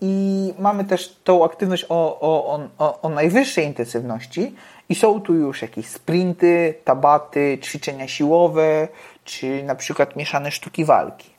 I 0.00 0.54
mamy 0.58 0.84
też 0.84 1.16
tą 1.24 1.44
aktywność 1.44 1.86
o, 1.88 2.20
o, 2.20 2.60
o, 2.78 3.00
o 3.00 3.08
najwyższej 3.08 3.66
intensywności, 3.66 4.54
i 4.88 4.94
są 4.94 5.20
tu 5.20 5.34
już 5.34 5.62
jakieś 5.62 5.86
sprinty, 5.86 6.74
tabaty, 6.84 7.58
ćwiczenia 7.62 8.08
siłowe, 8.08 8.88
czy 9.24 9.62
na 9.62 9.74
przykład 9.74 10.16
mieszane 10.16 10.50
sztuki 10.50 10.84
walki. 10.84 11.30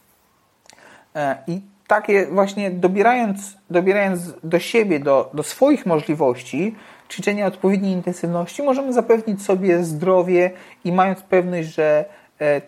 E, 1.16 1.38
I 1.48 1.62
takie 1.88 2.26
właśnie 2.26 2.72
dobierając, 2.72 3.58
dobierając 3.70 4.34
do 4.44 4.60
siebie, 4.60 5.00
do, 5.00 5.32
do 5.34 5.44
swoich 5.44 5.86
możliwości, 5.86 6.76
ćwiczenia 7.10 7.48
odpowiedniej 7.48 7.94
intensywności, 7.94 8.64
możemy 8.64 8.94
zapewnić 8.94 9.44
sobie 9.44 9.84
zdrowie 9.84 10.52
i 10.84 10.92
mając 10.92 11.22
pewność, 11.22 11.68
że 11.68 12.06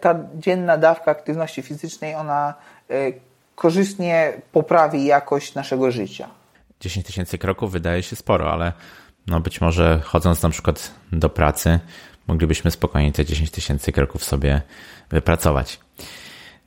ta 0.02 0.16
dzienna 0.36 0.78
dawka 0.78 1.12
aktywności 1.12 1.62
fizycznej, 1.62 2.16
ona 2.16 2.54
e, 2.90 2.94
korzystnie 3.56 4.34
poprawi 4.52 5.06
jakość 5.06 5.56
naszego 5.56 5.92
życia. 5.92 6.30
10 6.80 7.06
tysięcy 7.06 7.38
kroków 7.38 7.72
wydaje 7.72 8.04
się 8.04 8.16
sporo, 8.16 8.54
ale 8.54 8.74
no 9.28 9.40
być 9.40 9.62
może 9.62 10.00
chodząc 10.04 10.44
na 10.44 10.50
przykład 10.50 10.92
do 11.12 11.30
pracy, 11.30 11.80
moglibyśmy 12.28 12.72
spokojnie 12.72 13.12
te 13.12 13.26
10 13.26 13.52
tysięcy 13.52 13.92
kroków 13.92 14.24
sobie 14.24 14.62
wypracować. 15.10 15.80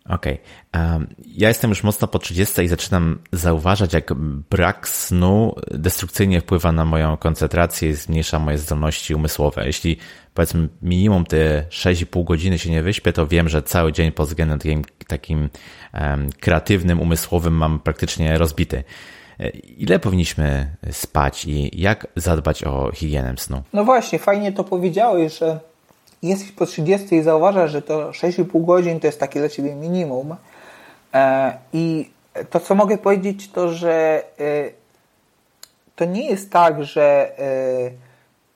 Okej. 0.08 0.38
Okay. 0.72 1.06
Ja 1.26 1.48
jestem 1.48 1.70
już 1.70 1.82
mocno 1.82 2.08
po 2.08 2.18
30 2.18 2.62
i 2.62 2.68
zaczynam 2.68 3.18
zauważać, 3.32 3.92
jak 3.92 4.14
brak 4.50 4.88
snu 4.88 5.54
destrukcyjnie 5.70 6.40
wpływa 6.40 6.72
na 6.72 6.84
moją 6.84 7.16
koncentrację 7.16 7.90
i 7.90 7.94
zmniejsza 7.94 8.38
moje 8.38 8.58
zdolności 8.58 9.14
umysłowe. 9.14 9.66
Jeśli 9.66 9.96
powiedzmy 10.34 10.68
minimum 10.82 11.24
te 11.24 11.64
6,5 11.70 12.24
godziny 12.24 12.58
się 12.58 12.70
nie 12.70 12.82
wyśpię, 12.82 13.12
to 13.12 13.26
wiem, 13.26 13.48
że 13.48 13.62
cały 13.62 13.92
dzień 13.92 14.12
pod 14.12 14.28
względem 14.28 14.58
takim, 14.58 14.84
takim 15.06 15.50
um, 15.94 16.30
kreatywnym, 16.40 17.00
umysłowym 17.00 17.54
mam 17.54 17.80
praktycznie 17.80 18.38
rozbity. 18.38 18.84
Ile 19.76 19.98
powinniśmy 19.98 20.76
spać 20.90 21.44
i 21.44 21.80
jak 21.80 22.06
zadbać 22.16 22.64
o 22.64 22.90
higienę 22.94 23.34
snu? 23.36 23.62
No 23.72 23.84
właśnie, 23.84 24.18
fajnie 24.18 24.52
to 24.52 24.64
powiedziałeś, 24.64 25.38
że 25.38 25.60
jesteś 26.22 26.52
po 26.52 26.66
30 26.66 27.16
i 27.16 27.22
zauważasz, 27.22 27.70
że 27.70 27.82
to 27.82 28.10
6,5 28.10 28.64
godzin 28.64 29.00
to 29.00 29.06
jest 29.06 29.20
takie 29.20 29.40
dla 29.40 29.48
Ciebie 29.48 29.74
minimum. 29.74 30.36
E, 31.14 31.52
I 31.72 32.10
to, 32.50 32.60
co 32.60 32.74
mogę 32.74 32.98
powiedzieć, 32.98 33.50
to, 33.50 33.68
że 33.68 34.24
e, 34.40 34.70
to 35.96 36.04
nie 36.04 36.26
jest 36.30 36.50
tak, 36.50 36.84
że 36.84 37.38
e, 37.38 37.90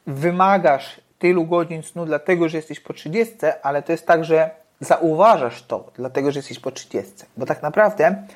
wymagasz 0.07 1.01
tylu 1.19 1.45
godzin 1.45 1.83
snu 1.83 2.07
dlatego, 2.07 2.49
że 2.49 2.57
jesteś 2.57 2.81
po 2.81 2.93
30, 2.93 3.35
ale 3.63 3.83
to 3.83 3.93
jest 3.93 4.07
tak, 4.07 4.25
że 4.25 4.51
zauważasz 4.81 5.63
to 5.63 5.91
dlatego, 5.97 6.33
że 6.33 6.39
jesteś 6.39 6.59
po 6.59 6.71
30. 6.71 7.13
Bo 7.37 7.47
tak 7.47 7.63
naprawdę 7.63 8.27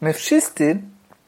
my 0.00 0.12
wszyscy 0.12 0.78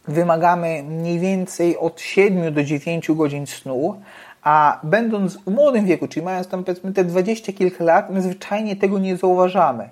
wymagamy 0.08 0.82
mniej 0.82 1.18
więcej 1.18 1.78
od 1.78 2.00
7 2.00 2.54
do 2.54 2.64
9 2.64 3.10
godzin 3.10 3.46
snu, 3.46 4.02
a 4.46 4.80
będąc 4.82 5.36
w 5.36 5.46
młodym 5.46 5.86
wieku, 5.86 6.08
czyli 6.08 6.26
mając 6.26 6.48
tam 6.48 6.64
powiedzmy 6.64 6.92
te 6.92 7.04
dwadzieścia 7.04 7.52
kilka 7.52 7.84
lat, 7.84 8.10
my 8.10 8.22
zwyczajnie 8.22 8.76
tego 8.76 8.98
nie 8.98 9.16
zauważamy. 9.16 9.88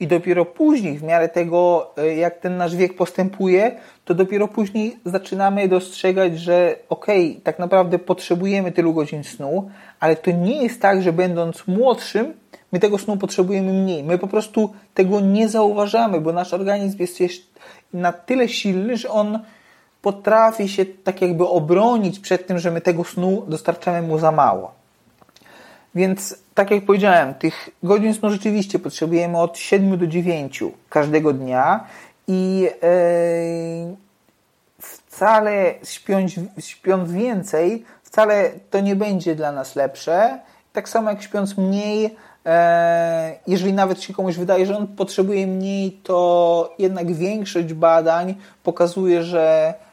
I 0.00 0.06
dopiero 0.06 0.44
później, 0.44 0.98
w 0.98 1.02
miarę 1.02 1.28
tego, 1.28 1.92
e, 1.98 2.16
jak 2.16 2.38
ten 2.38 2.56
nasz 2.56 2.76
wiek 2.76 2.96
postępuje, 2.96 3.76
to 4.04 4.14
dopiero 4.14 4.48
później 4.48 4.96
zaczynamy 5.04 5.68
dostrzegać, 5.68 6.38
że 6.38 6.76
okej, 6.88 7.30
okay, 7.30 7.42
tak 7.42 7.58
naprawdę 7.58 7.98
potrzebujemy 7.98 8.72
tylu 8.72 8.94
godzin 8.94 9.24
snu, 9.24 9.70
ale 10.00 10.16
to 10.16 10.30
nie 10.30 10.62
jest 10.62 10.82
tak, 10.82 11.02
że 11.02 11.12
będąc 11.12 11.66
młodszym, 11.66 12.32
my 12.72 12.80
tego 12.80 12.98
snu 12.98 13.16
potrzebujemy 13.16 13.72
mniej. 13.72 14.04
My 14.04 14.18
po 14.18 14.26
prostu 14.26 14.74
tego 14.94 15.20
nie 15.20 15.48
zauważamy, 15.48 16.20
bo 16.20 16.32
nasz 16.32 16.54
organizm 16.54 16.98
jest 17.00 17.18
na 17.92 18.12
tyle 18.12 18.48
silny, 18.48 18.96
że 18.96 19.08
on 19.08 19.38
potrafi 20.02 20.68
się 20.68 20.84
tak 20.84 21.22
jakby 21.22 21.48
obronić 21.48 22.18
przed 22.18 22.46
tym, 22.46 22.58
że 22.58 22.70
my 22.70 22.80
tego 22.80 23.04
snu 23.04 23.44
dostarczamy 23.48 24.02
mu 24.02 24.18
za 24.18 24.32
mało. 24.32 24.74
Więc 25.94 26.38
tak 26.54 26.70
jak 26.70 26.84
powiedziałem, 26.84 27.34
tych 27.34 27.68
godzin 27.82 28.14
snu 28.14 28.30
rzeczywiście 28.30 28.78
potrzebujemy 28.78 29.38
od 29.38 29.58
7 29.58 29.98
do 29.98 30.06
9 30.06 30.64
każdego 30.88 31.32
dnia 31.32 31.84
i 32.28 32.68
wcale 34.78 35.74
śpiąc, 35.84 36.32
śpiąc 36.58 37.12
więcej, 37.12 37.84
wcale 38.02 38.50
to 38.70 38.80
nie 38.80 38.96
będzie 38.96 39.34
dla 39.34 39.52
nas 39.52 39.76
lepsze. 39.76 40.38
Tak 40.72 40.88
samo 40.88 41.10
jak 41.10 41.22
śpiąc 41.22 41.56
mniej, 41.56 42.16
e, 42.46 43.38
jeżeli 43.46 43.72
nawet 43.72 44.02
się 44.02 44.14
komuś 44.14 44.36
wydaje, 44.36 44.66
że 44.66 44.76
on 44.76 44.86
potrzebuje 44.86 45.46
mniej, 45.46 45.92
to 45.92 46.74
jednak 46.78 47.14
większość 47.14 47.72
badań 47.72 48.34
pokazuje, 48.62 49.22
że 49.22 49.74
e, 49.74 49.85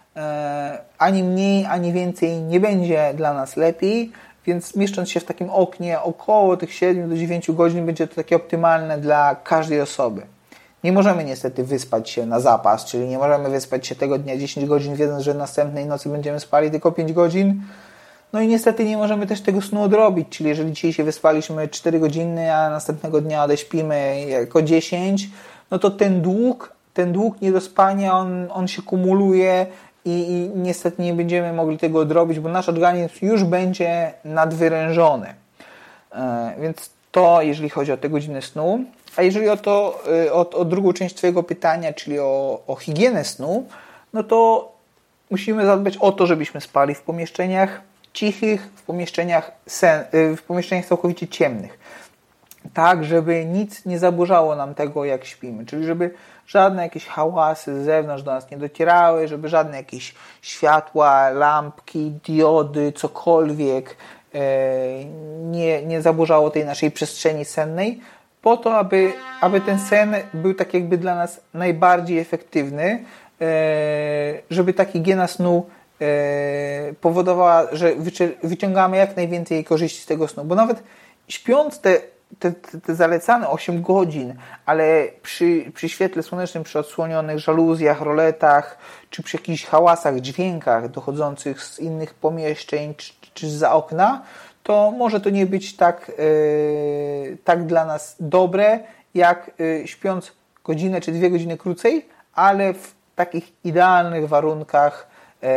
ani 0.97 1.23
mniej, 1.23 1.65
ani 1.65 1.93
więcej 1.93 2.41
nie 2.41 2.59
będzie 2.59 3.13
dla 3.15 3.33
nas 3.33 3.57
lepiej, 3.57 4.11
więc 4.45 4.75
mieszcząc 4.75 5.09
się 5.09 5.19
w 5.19 5.23
takim 5.23 5.49
oknie 5.49 6.01
około 6.01 6.57
tych 6.57 6.73
7 6.73 7.09
do 7.09 7.17
9 7.17 7.51
godzin 7.51 7.85
będzie 7.85 8.07
to 8.07 8.15
takie 8.15 8.35
optymalne 8.35 8.97
dla 8.97 9.35
każdej 9.35 9.81
osoby. 9.81 10.21
Nie 10.83 10.91
możemy 10.91 11.23
niestety 11.23 11.63
wyspać 11.63 12.09
się 12.09 12.25
na 12.25 12.39
zapas, 12.39 12.85
czyli 12.85 13.07
nie 13.07 13.17
możemy 13.17 13.49
wyspać 13.49 13.87
się 13.87 13.95
tego 13.95 14.19
dnia 14.19 14.37
10 14.37 14.65
godzin, 14.65 14.95
wiedząc, 14.95 15.23
że 15.23 15.33
następnej 15.33 15.85
nocy 15.85 16.09
będziemy 16.09 16.39
spali 16.39 16.71
tylko 16.71 16.91
5 16.91 17.13
godzin. 17.13 17.61
No 18.33 18.41
i 18.41 18.47
niestety 18.47 18.85
nie 18.85 18.97
możemy 18.97 19.27
też 19.27 19.41
tego 19.41 19.61
snu 19.61 19.83
odrobić, 19.83 20.27
czyli 20.29 20.49
jeżeli 20.49 20.73
dzisiaj 20.73 20.93
się 20.93 21.03
wyspaliśmy 21.03 21.67
4 21.67 21.99
godziny, 21.99 22.55
a 22.55 22.69
następnego 22.69 23.21
dnia 23.21 23.43
odeśpimy 23.43 24.25
jako 24.29 24.61
10, 24.61 25.29
no 25.71 25.79
to 25.79 25.91
ten 25.91 26.21
dług, 26.21 26.73
ten 26.93 27.11
dług 27.11 27.41
niedospania, 27.41 28.17
on, 28.17 28.47
on 28.51 28.67
się 28.67 28.81
kumuluje 28.81 29.65
i, 30.05 30.31
i 30.31 30.51
niestety 30.55 31.01
nie 31.01 31.13
będziemy 31.13 31.53
mogli 31.53 31.77
tego 31.77 31.99
odrobić, 31.99 32.39
bo 32.39 32.49
nasz 32.49 32.69
organizm 32.69 33.13
już 33.21 33.43
będzie 33.43 34.13
nadwyrężony. 34.25 35.33
E, 36.11 36.53
więc 36.61 36.89
to 37.11 37.41
jeżeli 37.41 37.69
chodzi 37.69 37.91
o 37.91 37.97
te 37.97 38.09
godziny 38.09 38.41
snu. 38.41 38.85
A 39.15 39.21
jeżeli 39.21 39.49
o 39.49 39.57
to, 39.57 40.03
y, 40.25 40.33
o, 40.33 40.49
o 40.49 40.65
drugą 40.65 40.93
część 40.93 41.15
Twojego 41.15 41.43
pytania, 41.43 41.93
czyli 41.93 42.19
o, 42.19 42.63
o 42.67 42.75
higienę 42.75 43.23
snu, 43.23 43.65
no 44.13 44.23
to 44.23 44.71
musimy 45.29 45.65
zadbać 45.65 45.97
o 45.97 46.11
to, 46.11 46.27
żebyśmy 46.27 46.61
spali 46.61 46.95
w 46.95 47.01
pomieszczeniach 47.01 47.81
cichych, 48.13 48.69
w 48.75 48.81
pomieszczeniach, 48.83 49.51
sen, 49.67 50.03
y, 50.13 50.35
w 50.37 50.43
pomieszczeniach 50.43 50.85
całkowicie 50.85 51.27
ciemnych. 51.27 51.79
Tak, 52.73 53.03
żeby 53.03 53.45
nic 53.45 53.85
nie 53.85 53.99
zaburzało 53.99 54.55
nam 54.55 54.75
tego, 54.75 55.05
jak 55.05 55.25
śpimy. 55.25 55.65
Czyli 55.65 55.85
żeby 55.85 56.13
żadne 56.47 56.83
jakieś 56.83 57.05
hałasy 57.05 57.81
z 57.81 57.85
zewnątrz 57.85 58.23
do 58.23 58.31
nas 58.31 58.51
nie 58.51 58.57
docierały, 58.57 59.27
żeby 59.27 59.49
żadne 59.49 59.77
jakieś 59.77 60.15
światła, 60.41 61.29
lampki, 61.29 62.11
diody, 62.11 62.91
cokolwiek 62.91 63.97
e, 64.35 64.39
nie, 65.43 65.85
nie 65.85 66.01
zaburzało 66.01 66.49
tej 66.49 66.65
naszej 66.65 66.91
przestrzeni 66.91 67.45
sennej, 67.45 68.01
po 68.41 68.57
to, 68.57 68.77
aby, 68.77 69.13
aby 69.41 69.61
ten 69.61 69.79
sen 69.79 70.15
był 70.33 70.53
tak 70.53 70.73
jakby 70.73 70.97
dla 70.97 71.15
nas 71.15 71.41
najbardziej 71.53 72.19
efektywny, 72.19 73.03
e, 73.41 73.45
żeby 74.49 74.73
ta 74.73 74.85
higiena 74.85 75.27
snu 75.27 75.65
e, 76.01 76.93
powodowała, 77.01 77.67
że 77.71 77.91
wyciągamy 78.43 78.97
jak 78.97 79.15
najwięcej 79.15 79.63
korzyści 79.63 80.01
z 80.01 80.05
tego 80.05 80.27
snu. 80.27 80.43
Bo 80.43 80.55
nawet 80.55 80.83
śpiąc 81.27 81.79
te, 81.79 82.01
te, 82.39 82.51
te 82.81 82.95
zalecane 82.95 83.49
8 83.49 83.81
godzin, 83.81 84.35
ale 84.65 85.07
przy, 85.21 85.71
przy 85.75 85.89
świetle 85.89 86.23
słonecznym, 86.23 86.63
przy 86.63 86.79
odsłonionych 86.79 87.39
żaluzjach, 87.39 88.01
roletach, 88.01 88.77
czy 89.09 89.23
przy 89.23 89.37
jakichś 89.37 89.65
hałasach, 89.65 90.19
dźwiękach 90.19 90.89
dochodzących 90.89 91.63
z 91.63 91.79
innych 91.79 92.13
pomieszczeń, 92.13 92.95
czy, 92.95 93.13
czy 93.33 93.49
za 93.49 93.73
okna, 93.73 94.21
to 94.63 94.91
może 94.91 95.21
to 95.21 95.29
nie 95.29 95.45
być 95.45 95.75
tak, 95.75 96.11
yy, 96.17 97.37
tak 97.43 97.65
dla 97.65 97.85
nas 97.85 98.15
dobre, 98.19 98.79
jak 99.13 99.51
yy, 99.59 99.87
śpiąc 99.87 100.31
godzinę 100.63 101.01
czy 101.01 101.11
dwie 101.11 101.29
godziny 101.29 101.57
krócej, 101.57 102.05
ale 102.33 102.73
w 102.73 102.93
takich 103.15 103.53
idealnych 103.63 104.27
warunkach, 104.27 105.07
yy, 105.41 105.49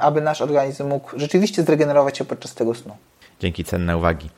aby 0.00 0.20
nasz 0.20 0.40
organizm 0.40 0.88
mógł 0.88 1.18
rzeczywiście 1.18 1.62
zregenerować 1.62 2.18
się 2.18 2.24
podczas 2.24 2.54
tego 2.54 2.74
snu. 2.74 2.96
Dzięki, 3.40 3.64
cenne 3.64 3.96
uwagi. 3.96 4.30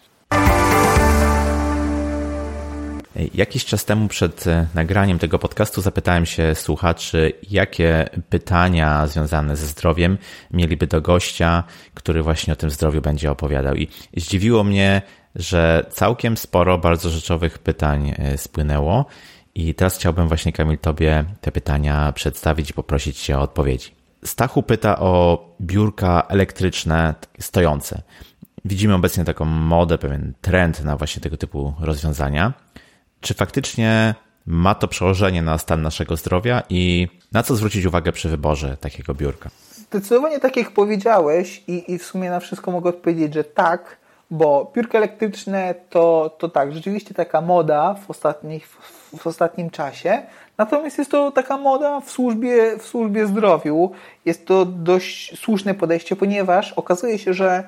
Jakiś 3.34 3.64
czas 3.64 3.84
temu 3.84 4.08
przed 4.08 4.46
e, 4.46 4.66
nagraniem 4.74 5.18
tego 5.18 5.38
podcastu 5.38 5.80
zapytałem 5.80 6.26
się 6.26 6.54
słuchaczy, 6.54 7.32
jakie 7.50 8.08
pytania 8.28 9.06
związane 9.06 9.56
ze 9.56 9.66
zdrowiem 9.66 10.18
mieliby 10.50 10.86
do 10.86 11.00
gościa, 11.00 11.64
który 11.94 12.22
właśnie 12.22 12.52
o 12.52 12.56
tym 12.56 12.70
zdrowiu 12.70 13.00
będzie 13.00 13.30
opowiadał. 13.30 13.74
I 13.74 13.88
zdziwiło 14.16 14.64
mnie, 14.64 15.02
że 15.34 15.86
całkiem 15.90 16.36
sporo 16.36 16.78
bardzo 16.78 17.11
rzeczowych 17.11 17.58
pytań 17.58 18.14
e, 18.18 18.38
spłynęło. 18.38 19.06
I 19.54 19.74
teraz 19.74 19.96
chciałbym 19.96 20.28
właśnie, 20.28 20.52
Kamil, 20.52 20.78
Tobie 20.78 21.24
te 21.40 21.52
pytania 21.52 22.12
przedstawić 22.12 22.70
i 22.70 22.74
poprosić 22.74 23.20
Cię 23.20 23.38
o 23.38 23.42
odpowiedzi. 23.42 23.90
Stachu 24.24 24.62
pyta 24.62 24.98
o 24.98 25.44
biurka 25.61 26.26
elektryczne 26.28 27.14
stojące. 27.40 28.02
Widzimy 28.64 28.94
obecnie 28.94 29.24
taką 29.24 29.44
modę, 29.44 29.98
pewien 29.98 30.32
trend 30.40 30.84
na 30.84 30.96
właśnie 30.96 31.22
tego 31.22 31.36
typu 31.36 31.74
rozwiązania. 31.80 32.52
Czy 33.20 33.34
faktycznie 33.34 34.14
ma 34.46 34.74
to 34.74 34.88
przełożenie 34.88 35.42
na 35.42 35.58
stan 35.58 35.82
naszego 35.82 36.16
zdrowia 36.16 36.62
i 36.68 37.08
na 37.32 37.42
co 37.42 37.56
zwrócić 37.56 37.86
uwagę 37.86 38.12
przy 38.12 38.28
wyborze 38.28 38.76
takiego 38.76 39.14
biurka? 39.14 39.50
Zdecydowanie 39.72 40.40
tak 40.40 40.56
jak 40.56 40.70
powiedziałeś 40.70 41.62
i, 41.66 41.92
i 41.92 41.98
w 41.98 42.04
sumie 42.04 42.30
na 42.30 42.40
wszystko 42.40 42.70
mogę 42.70 42.90
odpowiedzieć, 42.90 43.34
że 43.34 43.44
tak, 43.44 43.96
bo 44.30 44.72
biurka 44.76 44.98
elektryczne 44.98 45.74
to, 45.90 46.36
to 46.38 46.48
tak, 46.48 46.72
rzeczywiście 46.72 47.14
taka 47.14 47.40
moda 47.40 47.94
w, 47.94 48.10
ostatnich, 48.10 48.68
w, 48.68 49.18
w 49.18 49.26
ostatnim 49.26 49.70
czasie, 49.70 50.22
natomiast 50.58 50.98
jest 50.98 51.10
to 51.10 51.30
taka 51.32 51.56
moda 51.56 52.00
w 52.00 52.10
służbie, 52.10 52.78
w 52.78 52.86
służbie 52.86 53.26
zdrowiu. 53.26 53.90
Jest 54.24 54.46
to 54.46 54.64
dość 54.64 55.38
słuszne 55.38 55.74
podejście, 55.74 56.16
ponieważ 56.16 56.72
okazuje 56.72 57.18
się, 57.18 57.34
że 57.34 57.64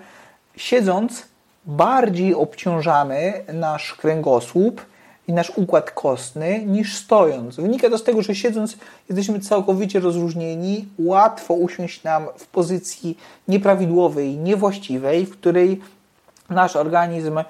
siedząc 0.57 1.29
bardziej 1.67 2.35
obciążamy 2.35 3.45
nasz 3.53 3.95
kręgosłup, 3.95 4.83
i 5.29 5.33
nasz 5.33 5.53
układ 5.57 5.91
kostny 5.91 6.63
niż 6.67 6.97
stojąc. 6.97 7.57
Wynika 7.57 7.91
to 7.91 7.99
z 7.99 8.05
tego, 8.05 8.23
że 8.23 8.35
siedząc 8.35 8.77
jesteśmy 9.09 9.41
całkowicie 9.41 10.01
rozróżnieni, 10.01 10.89
łatwo 10.99 11.55
usiąść 11.55 12.03
nam 12.03 12.27
w 12.37 12.47
pozycji 12.47 13.19
nieprawidłowej, 13.49 14.37
niewłaściwej, 14.37 15.27
w 15.27 15.31
której 15.31 15.81
nasz 16.51 16.77
organizm 16.77 17.39
e, 17.39 17.45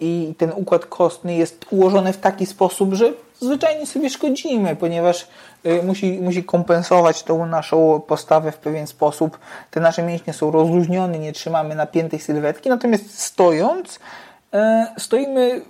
i 0.00 0.34
ten 0.38 0.52
układ 0.54 0.86
kostny 0.86 1.34
jest 1.34 1.66
ułożony 1.70 2.12
w 2.12 2.18
taki 2.18 2.46
sposób, 2.46 2.94
że 2.94 3.12
zwyczajnie 3.40 3.86
sobie 3.86 4.10
szkodzimy, 4.10 4.76
ponieważ 4.76 5.28
e, 5.64 5.82
musi, 5.82 6.18
musi 6.22 6.44
kompensować 6.44 7.22
tą 7.22 7.46
naszą 7.46 8.00
postawę 8.06 8.52
w 8.52 8.58
pewien 8.58 8.86
sposób. 8.86 9.38
Te 9.70 9.80
nasze 9.80 10.02
mięśnie 10.02 10.32
są 10.32 10.50
rozluźnione, 10.50 11.18
nie 11.18 11.32
trzymamy 11.32 11.74
napiętej 11.74 12.20
sylwetki, 12.20 12.68
natomiast 12.68 13.18
stojąc, 13.18 13.98
e, 14.54 14.86
stoimy 14.98 15.62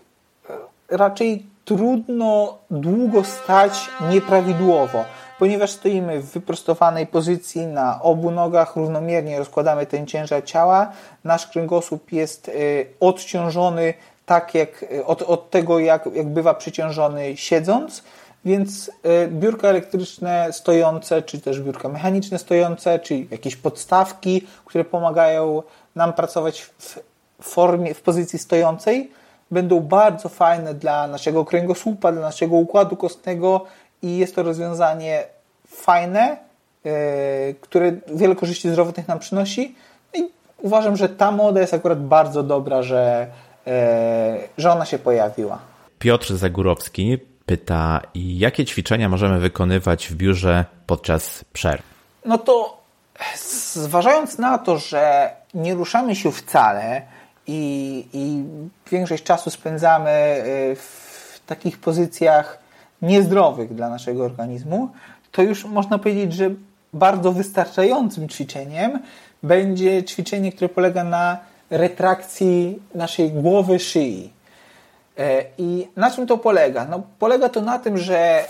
raczej 0.88 1.46
trudno 1.64 2.58
długo 2.70 3.24
stać 3.24 3.88
nieprawidłowo, 4.10 5.04
ponieważ 5.38 5.70
stoimy 5.70 6.20
w 6.20 6.32
wyprostowanej 6.32 7.06
pozycji 7.06 7.66
na 7.66 8.02
obu 8.02 8.30
nogach, 8.30 8.76
równomiernie 8.76 9.38
rozkładamy 9.38 9.86
ten 9.86 10.06
ciężar 10.06 10.44
ciała, 10.44 10.92
nasz 11.24 11.46
kręgosłup 11.46 12.12
jest 12.12 12.48
y, 12.48 12.86
odciążony 13.00 13.94
tak 14.26 14.54
jak 14.54 14.82
y, 14.82 15.04
od, 15.04 15.22
od 15.22 15.50
tego, 15.50 15.78
jak, 15.78 16.08
jak 16.14 16.28
bywa 16.28 16.54
przyciążony 16.54 17.36
siedząc, 17.36 18.02
więc 18.44 18.88
y, 18.88 19.28
biurka 19.28 19.68
elektryczne 19.68 20.48
stojące, 20.52 21.22
czy 21.22 21.40
też 21.40 21.60
biurka 21.60 21.88
mechaniczne 21.88 22.38
stojące, 22.38 22.98
czy 22.98 23.26
jakieś 23.30 23.56
podstawki, 23.56 24.46
które 24.64 24.84
pomagają 24.84 25.62
nam 25.94 26.12
pracować 26.12 26.62
w 26.62 26.98
formie, 27.42 27.94
w 27.94 28.02
pozycji 28.02 28.38
stojącej, 28.38 29.10
będą 29.50 29.80
bardzo 29.80 30.28
fajne 30.28 30.74
dla 30.74 31.06
naszego 31.06 31.44
kręgosłupa, 31.44 32.12
dla 32.12 32.20
naszego 32.20 32.56
układu 32.56 32.96
kostnego 32.96 33.64
i 34.02 34.18
jest 34.18 34.34
to 34.34 34.42
rozwiązanie 34.42 35.24
fajne, 35.68 36.36
yy, 36.84 36.92
które 37.60 37.92
wiele 38.14 38.36
korzyści 38.36 38.70
zdrowotnych 38.70 39.08
nam 39.08 39.18
przynosi. 39.18 39.74
I 40.14 40.28
uważam, 40.58 40.96
że 40.96 41.08
ta 41.08 41.30
moda 41.30 41.60
jest 41.60 41.74
akurat 41.74 42.02
bardzo 42.02 42.42
dobra, 42.42 42.82
że, 42.82 43.26
yy, 43.66 43.72
że 44.58 44.72
ona 44.72 44.84
się 44.84 44.98
pojawiła. 44.98 45.58
Piotr 45.98 46.34
Zagórowski 46.34 47.18
pyta, 47.46 48.00
jakie 48.14 48.64
ćwiczenia 48.64 49.08
możemy 49.08 49.38
wykonywać 49.38 50.08
w 50.08 50.14
biurze 50.14 50.64
podczas 50.86 51.44
przerw? 51.52 51.82
No 52.24 52.38
to 52.38 52.82
zważając 53.72 54.38
na 54.38 54.58
to, 54.58 54.78
że 54.78 55.30
nie 55.54 55.74
ruszamy 55.74 56.16
się 56.16 56.32
wcale, 56.32 57.02
i, 57.46 58.04
i 58.12 58.44
większość 58.90 59.22
czasu 59.22 59.50
spędzamy 59.50 60.10
y, 60.10 60.76
w 60.76 61.40
takich 61.46 61.78
pozycjach 61.78 62.58
niezdrowych 63.02 63.74
dla 63.74 63.88
naszego 63.88 64.24
organizmu, 64.24 64.88
to 65.32 65.42
już 65.42 65.64
można 65.64 65.98
powiedzieć, 65.98 66.32
że 66.32 66.50
bardzo 66.92 67.32
wystarczającym 67.32 68.28
ćwiczeniem 68.28 68.98
będzie 69.42 70.04
ćwiczenie, 70.04 70.52
które 70.52 70.68
polega 70.68 71.04
na 71.04 71.38
retrakcji 71.70 72.82
naszej 72.94 73.30
głowy, 73.30 73.78
szyi. 73.78 74.35
E, 75.18 75.44
I 75.58 75.88
na 75.96 76.10
czym 76.10 76.26
to 76.26 76.38
polega? 76.38 76.84
No, 76.84 77.02
polega 77.18 77.48
to 77.48 77.60
na 77.60 77.78
tym, 77.78 77.98
że 77.98 78.44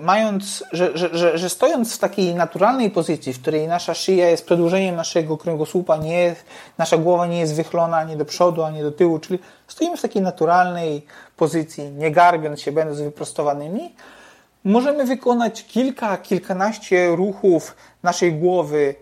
mając, 0.00 0.64
że, 0.72 0.98
że, 0.98 1.08
że, 1.12 1.38
że, 1.38 1.48
stojąc 1.48 1.94
w 1.96 1.98
takiej 1.98 2.34
naturalnej 2.34 2.90
pozycji, 2.90 3.32
w 3.32 3.42
której 3.42 3.68
nasza 3.68 3.94
szyja 3.94 4.30
jest 4.30 4.46
przedłużeniem 4.46 4.96
naszego 4.96 5.36
kręgosłupa, 5.36 5.96
nie 5.96 6.34
nasza 6.78 6.96
głowa 6.96 7.26
nie 7.26 7.40
jest 7.40 7.54
wychylona 7.54 7.96
ani 7.96 8.16
do 8.16 8.24
przodu, 8.24 8.62
ani 8.62 8.82
do 8.82 8.92
tyłu, 8.92 9.18
czyli 9.18 9.38
stoimy 9.68 9.96
w 9.96 10.02
takiej 10.02 10.22
naturalnej 10.22 11.06
pozycji, 11.36 11.90
nie 11.90 12.10
garbiąc 12.10 12.60
się, 12.60 12.72
będąc 12.72 13.00
wyprostowanymi, 13.00 13.94
możemy 14.64 15.04
wykonać 15.04 15.64
kilka, 15.64 16.16
kilkanaście 16.16 17.16
ruchów 17.16 17.76
naszej 18.02 18.32
głowy 18.32 18.94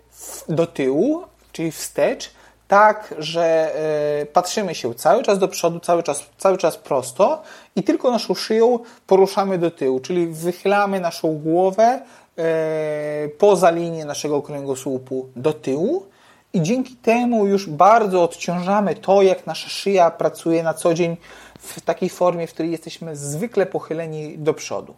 do 0.49 0.67
tyłu, 0.67 1.23
czyli 1.53 1.73
wstecz, 1.73 2.31
tak, 2.69 3.15
że 3.19 3.75
e, 4.23 4.27
patrzymy 4.27 4.75
się 4.75 4.95
cały 4.95 5.23
czas 5.23 5.39
do 5.39 5.49
przodu, 5.49 5.81
cały 5.81 6.03
czas, 6.03 6.27
cały 6.39 6.59
czas 6.59 6.77
prosto 6.77 7.43
i 7.77 7.83
tylko 7.83 8.11
naszą 8.11 8.35
szyją 8.35 8.79
poruszamy 9.07 9.59
do 9.59 9.71
tyłu, 9.71 10.01
czyli 10.01 10.27
wychylamy 10.27 11.01
naszą 11.01 11.39
głowę 11.39 12.01
e, 12.39 13.29
poza 13.39 13.71
linię 13.71 14.05
naszego 14.05 14.43
kręgosłupu 14.43 15.29
do 15.37 15.53
tyłu 15.53 16.07
i 16.53 16.63
dzięki 16.63 16.97
temu 16.97 17.47
już 17.47 17.71
bardzo 17.71 18.23
odciążamy 18.23 18.95
to, 18.95 19.23
jak 19.23 19.47
nasza 19.47 19.69
szyja 19.69 20.11
pracuje 20.11 20.63
na 20.63 20.75
co 20.75 20.95
dzień 20.95 21.17
w 21.59 21.81
takiej 21.81 22.09
formie, 22.09 22.47
w 22.47 22.53
której 22.53 22.73
jesteśmy 22.73 23.17
zwykle 23.17 23.67
pochyleni 23.67 24.39
do 24.39 24.55
przodu. 24.55 24.95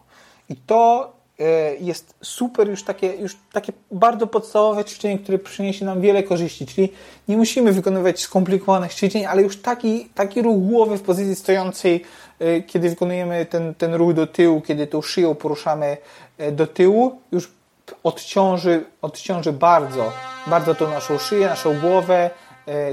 I 0.49 0.55
to 0.55 1.11
jest 1.79 2.15
super 2.21 2.69
już 2.69 2.83
takie, 2.83 3.07
już 3.07 3.37
takie 3.51 3.73
bardzo 3.91 4.27
podstawowe 4.27 4.85
ćwiczenie, 4.85 5.19
które 5.19 5.39
przyniesie 5.39 5.85
nam 5.85 6.01
wiele 6.01 6.23
korzyści, 6.23 6.65
czyli 6.65 6.93
nie 7.27 7.37
musimy 7.37 7.71
wykonywać 7.71 8.19
skomplikowanych 8.19 8.93
ćwiczeń, 8.93 9.25
ale 9.25 9.41
już 9.41 9.61
taki, 9.61 10.09
taki 10.15 10.41
ruch 10.41 10.57
głowy 10.57 10.97
w 10.97 11.01
pozycji 11.01 11.35
stojącej, 11.35 12.03
e, 12.39 12.61
kiedy 12.61 12.89
wykonujemy 12.89 13.45
ten, 13.45 13.75
ten 13.75 13.93
ruch 13.93 14.13
do 14.13 14.27
tyłu, 14.27 14.61
kiedy 14.61 14.87
tą 14.87 15.01
szyją 15.01 15.35
poruszamy 15.35 15.97
e, 16.37 16.51
do 16.51 16.67
tyłu, 16.67 17.21
już 17.31 17.51
odciąży, 18.03 18.85
odciąży 19.01 19.51
bardzo, 19.51 20.11
bardzo 20.47 20.75
tą 20.75 20.89
naszą 20.89 21.17
szyję, 21.17 21.47
naszą 21.47 21.79
głowę, 21.79 22.29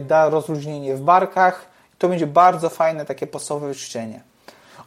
da 0.00 0.28
rozluźnienie 0.28 0.96
w 0.96 1.00
barkach. 1.00 1.66
To 1.98 2.08
będzie 2.08 2.26
bardzo 2.26 2.68
fajne 2.68 3.04
takie 3.04 3.26
podstawowe 3.26 3.74
ćwiczenie. 3.74 4.27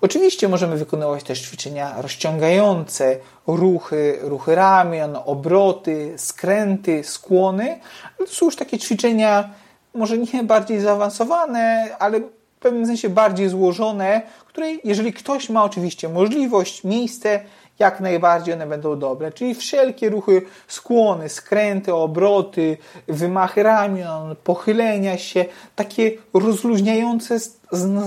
Oczywiście 0.02 0.47
możemy 0.47 0.78
wykonywać 0.78 1.24
też 1.24 1.41
ćwiczenia 1.41 2.02
rozciągające, 2.02 3.18
ruchy, 3.47 4.20
ruchy 4.22 4.56
ramion, 4.56 5.18
obroty, 5.26 6.14
skręty, 6.18 7.04
skłony. 7.04 7.80
To 8.18 8.28
są 8.28 8.45
już 8.45 8.56
takie 8.56 8.78
ćwiczenia 8.78 9.49
może 9.93 10.18
nie 10.18 10.43
bardziej 10.43 10.80
zaawansowane, 10.80 11.95
ale 11.99 12.20
w 12.20 12.60
pewnym 12.60 12.86
sensie 12.86 13.10
bardziej 13.10 13.49
złożone, 13.49 14.22
które 14.45 14.68
jeżeli 14.84 15.14
ktoś 15.14 15.49
ma 15.49 15.64
oczywiście 15.64 16.10
możliwość, 16.10 16.84
miejsce, 16.84 17.39
jak 17.80 18.00
najbardziej 18.00 18.54
one 18.54 18.68
będą 18.68 19.00
dobre. 19.00 19.32
Czyli 19.32 19.56
wszelkie 19.56 20.10
ruchy, 20.10 20.42
skłony, 20.68 21.30
skręty, 21.30 21.94
obroty, 21.94 22.78
wymachy 23.08 23.64
ramion, 23.64 24.36
pochylenia 24.44 25.18
się, 25.18 25.46
takie 25.76 26.12
rozluźniające 26.34 27.40
z, 27.40 27.62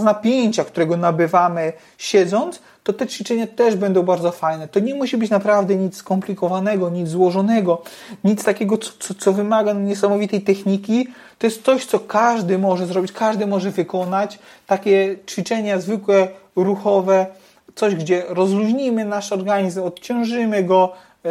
napięcia, 0.04 0.64
którego 0.64 0.96
nabywamy 0.96 1.72
siedząc, 1.98 2.60
to 2.84 2.92
te 2.92 3.06
ćwiczenia 3.06 3.46
też 3.46 3.76
będą 3.76 4.02
bardzo 4.02 4.30
fajne. 4.30 4.68
To 4.68 4.80
nie 4.80 4.94
musi 4.94 5.16
być 5.16 5.30
naprawdę 5.30 5.76
nic 5.76 5.96
skomplikowanego, 5.96 6.90
nic 6.90 7.08
złożonego, 7.08 7.82
nic 8.24 8.44
takiego, 8.44 8.78
co, 8.78 8.92
co, 8.98 9.14
co 9.14 9.32
wymaga 9.32 9.72
niesamowitej 9.72 10.40
techniki. 10.40 11.08
To 11.38 11.46
jest 11.46 11.62
coś, 11.62 11.86
co 11.86 12.00
każdy 12.00 12.58
może 12.58 12.86
zrobić, 12.86 13.12
każdy 13.12 13.46
może 13.46 13.70
wykonać. 13.70 14.38
Takie 14.66 15.16
ćwiczenia 15.26 15.80
zwykłe, 15.80 16.28
ruchowe, 16.56 17.26
coś, 17.74 17.94
gdzie 17.94 18.24
rozluźnimy 18.28 19.04
nasz 19.04 19.32
organizm, 19.32 19.82
odciążymy 19.82 20.64
go, 20.64 20.92
e, 21.24 21.28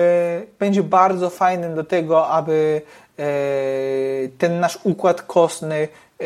będzie 0.59 0.83
bardzo 0.83 1.29
fajnym 1.29 1.75
do 1.75 1.83
tego, 1.83 2.27
aby 2.27 2.81
e, 3.19 3.23
ten 4.37 4.59
nasz 4.59 4.79
układ 4.83 5.21
kostny 5.21 5.87
e, 6.21 6.25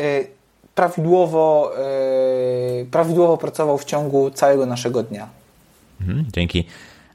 prawidłowo, 0.74 1.72
prawidłowo 2.90 3.36
pracował 3.36 3.78
w 3.78 3.84
ciągu 3.84 4.30
całego 4.30 4.66
naszego 4.66 5.02
dnia. 5.02 5.28
Mhm, 6.00 6.26
dzięki. 6.32 6.64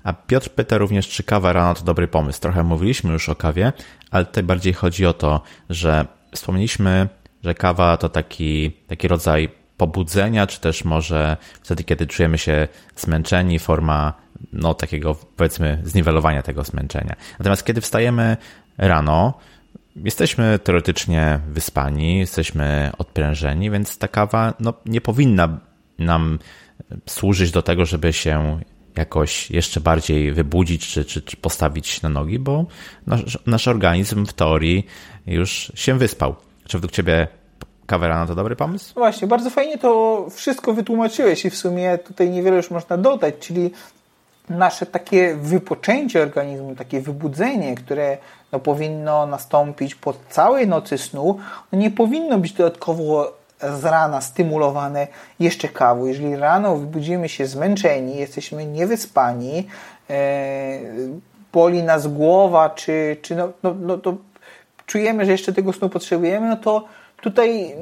A 0.04 0.14
Piotr 0.14 0.50
pyta 0.50 0.78
również, 0.78 1.10
czy 1.10 1.24
kawa 1.24 1.54
rano 1.54 1.74
to 1.74 1.84
dobry 1.84 2.08
pomysł. 2.08 2.42
Trochę 2.42 2.64
mówiliśmy 2.64 3.14
już 3.14 3.30
o 3.30 3.36
kawie, 3.36 3.74
ale 4.12 4.26
tutaj 4.26 4.44
bardziej 4.44 4.74
chodzi 4.74 5.06
o 5.06 5.14
to, 5.14 5.42
że 5.70 6.06
wspomnieliśmy, 6.32 7.08
że 7.44 7.54
kawa 7.54 7.98
to 7.98 8.10
taki, 8.10 8.72
taki 8.88 9.08
rodzaj 9.08 9.50
pobudzenia, 9.88 10.48
czy 10.48 10.60
też 10.62 10.84
może 10.84 11.38
wtedy, 11.62 11.84
kiedy 11.84 12.08
czujemy 12.08 12.38
się 12.38 12.68
zmęczeni, 12.96 13.60
forma 13.60 14.14
no, 14.54 14.74
takiego 14.74 15.16
powiedzmy 15.16 15.82
zniwelowania 15.84 16.42
tego 16.42 16.64
zmęczenia. 16.64 17.16
Natomiast 17.40 17.66
kiedy 17.66 17.82
wstajemy 17.82 18.38
rano, 18.78 19.34
jesteśmy 19.96 20.60
teoretycznie 20.60 21.40
wyspani, 21.48 22.20
jesteśmy 22.20 22.92
odprężeni, 22.98 23.72
więc 23.72 23.98
ta 23.98 24.08
kawa 24.08 24.54
no, 24.60 24.74
nie 24.86 25.02
powinna 25.02 25.60
nam 26.00 26.40
służyć 27.06 27.52
do 27.52 27.62
tego, 27.62 27.86
żeby 27.86 28.14
się 28.14 28.60
jakoś 28.96 29.52
jeszcze 29.52 29.82
bardziej 29.82 30.32
wybudzić 30.32 30.88
czy, 30.88 31.06
czy, 31.06 31.22
czy 31.22 31.38
postawić 31.38 32.02
na 32.02 32.10
nogi, 32.10 32.40
bo 32.40 32.66
nasz, 33.08 33.40
nasz 33.46 33.68
organizm 33.68 34.26
w 34.26 34.34
teorii 34.34 34.86
już 35.28 35.72
się 35.76 35.98
wyspał. 35.98 36.36
Czy 36.68 36.78
według 36.78 36.92
Ciebie 36.92 37.28
Kawerana 37.88 38.28
to 38.28 38.36
dobry 38.36 38.56
pomysł? 38.56 38.94
Właśnie, 38.94 39.28
bardzo 39.28 39.50
fajnie 39.50 39.78
to 39.78 40.26
wszystko 40.30 40.74
wytłumaczyłeś 40.74 41.46
i 41.46 41.50
w 41.50 41.58
sumie 41.58 41.98
tutaj 41.98 42.30
niewiele 42.30 42.58
już 42.58 42.72
można 42.72 42.98
dodać, 42.98 43.36
czyli 43.40 43.72
nasze 44.50 44.86
takie 44.86 45.36
wypoczęcie 45.36 46.22
organizmu, 46.22 46.76
takie 46.76 47.02
wybudzenie, 47.02 47.76
które 47.76 48.18
no, 48.52 48.60
powinno 48.60 49.26
nastąpić 49.26 49.96
po 49.96 50.14
całej 50.30 50.68
nocy 50.68 50.98
snu, 50.98 51.40
no, 51.72 51.80
nie 51.80 51.92
powinno 51.92 52.38
być 52.38 52.54
dodatkowo 52.54 53.34
z 53.60 53.86
rana 53.86 54.22
stymulowane 54.22 55.08
jeszcze 55.40 55.68
kawą. 55.68 56.06
Jeżeli 56.06 56.36
rano 56.36 56.78
wybudzimy 56.78 57.30
się 57.30 57.48
zmęczeni, 57.48 58.18
jesteśmy 58.18 58.66
niewyspani, 58.66 59.68
e, 60.10 60.80
boli 61.54 61.84
nas 61.84 62.08
głowa, 62.08 62.70
czy, 62.70 63.18
czy 63.22 63.36
no, 63.36 63.50
no, 63.64 63.76
no 63.80 63.98
to 63.98 64.16
czujemy, 64.86 65.26
że 65.26 65.32
jeszcze 65.32 65.54
tego 65.54 65.74
snu 65.74 65.90
potrzebujemy, 65.90 66.50
no 66.50 66.58
to 66.58 66.84
tutaj 67.24 67.76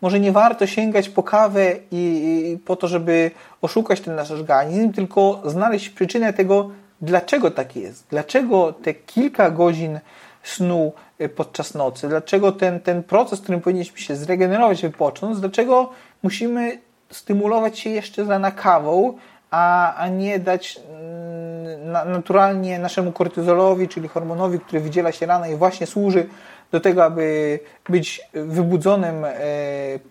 może 0.00 0.20
nie 0.20 0.32
warto 0.32 0.66
sięgać 0.66 1.08
po 1.08 1.22
kawę 1.22 1.72
i, 1.90 2.52
i, 2.54 2.58
po 2.58 2.76
to, 2.76 2.88
żeby 2.88 3.30
oszukać 3.62 4.00
ten 4.00 4.14
nasz 4.14 4.30
organizm, 4.30 4.92
tylko 4.92 5.42
znaleźć 5.44 5.88
przyczynę 5.88 6.32
tego, 6.32 6.70
dlaczego 7.00 7.50
tak 7.50 7.76
jest. 7.76 8.06
Dlaczego 8.10 8.72
te 8.72 8.94
kilka 8.94 9.50
godzin 9.50 10.00
snu 10.42 10.92
e, 11.18 11.28
podczas 11.28 11.74
nocy, 11.74 12.08
dlaczego 12.08 12.52
ten, 12.52 12.80
ten 12.80 13.02
proces, 13.02 13.40
którym 13.40 13.60
powinniśmy 13.60 13.98
się 13.98 14.16
zregenerować, 14.16 14.82
wypocząc, 14.82 15.40
dlaczego 15.40 15.90
musimy 16.22 16.78
stymulować 17.10 17.78
się 17.78 17.90
jeszcze 17.90 18.24
rana 18.24 18.50
kawą, 18.50 19.18
a, 19.50 19.94
a 19.94 20.08
nie 20.08 20.38
dać 20.38 20.80
mm, 20.90 21.92
na, 21.92 22.04
naturalnie 22.04 22.78
naszemu 22.78 23.12
kortyzolowi, 23.12 23.88
czyli 23.88 24.08
hormonowi, 24.08 24.60
który 24.60 24.80
wydziela 24.80 25.12
się 25.12 25.26
rano 25.26 25.46
i 25.46 25.56
właśnie 25.56 25.86
służy 25.86 26.26
do 26.72 26.80
tego, 26.80 27.04
aby 27.04 27.58
być 27.88 28.20
wybudzonym, 28.32 29.24
e, 29.24 29.32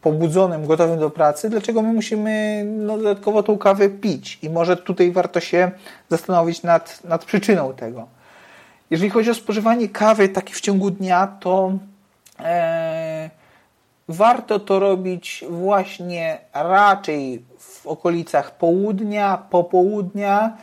pobudzonym, 0.01 0.65
gotowym 0.65 0.99
do 0.99 1.09
pracy, 1.09 1.49
dlaczego 1.49 1.81
my 1.81 1.93
musimy 1.93 2.63
no, 2.65 2.97
dodatkowo 2.97 3.43
tą 3.43 3.57
kawę 3.57 3.89
pić? 3.89 4.39
I 4.41 4.49
może 4.49 4.77
tutaj 4.77 5.11
warto 5.11 5.39
się 5.39 5.71
zastanowić 6.09 6.63
nad, 6.63 7.03
nad 7.03 7.25
przyczyną 7.25 7.73
tego. 7.73 8.07
Jeżeli 8.89 9.09
chodzi 9.09 9.29
o 9.29 9.33
spożywanie 9.33 9.89
kawy 9.89 10.29
taki 10.29 10.53
w 10.53 10.61
ciągu 10.61 10.91
dnia, 10.91 11.27
to 11.39 11.71
e, 12.39 13.29
warto 14.07 14.59
to 14.59 14.79
robić 14.79 15.45
właśnie 15.49 16.37
raczej 16.53 17.45
w 17.57 17.87
okolicach 17.87 18.57
południa, 18.57 19.37
popołudnia, 19.49 20.57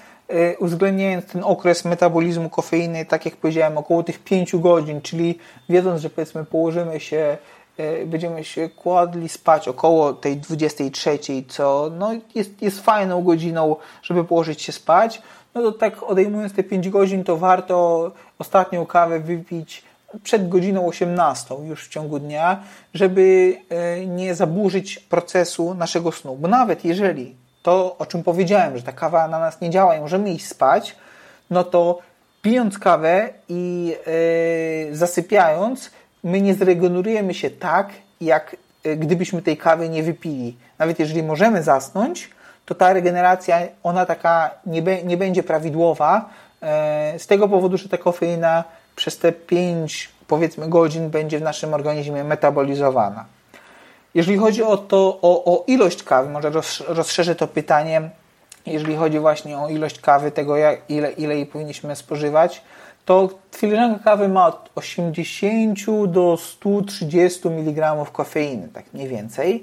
uwzględniając 0.58 1.26
ten 1.26 1.44
okres 1.44 1.84
metabolizmu 1.84 2.50
kofeiny, 2.50 3.04
tak 3.04 3.24
jak 3.24 3.36
powiedziałem, 3.36 3.78
około 3.78 4.02
tych 4.02 4.18
5 4.18 4.56
godzin, 4.56 5.00
czyli 5.00 5.38
wiedząc, 5.68 6.00
że 6.00 6.10
powiedzmy 6.10 6.44
położymy 6.44 7.00
się, 7.00 7.38
e, 7.76 8.06
będziemy 8.06 8.44
się 8.44 8.68
kładli 8.68 9.28
spać 9.28 9.68
około 9.68 10.12
tej 10.12 10.36
23, 10.36 11.18
co 11.48 11.90
no, 11.98 12.10
jest, 12.34 12.62
jest 12.62 12.80
fajną 12.80 13.24
godziną, 13.24 13.76
żeby 14.02 14.24
położyć 14.24 14.62
się 14.62 14.72
spać, 14.72 15.22
no 15.54 15.62
to 15.62 15.72
tak 15.72 16.02
odejmując 16.02 16.52
te 16.52 16.62
5 16.62 16.88
godzin, 16.88 17.24
to 17.24 17.36
warto 17.36 18.10
ostatnią 18.38 18.86
kawę 18.86 19.20
wypić 19.20 19.82
przed 20.22 20.48
godziną 20.48 20.86
18 20.86 21.54
już 21.54 21.84
w 21.84 21.88
ciągu 21.88 22.18
dnia, 22.18 22.62
żeby 22.94 23.56
e, 23.68 24.06
nie 24.06 24.34
zaburzyć 24.34 24.98
procesu 24.98 25.74
naszego 25.74 26.12
snu. 26.12 26.36
Bo 26.36 26.48
nawet 26.48 26.84
jeżeli 26.84 27.34
to, 27.68 27.96
o 27.98 28.06
czym 28.06 28.22
powiedziałem, 28.22 28.76
że 28.76 28.82
ta 28.82 28.92
kawa 28.92 29.28
na 29.28 29.38
nas 29.38 29.60
nie 29.60 29.70
działa 29.70 29.96
i 29.96 30.00
możemy 30.00 30.30
iść 30.30 30.46
spać, 30.46 30.96
no 31.50 31.64
to 31.64 31.98
pijąc 32.42 32.78
kawę 32.78 33.28
i 33.48 33.94
yy, 34.86 34.96
zasypiając, 34.96 35.90
my 36.24 36.40
nie 36.40 36.54
zregenerujemy 36.54 37.34
się 37.34 37.50
tak, 37.50 37.88
jak, 38.20 38.56
gdybyśmy 38.96 39.42
tej 39.42 39.56
kawy 39.56 39.88
nie 39.88 40.02
wypili. 40.02 40.56
Nawet 40.78 40.98
jeżeli 40.98 41.22
możemy 41.22 41.62
zasnąć, 41.62 42.30
to 42.66 42.74
ta 42.74 42.92
regeneracja, 42.92 43.60
ona 43.82 44.06
taka 44.06 44.50
nie, 44.66 44.82
be, 44.82 45.02
nie 45.02 45.16
będzie 45.16 45.42
prawidłowa, 45.42 46.28
z 47.18 47.26
tego 47.26 47.48
powodu, 47.48 47.78
że 47.78 47.88
ta 47.88 47.98
kofeina 47.98 48.64
przez 48.96 49.18
te 49.18 49.32
5 49.32 50.08
powiedzmy 50.26 50.68
godzin 50.68 51.10
będzie 51.10 51.38
w 51.38 51.42
naszym 51.42 51.74
organizmie 51.74 52.24
metabolizowana. 52.24 53.24
Jeżeli 54.18 54.38
chodzi 54.38 54.62
o, 54.62 54.76
to, 54.76 55.18
o, 55.22 55.44
o 55.44 55.64
ilość 55.66 56.02
kawy, 56.02 56.30
może 56.30 56.50
rozszerzę 56.88 57.34
to 57.34 57.48
pytanie, 57.48 58.10
jeżeli 58.66 58.96
chodzi 58.96 59.18
właśnie 59.18 59.58
o 59.58 59.68
ilość 59.68 60.00
kawy, 60.00 60.30
tego 60.30 60.56
jak, 60.56 60.80
ile, 60.88 61.12
ile 61.12 61.34
jej 61.34 61.46
powinniśmy 61.46 61.96
spożywać, 61.96 62.62
to 63.04 63.28
filiżanka 63.56 64.04
kawy 64.04 64.28
ma 64.28 64.46
od 64.46 64.70
80 64.74 65.78
do 66.06 66.36
130 66.36 67.48
mg 67.48 68.06
kofeiny, 68.12 68.68
tak 68.68 68.84
mniej 68.94 69.08
więcej, 69.08 69.62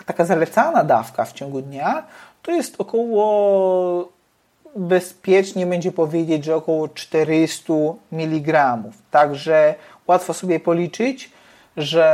a 0.00 0.04
taka 0.04 0.24
zalecana 0.24 0.84
dawka 0.84 1.24
w 1.24 1.32
ciągu 1.32 1.62
dnia 1.62 2.06
to 2.42 2.50
jest 2.50 2.74
około 2.78 4.08
bezpiecznie 4.76 5.66
będzie 5.66 5.92
powiedzieć, 5.92 6.44
że 6.44 6.56
około 6.56 6.88
400 6.88 7.72
mg. 8.12 8.78
Także 9.10 9.74
łatwo 10.06 10.34
sobie 10.34 10.60
policzyć, 10.60 11.35
że 11.76 12.06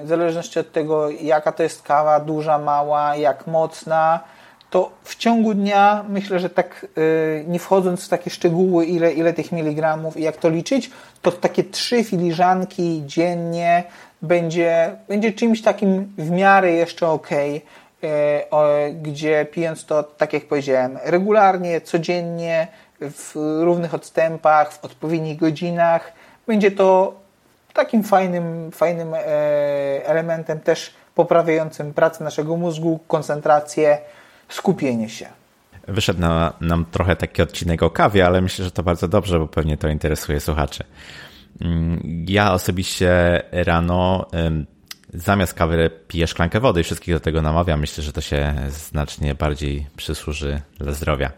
e, 0.00 0.04
w 0.04 0.08
zależności 0.08 0.58
od 0.58 0.72
tego, 0.72 1.10
jaka 1.10 1.52
to 1.52 1.62
jest 1.62 1.82
kawa, 1.82 2.20
duża, 2.20 2.58
mała, 2.58 3.16
jak 3.16 3.46
mocna, 3.46 4.20
to 4.70 4.90
w 5.04 5.16
ciągu 5.16 5.54
dnia 5.54 6.04
myślę, 6.08 6.38
że 6.38 6.50
tak 6.50 6.86
e, 6.96 7.44
nie 7.44 7.58
wchodząc 7.58 8.06
w 8.06 8.08
takie 8.08 8.30
szczegóły, 8.30 8.86
ile, 8.86 9.12
ile 9.12 9.32
tych 9.32 9.52
miligramów 9.52 10.16
i 10.16 10.22
jak 10.22 10.36
to 10.36 10.48
liczyć, 10.48 10.90
to 11.22 11.32
takie 11.32 11.64
trzy 11.64 12.04
filiżanki 12.04 13.02
dziennie 13.06 13.84
będzie, 14.22 14.96
będzie 15.08 15.32
czymś 15.32 15.62
takim 15.62 16.12
w 16.18 16.30
miarę 16.30 16.72
jeszcze 16.72 17.08
ok, 17.08 17.28
e, 17.32 18.92
gdzie 19.02 19.46
pijąc 19.52 19.86
to, 19.86 20.02
tak 20.02 20.32
jak 20.32 20.44
powiedziałem, 20.44 20.98
regularnie, 21.04 21.80
codziennie, 21.80 22.68
w 23.00 23.32
równych 23.60 23.94
odstępach, 23.94 24.72
w 24.72 24.84
odpowiednich 24.84 25.36
godzinach, 25.36 26.12
będzie 26.46 26.70
to 26.70 27.14
takim 27.72 28.02
fajnym, 28.02 28.70
fajnym 28.72 29.14
e, 29.14 29.18
elementem 30.06 30.60
też 30.60 30.94
poprawiającym 31.14 31.94
pracę 31.94 32.24
naszego 32.24 32.56
mózgu, 32.56 33.00
koncentrację, 33.08 33.98
skupienie 34.48 35.08
się. 35.08 35.26
Wyszedł 35.88 36.20
na, 36.20 36.52
nam 36.60 36.84
trochę 36.90 37.16
taki 37.16 37.42
odcinek 37.42 37.82
o 37.82 37.90
kawie, 37.90 38.26
ale 38.26 38.40
myślę, 38.40 38.64
że 38.64 38.70
to 38.70 38.82
bardzo 38.82 39.08
dobrze, 39.08 39.38
bo 39.38 39.48
pewnie 39.48 39.76
to 39.76 39.88
interesuje 39.88 40.40
słuchaczy. 40.40 40.84
Mm, 41.60 42.24
ja 42.28 42.52
osobiście 42.52 43.42
rano 43.52 44.26
zamiast 45.14 45.54
kawy 45.54 45.90
piję 46.08 46.26
szklankę 46.26 46.60
wody 46.60 46.80
i 46.80 46.84
wszystkich 46.84 47.14
do 47.14 47.20
tego 47.20 47.42
namawiam. 47.42 47.80
Myślę, 47.80 48.04
że 48.04 48.12
to 48.12 48.20
się 48.20 48.54
znacznie 48.68 49.34
bardziej 49.34 49.86
przysłuży 49.96 50.60
dla 50.78 50.92
zdrowia. 50.92 51.32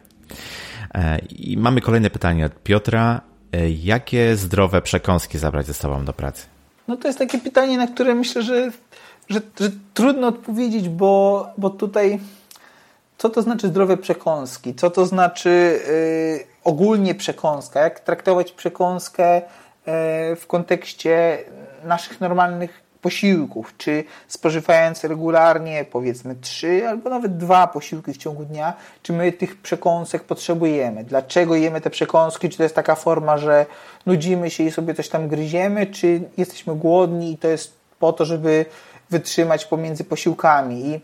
E, 0.95 1.19
I 1.19 1.57
mamy 1.57 1.81
kolejne 1.81 2.11
pytanie 2.11 2.47
od 2.47 2.63
Piotra. 2.63 3.21
E, 3.53 3.71
jakie 3.71 4.37
zdrowe 4.37 4.83
przekąski 4.83 5.39
zabrać 5.39 5.67
ze 5.67 5.75
sobą 5.75 6.05
do 6.05 6.13
pracy? 6.13 6.47
No 6.89 6.97
to 6.97 7.09
jest 7.09 7.19
takie 7.19 7.39
pytanie, 7.39 7.79
na 7.79 7.87
które 7.87 8.15
myślę, 8.15 8.43
że, 8.43 8.71
że, 9.29 9.41
że 9.61 9.71
trudno 9.95 10.27
odpowiedzieć, 10.27 10.89
bo, 10.89 11.47
bo 11.59 11.71
tutaj 11.71 12.21
co 13.19 13.31
to 13.31 13.43
znaczy 13.43 13.69
zdrowe 13.69 13.97
przekąski? 13.97 14.75
Co 14.75 14.91
to 14.91 15.07
znaczy 15.07 15.81
yy, 16.39 16.47
ogólnie 16.65 17.15
przekąska? 17.15 17.81
Jak 17.81 18.01
traktować 18.01 18.53
przekąskę 18.53 19.35
yy, 19.37 19.43
w 20.37 20.45
kontekście 20.47 21.39
naszych 21.85 22.21
normalnych 22.21 22.82
posiłków, 23.03 23.75
czy 23.79 24.05
spożywając 24.29 25.05
regularnie 25.05 25.85
powiedzmy 25.85 26.35
trzy 26.35 26.89
albo 26.89 27.11
nawet 27.11 27.37
dwa 27.37 27.67
posiłki 27.67 28.13
w 28.13 28.17
ciągu 28.17 28.45
dnia, 28.45 28.75
czy 29.03 29.13
my 29.13 29.33
tych 29.33 29.57
przekąsek 29.57 30.25
potrzebujemy? 30.25 31.05
Dlaczego 31.05 31.57
jemy 31.57 31.81
te 31.81 31.91
przekąski? 31.91 32.49
Czy 32.49 32.57
to 32.57 32.63
jest 32.63 32.75
taka 32.75 32.95
forma, 32.95 33.39
że 33.39 33.67
nudzimy 34.07 34.51
się 34.51 34.65
i 34.65 34.71
sobie 34.71 34.95
coś 34.95 35.09
tam 35.09 35.29
gryziemy, 35.29 35.87
czy 35.87 36.21
jesteśmy 36.37 36.75
głodni 36.75 37.33
i 37.33 37.39
to 37.39 37.49
jest 37.49 37.73
po 37.99 38.13
to, 38.13 38.25
żeby 38.25 38.65
wytrzymać 39.11 39.65
pomiędzy 39.65 40.05
posiłkami? 40.05 40.87
I 40.87 41.01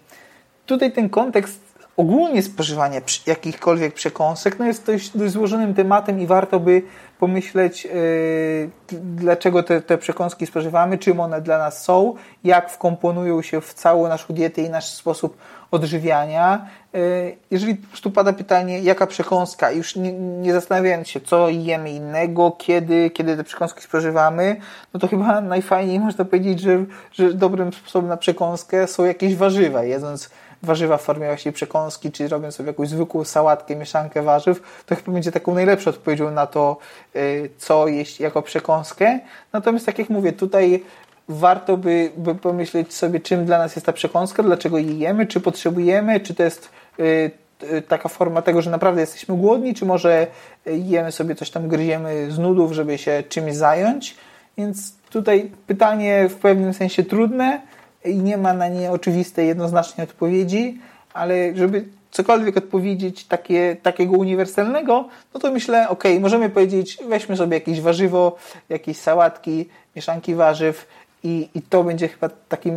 tutaj 0.66 0.92
ten 0.92 1.08
kontekst 1.08 1.60
ogólnie 1.98 2.42
spożywanie 2.42 3.00
jakichkolwiek 3.26 3.94
przekąsek 3.94 4.58
no 4.58 4.66
jest 4.66 4.86
dość, 4.86 5.16
dość 5.16 5.32
złożonym 5.32 5.74
tematem 5.74 6.20
i 6.20 6.26
warto 6.26 6.60
by 6.60 6.82
pomyśleć, 7.18 7.84
yy, 7.84 8.70
dlaczego 9.02 9.62
te, 9.62 9.82
te 9.82 9.98
przekąski 9.98 10.46
spożywamy, 10.46 10.98
czym 10.98 11.20
one 11.20 11.40
dla 11.40 11.58
nas 11.58 11.84
są, 11.84 12.14
jak 12.44 12.70
wkomponują 12.70 13.42
się 13.42 13.60
w 13.60 13.74
całą 13.74 14.08
naszą 14.08 14.34
dietę 14.34 14.62
i 14.62 14.70
nasz 14.70 14.84
sposób 14.84 15.36
odżywiania. 15.70 16.66
Yy, 16.92 17.36
jeżeli 17.50 17.74
po 17.74 17.88
prostu 17.88 18.10
pada 18.10 18.32
pytanie, 18.32 18.80
jaka 18.80 19.06
przekąska, 19.06 19.70
już 19.70 19.96
nie, 19.96 20.12
nie 20.12 20.52
zastanawiając 20.52 21.08
się, 21.08 21.20
co 21.20 21.48
jemy 21.48 21.90
innego, 21.90 22.50
kiedy, 22.58 23.10
kiedy 23.10 23.36
te 23.36 23.44
przekąski 23.44 23.82
spożywamy, 23.82 24.56
no 24.94 25.00
to 25.00 25.08
chyba 25.08 25.40
najfajniej 25.40 26.00
można 26.08 26.24
powiedzieć, 26.24 26.60
że, 26.60 26.84
że 27.12 27.34
dobrym 27.34 27.72
sposobem 27.72 28.08
na 28.08 28.16
przekąskę 28.16 28.86
są 28.86 29.04
jakieś 29.04 29.36
warzywa. 29.36 29.84
Jedząc 29.84 30.30
warzywa 30.62 30.96
w 30.96 31.02
formie 31.02 31.26
właśnie 31.26 31.52
przekąski, 31.52 32.12
czy 32.12 32.28
robię 32.28 32.52
sobie 32.52 32.66
jakąś 32.66 32.88
zwykłą 32.88 33.24
sałatkę, 33.24 33.76
mieszankę 33.76 34.22
warzyw, 34.22 34.82
to 34.86 34.96
chyba 34.96 35.12
będzie 35.12 35.32
taką 35.32 35.54
najlepszą 35.54 35.90
odpowiedzią 35.90 36.30
na 36.30 36.46
to, 36.46 36.76
y, 37.16 37.50
co 37.58 37.88
jeść 37.88 38.20
jako 38.20 38.42
przekąskę. 38.42 39.20
Natomiast 39.52 39.86
tak 39.86 39.98
jak 39.98 40.10
mówię, 40.10 40.32
tutaj 40.32 40.82
warto 41.28 41.76
by, 41.76 42.10
by 42.16 42.34
pomyśleć 42.34 42.94
sobie, 42.94 43.20
czym 43.20 43.44
dla 43.44 43.58
nas 43.58 43.76
jest 43.76 43.86
ta 43.86 43.92
przekąska, 43.92 44.42
dlaczego 44.42 44.78
jemy, 44.78 45.26
czy 45.26 45.40
potrzebujemy, 45.40 46.20
czy 46.20 46.34
to 46.34 46.42
jest 46.42 46.68
y, 46.98 47.30
y, 47.62 47.82
taka 47.82 48.08
forma 48.08 48.42
tego, 48.42 48.62
że 48.62 48.70
naprawdę 48.70 49.00
jesteśmy 49.00 49.36
głodni, 49.36 49.74
czy 49.74 49.86
może 49.86 50.26
jemy 50.66 51.12
sobie 51.12 51.34
coś 51.34 51.50
tam, 51.50 51.68
gryziemy 51.68 52.30
z 52.30 52.38
nudów, 52.38 52.72
żeby 52.72 52.98
się 52.98 53.22
czymś 53.28 53.54
zająć. 53.54 54.16
Więc 54.58 54.92
tutaj 55.10 55.50
pytanie 55.66 56.28
w 56.28 56.34
pewnym 56.34 56.74
sensie 56.74 57.04
trudne, 57.04 57.60
i 58.04 58.16
nie 58.16 58.36
ma 58.36 58.52
na 58.52 58.68
nie 58.68 58.90
oczywistej, 58.90 59.48
jednoznacznej 59.48 60.06
odpowiedzi, 60.06 60.78
ale 61.14 61.56
żeby 61.56 61.84
cokolwiek 62.10 62.56
odpowiedzieć 62.56 63.24
takie, 63.24 63.76
takiego 63.82 64.12
uniwersalnego, 64.12 65.08
no 65.34 65.40
to 65.40 65.52
myślę, 65.52 65.88
ok, 65.88 66.04
możemy 66.20 66.50
powiedzieć, 66.50 66.98
weźmy 67.08 67.36
sobie 67.36 67.54
jakieś 67.54 67.80
warzywo, 67.80 68.36
jakieś 68.68 68.96
sałatki, 68.96 69.68
mieszanki 69.96 70.34
warzyw 70.34 70.86
i, 71.24 71.48
i 71.54 71.62
to 71.62 71.84
będzie 71.84 72.08
chyba 72.08 72.28
takim 72.48 72.74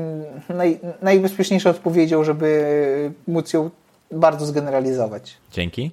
naj, 0.50 0.80
najbezpieczniejszą 1.02 1.70
odpowiedzią, 1.70 2.24
żeby 2.24 3.12
móc 3.28 3.54
ją 3.54 3.70
bardzo 4.12 4.46
zgeneralizować. 4.46 5.38
Dzięki. 5.52 5.92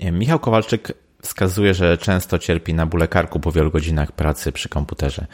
Michał 0.00 0.38
Kowalczyk 0.38 0.92
wskazuje, 1.22 1.74
że 1.74 1.98
często 1.98 2.38
cierpi 2.38 2.74
na 2.74 2.86
bóle 2.86 3.08
karku 3.08 3.40
po 3.40 3.52
wielu 3.52 3.70
godzinach 3.70 4.12
pracy 4.12 4.52
przy 4.52 4.68
komputerze. 4.68 5.26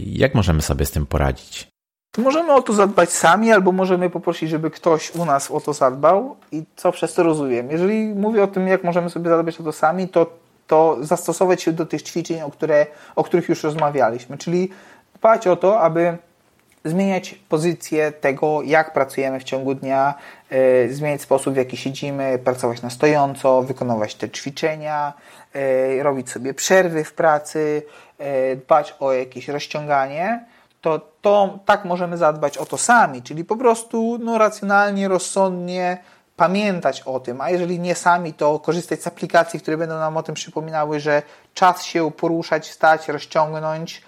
Jak 0.00 0.34
możemy 0.34 0.62
sobie 0.62 0.86
z 0.86 0.90
tym 0.90 1.06
poradzić? 1.06 1.68
Możemy 2.16 2.52
o 2.52 2.62
to 2.62 2.72
zadbać 2.72 3.10
sami, 3.10 3.52
albo 3.52 3.72
możemy 3.72 4.10
poprosić, 4.10 4.50
żeby 4.50 4.70
ktoś 4.70 5.14
u 5.14 5.24
nas 5.24 5.50
o 5.50 5.60
to 5.60 5.72
zadbał 5.72 6.36
i 6.52 6.64
co 6.76 6.92
przez 6.92 7.14
to 7.14 7.22
rozumiem. 7.22 7.70
Jeżeli 7.70 8.14
mówię 8.14 8.42
o 8.42 8.46
tym, 8.46 8.68
jak 8.68 8.84
możemy 8.84 9.10
sobie 9.10 9.30
zadbać 9.30 9.60
o 9.60 9.62
to 9.62 9.72
sami, 9.72 10.08
to, 10.08 10.26
to 10.66 10.96
zastosować 11.00 11.62
się 11.62 11.72
do 11.72 11.86
tych 11.86 12.02
ćwiczeń, 12.02 12.42
o, 12.42 12.50
które, 12.50 12.86
o 13.16 13.24
których 13.24 13.48
już 13.48 13.62
rozmawialiśmy, 13.62 14.38
czyli 14.38 14.70
dbać 15.14 15.46
o 15.46 15.56
to, 15.56 15.80
aby 15.80 16.18
zmieniać 16.84 17.34
pozycję 17.48 18.12
tego, 18.12 18.62
jak 18.62 18.92
pracujemy 18.92 19.40
w 19.40 19.44
ciągu 19.44 19.74
dnia, 19.74 20.14
yy, 20.50 20.94
zmieniać 20.94 21.22
sposób, 21.22 21.54
w 21.54 21.56
jaki 21.56 21.76
siedzimy, 21.76 22.38
pracować 22.44 22.82
na 22.82 22.90
stojąco, 22.90 23.62
wykonywać 23.62 24.14
te 24.14 24.30
ćwiczenia, 24.30 25.12
yy, 25.54 26.02
robić 26.02 26.30
sobie 26.30 26.54
przerwy 26.54 27.04
w 27.04 27.12
pracy, 27.12 27.82
yy, 28.18 28.26
dbać 28.56 28.94
o 29.00 29.12
jakieś 29.12 29.48
rozciąganie 29.48 30.44
to, 30.88 31.00
to 31.20 31.58
tak 31.64 31.84
możemy 31.84 32.16
zadbać 32.16 32.58
o 32.58 32.66
to 32.66 32.78
sami, 32.78 33.22
czyli 33.22 33.44
po 33.44 33.56
prostu 33.56 34.18
no, 34.20 34.38
racjonalnie, 34.38 35.08
rozsądnie 35.08 35.98
pamiętać 36.36 37.02
o 37.02 37.20
tym, 37.20 37.40
a 37.40 37.50
jeżeli 37.50 37.80
nie 37.80 37.94
sami, 37.94 38.32
to 38.34 38.58
korzystać 38.58 39.02
z 39.02 39.06
aplikacji, 39.06 39.60
które 39.60 39.76
będą 39.76 39.98
nam 39.98 40.16
o 40.16 40.22
tym 40.22 40.34
przypominały, 40.34 41.00
że 41.00 41.22
czas 41.54 41.82
się 41.82 42.10
poruszać, 42.10 42.70
stać, 42.70 43.08
rozciągnąć, 43.08 44.02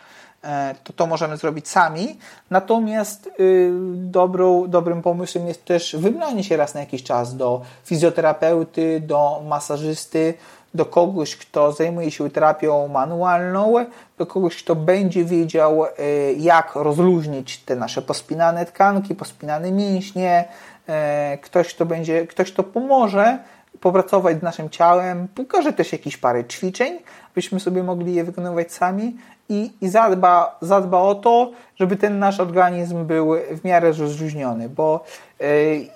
e, 0.45 0.75
to 0.85 0.93
to 0.93 1.07
możemy 1.07 1.37
zrobić 1.37 1.69
sami. 1.69 2.19
Natomiast 2.51 3.31
yy, 3.39 3.71
dobrą, 3.95 4.69
dobrym 4.69 5.03
pomysłem 5.03 5.47
jest 5.47 5.65
też 5.65 5.97
wybranie 5.97 6.45
się 6.45 6.57
raz 6.57 6.75
na 6.75 6.81
jakiś 6.81 7.03
czas 7.03 7.37
do 7.37 7.61
fizjoterapeuty, 7.85 9.01
do 9.01 9.43
masażysty, 9.47 10.35
do 10.75 10.85
kogoś, 10.85 11.37
kto 11.37 11.73
zajmuje 11.73 12.11
się 12.11 12.31
terapią 12.31 12.89
manualną, 12.89 13.75
do 14.19 14.27
kogoś, 14.27 14.63
kto 14.63 14.77
będzie 14.77 15.25
wiedział, 15.25 15.85
e, 15.85 15.89
jak 16.33 16.75
rozluźnić 16.75 17.59
te 17.59 17.77
nasze 17.77 18.03
pospinane 18.03 18.67
tkanki, 18.67 19.15
pospinane 19.15 19.73
mięśnie, 19.73 20.45
e, 20.89 21.39
ktoś, 21.43 21.75
kto 21.75 21.87
będzie, 21.87 22.27
ktoś, 22.27 22.53
kto 22.53 22.63
pomoże 22.63 23.39
popracować 23.81 24.39
z 24.39 24.43
naszym 24.43 24.71
ciałem, 24.71 25.29
pokażę 25.29 25.73
też 25.73 25.93
jakieś 25.93 26.17
parę 26.17 26.45
ćwiczeń, 26.45 26.99
byśmy 27.35 27.61
sobie 27.61 27.83
mogli 27.83 28.15
je 28.15 28.25
wykonywać 28.25 28.73
sami 28.73 29.17
i, 29.51 29.73
i 29.81 29.89
zadba, 29.89 30.59
zadba 30.61 30.99
o 30.99 31.15
to, 31.15 31.51
żeby 31.77 31.97
ten 31.97 32.19
nasz 32.19 32.41
organizm 32.41 33.05
był 33.05 33.35
w 33.51 33.65
miarę 33.65 33.93
rozluźniony, 33.93 34.69
bo 34.69 35.05
e, 35.41 35.45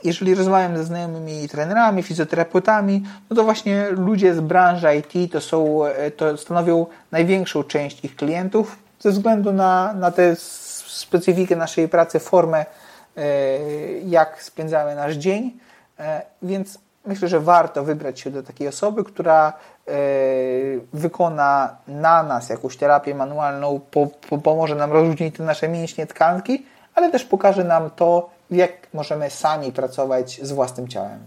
jeżeli 0.04 0.34
rozmawiam 0.34 0.76
ze 0.76 0.84
znajomymi 0.84 1.48
trenerami, 1.48 2.02
fizjoterapeutami, 2.02 3.02
no 3.30 3.36
to 3.36 3.44
właśnie 3.44 3.86
ludzie 3.90 4.34
z 4.34 4.40
branży 4.40 4.88
IT 4.96 5.32
to, 5.32 5.40
są, 5.40 5.84
e, 5.84 6.10
to 6.10 6.36
stanowią 6.36 6.86
największą 7.12 7.64
część 7.64 8.04
ich 8.04 8.16
klientów 8.16 8.78
ze 9.00 9.10
względu 9.10 9.52
na, 9.52 9.92
na 9.92 10.10
tę 10.10 10.36
specyfikę 10.86 11.56
naszej 11.56 11.88
pracy, 11.88 12.18
formę, 12.18 12.66
e, 13.16 13.22
jak 14.06 14.42
spędzamy 14.42 14.94
nasz 14.94 15.14
dzień, 15.14 15.52
więc 16.42 16.78
myślę, 17.06 17.28
że 17.28 17.40
warto 17.40 17.84
wybrać 17.84 18.20
się 18.20 18.30
do 18.30 18.42
takiej 18.42 18.68
osoby, 18.68 19.04
która 19.04 19.52
e, 19.88 19.92
wykona 20.92 21.76
na 21.88 22.22
nas 22.22 22.48
jakąś 22.48 22.76
terapię 22.76 23.14
manualną, 23.14 23.80
po, 23.90 24.06
po, 24.28 24.38
pomoże 24.38 24.74
nam 24.74 24.92
rozróżnić 24.92 25.36
te 25.36 25.42
nasze 25.42 25.68
mięśnie, 25.68 26.06
tkanki, 26.06 26.66
ale 26.94 27.10
też 27.10 27.24
pokaże 27.24 27.64
nam 27.64 27.90
to, 27.90 28.30
jak 28.50 28.72
możemy 28.94 29.30
sami 29.30 29.72
pracować 29.72 30.40
z 30.42 30.52
własnym 30.52 30.88
ciałem. 30.88 31.18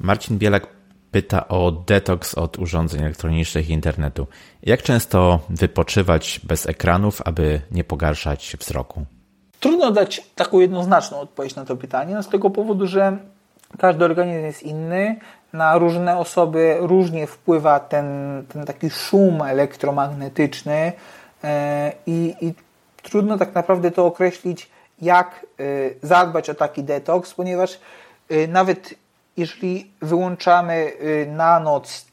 Marcin 0.00 0.38
Bielak 0.38 0.66
pyta 1.10 1.48
o 1.48 1.72
detoks 1.72 2.34
od 2.34 2.58
urządzeń 2.58 3.02
elektronicznych 3.02 3.70
i 3.70 3.72
internetu. 3.72 4.26
Jak 4.62 4.82
często 4.82 5.40
wypoczywać 5.50 6.40
bez 6.44 6.66
ekranów, 6.66 7.22
aby 7.24 7.60
nie 7.70 7.84
pogarszać 7.84 8.56
wzroku? 8.60 9.04
Trudno 9.60 9.90
dać 9.90 10.30
taką 10.34 10.60
jednoznaczną 10.60 11.20
odpowiedź 11.20 11.54
na 11.54 11.64
to 11.64 11.76
pytanie, 11.76 12.14
no 12.14 12.22
z 12.22 12.28
tego 12.28 12.50
powodu, 12.50 12.86
że 12.86 13.16
każdy 13.78 14.04
organizm 14.04 14.44
jest 14.44 14.62
inny, 14.62 15.16
na 15.52 15.78
różne 15.78 16.18
osoby 16.18 16.76
różnie 16.80 17.26
wpływa 17.26 17.80
ten, 17.80 18.06
ten 18.52 18.66
taki 18.66 18.90
szum 18.90 19.42
elektromagnetyczny 19.42 20.92
e, 21.44 21.92
i, 22.06 22.34
i 22.40 22.54
trudno 23.02 23.38
tak 23.38 23.54
naprawdę 23.54 23.90
to 23.90 24.06
określić, 24.06 24.70
jak 25.02 25.46
e, 25.60 25.64
zadbać 26.02 26.50
o 26.50 26.54
taki 26.54 26.84
detoks, 26.84 27.34
ponieważ 27.34 27.78
e, 28.30 28.46
nawet 28.46 28.94
jeżeli 29.36 29.90
wyłączamy 30.02 30.92
na 31.26 31.60
noc, 31.60 32.06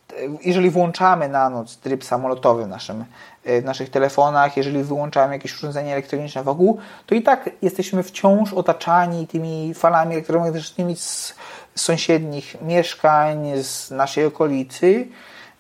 jeżeli 0.44 0.70
włączamy 0.70 1.30
na 1.30 1.50
noc 1.50 1.78
tryb 1.78 2.04
samolotowy 2.04 2.66
w 2.66 2.68
naszym 2.68 3.06
w 3.46 3.64
naszych 3.64 3.90
telefonach, 3.90 4.58
jeżeli 4.58 4.84
wyłączamy 4.84 5.34
jakieś 5.34 5.56
urządzenie 5.56 5.94
elektroniczne 5.94 6.44
wokół, 6.44 6.78
to 7.06 7.16
i 7.16 7.22
tak 7.22 7.50
jesteśmy 7.62 8.04
wciąż 8.04 8.54
otaczani 8.54 9.28
tymi 9.28 9.74
falami 9.74 10.14
elektromagnetycznymi 10.14 10.96
z 10.96 11.36
sąsiednich 11.76 12.62
mieszkań, 12.62 13.52
z 13.64 13.92
naszej 13.92 14.26
okolicy. 14.26 15.08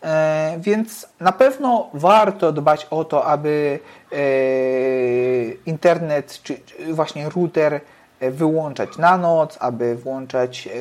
E, 0.03 0.57
więc 0.59 1.07
na 1.19 1.31
pewno 1.31 1.89
warto 1.93 2.51
dbać 2.51 2.87
o 2.89 3.05
to, 3.05 3.25
aby 3.25 3.79
e, 4.11 4.17
internet 5.65 6.39
czy 6.43 6.59
właśnie 6.91 7.29
router 7.29 7.81
wyłączać 8.21 8.97
na 8.97 9.17
noc, 9.17 9.57
aby 9.59 9.95
włączać 9.95 10.67
e, 10.67 10.71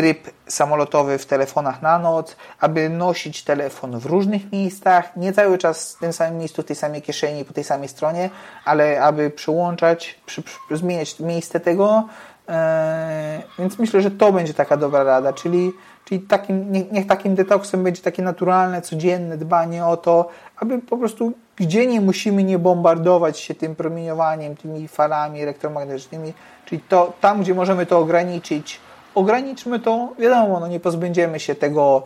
tryb 0.00 0.30
samolotowy 0.46 1.18
w 1.18 1.26
telefonach 1.26 1.82
na 1.82 1.98
noc, 1.98 2.36
aby 2.60 2.88
nosić 2.88 3.44
telefon 3.44 3.98
w 3.98 4.06
różnych 4.06 4.52
miejscach, 4.52 5.16
nie 5.16 5.32
cały 5.32 5.58
czas 5.58 5.94
w 5.94 5.98
tym 5.98 6.12
samym 6.12 6.38
miejscu, 6.38 6.62
w 6.62 6.64
tej 6.64 6.76
samej 6.76 7.02
kieszeni, 7.02 7.44
po 7.44 7.52
tej 7.52 7.64
samej 7.64 7.88
stronie, 7.88 8.30
ale 8.64 9.02
aby 9.02 9.30
przełączać, 9.30 10.18
przy, 10.26 10.42
przy, 10.42 10.58
zmieniać 10.70 11.20
miejsce 11.20 11.60
tego. 11.60 12.08
E, 12.48 13.42
więc 13.58 13.78
myślę, 13.78 14.00
że 14.00 14.10
to 14.10 14.32
będzie 14.32 14.54
taka 14.54 14.76
dobra 14.76 15.04
rada, 15.04 15.32
czyli, 15.32 15.72
czyli 16.04 16.20
takim, 16.20 16.72
niech, 16.72 16.92
niech 16.92 17.06
takim 17.06 17.34
detoksem 17.34 17.84
będzie 17.84 18.02
takie 18.02 18.22
naturalne, 18.22 18.82
codzienne 18.82 19.36
dbanie 19.36 19.86
o 19.86 19.96
to, 19.96 20.28
aby 20.56 20.78
po 20.78 20.96
prostu 20.98 21.32
gdzie 21.56 21.86
nie 21.86 22.00
musimy 22.00 22.44
nie 22.44 22.58
bombardować 22.58 23.38
się 23.38 23.54
tym 23.54 23.74
promieniowaniem, 23.74 24.56
tymi 24.56 24.88
falami 24.88 25.42
elektromagnetycznymi, 25.42 26.32
czyli 26.64 26.82
to, 26.88 27.12
tam, 27.20 27.40
gdzie 27.40 27.54
możemy 27.54 27.86
to 27.86 27.98
ograniczyć, 27.98 28.80
ograniczmy 29.14 29.80
to, 29.80 30.12
wiadomo, 30.18 30.60
no 30.60 30.68
nie 30.68 30.80
pozbędziemy 30.80 31.40
się 31.40 31.54
tego 31.54 32.02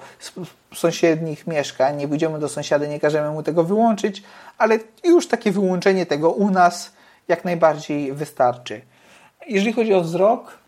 sąsiednich 0.75 1.47
mieszkań, 1.47 1.97
nie 1.97 2.09
pójdziemy 2.09 2.39
do 2.39 2.49
sąsiada, 2.49 2.87
nie 2.87 3.01
każemy 3.01 3.31
mu 3.31 3.43
tego 3.43 3.65
wyłączyć, 3.65 4.23
ale 4.59 4.79
już 5.05 5.29
takie 5.29 5.53
wyłączenie 5.53 6.07
tego 6.07 6.31
u 6.31 6.51
nas 6.51 6.93
jak 7.29 7.45
najbardziej 7.45 8.13
wystarczy. 8.13 8.81
Jeżeli 9.47 9.73
chodzi 9.73 9.95
o 9.95 10.01
wzrok, 10.01 10.59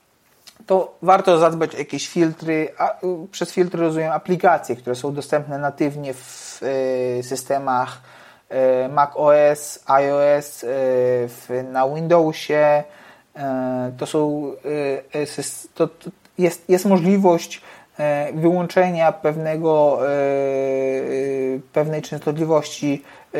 to 0.67 0.95
warto 1.03 1.39
zadbać 1.39 1.75
o 1.75 1.79
jakieś 1.79 2.09
filtry. 2.09 2.69
A, 2.79 2.97
przez 3.31 3.53
filtry 3.53 3.81
rozumiem 3.81 4.13
aplikacje, 4.13 4.77
które 4.77 4.97
są 4.97 5.15
dostępne 5.15 5.59
natywnie 5.59 6.15
w 6.15 6.61
y, 7.19 7.23
systemach 7.23 8.01
y, 8.85 8.89
Mac 8.89 9.11
OS, 9.15 9.85
iOS, 9.87 10.65
y, 11.51 11.63
na 11.73 11.89
Windowsie. 11.89 12.85
To 13.99 14.07
są 14.07 14.53
to, 15.75 15.89
jest, 16.39 16.71
jest 16.71 16.85
możliwość 16.85 17.63
e, 17.99 18.33
wyłączenia 18.33 19.13
pewnego, 19.13 19.99
e, 20.03 20.11
pewnej 21.73 22.03
częstotliwości 22.03 23.03
e, 23.35 23.39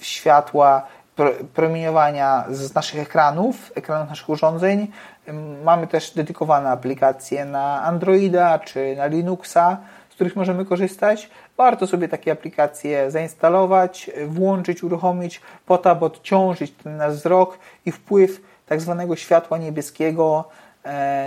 światła, 0.00 0.86
promieniowania 1.54 2.44
z 2.50 2.74
naszych 2.74 3.00
ekranów, 3.00 3.72
ekranów 3.74 4.08
naszych 4.08 4.28
urządzeń. 4.28 4.88
Mamy 5.64 5.86
też 5.86 6.10
dedykowane 6.10 6.70
aplikacje 6.70 7.44
na 7.44 7.82
Androida 7.82 8.58
czy 8.58 8.96
na 8.96 9.06
Linuxa, 9.06 9.76
z 10.10 10.14
których 10.14 10.36
możemy 10.36 10.64
korzystać. 10.64 11.30
Warto 11.56 11.86
sobie 11.86 12.08
takie 12.08 12.32
aplikacje 12.32 13.10
zainstalować, 13.10 14.10
włączyć, 14.26 14.82
uruchomić 14.82 15.40
po 15.66 15.78
to, 15.78 15.90
aby 15.90 16.04
odciążyć 16.04 16.72
ten 16.72 16.96
nasz 16.96 17.14
wzrok 17.14 17.58
i 17.86 17.92
wpływ 17.92 18.40
tak 18.66 18.80
zwanego 18.80 19.16
światła 19.16 19.58
niebieskiego 19.58 20.44
E, 20.44 20.69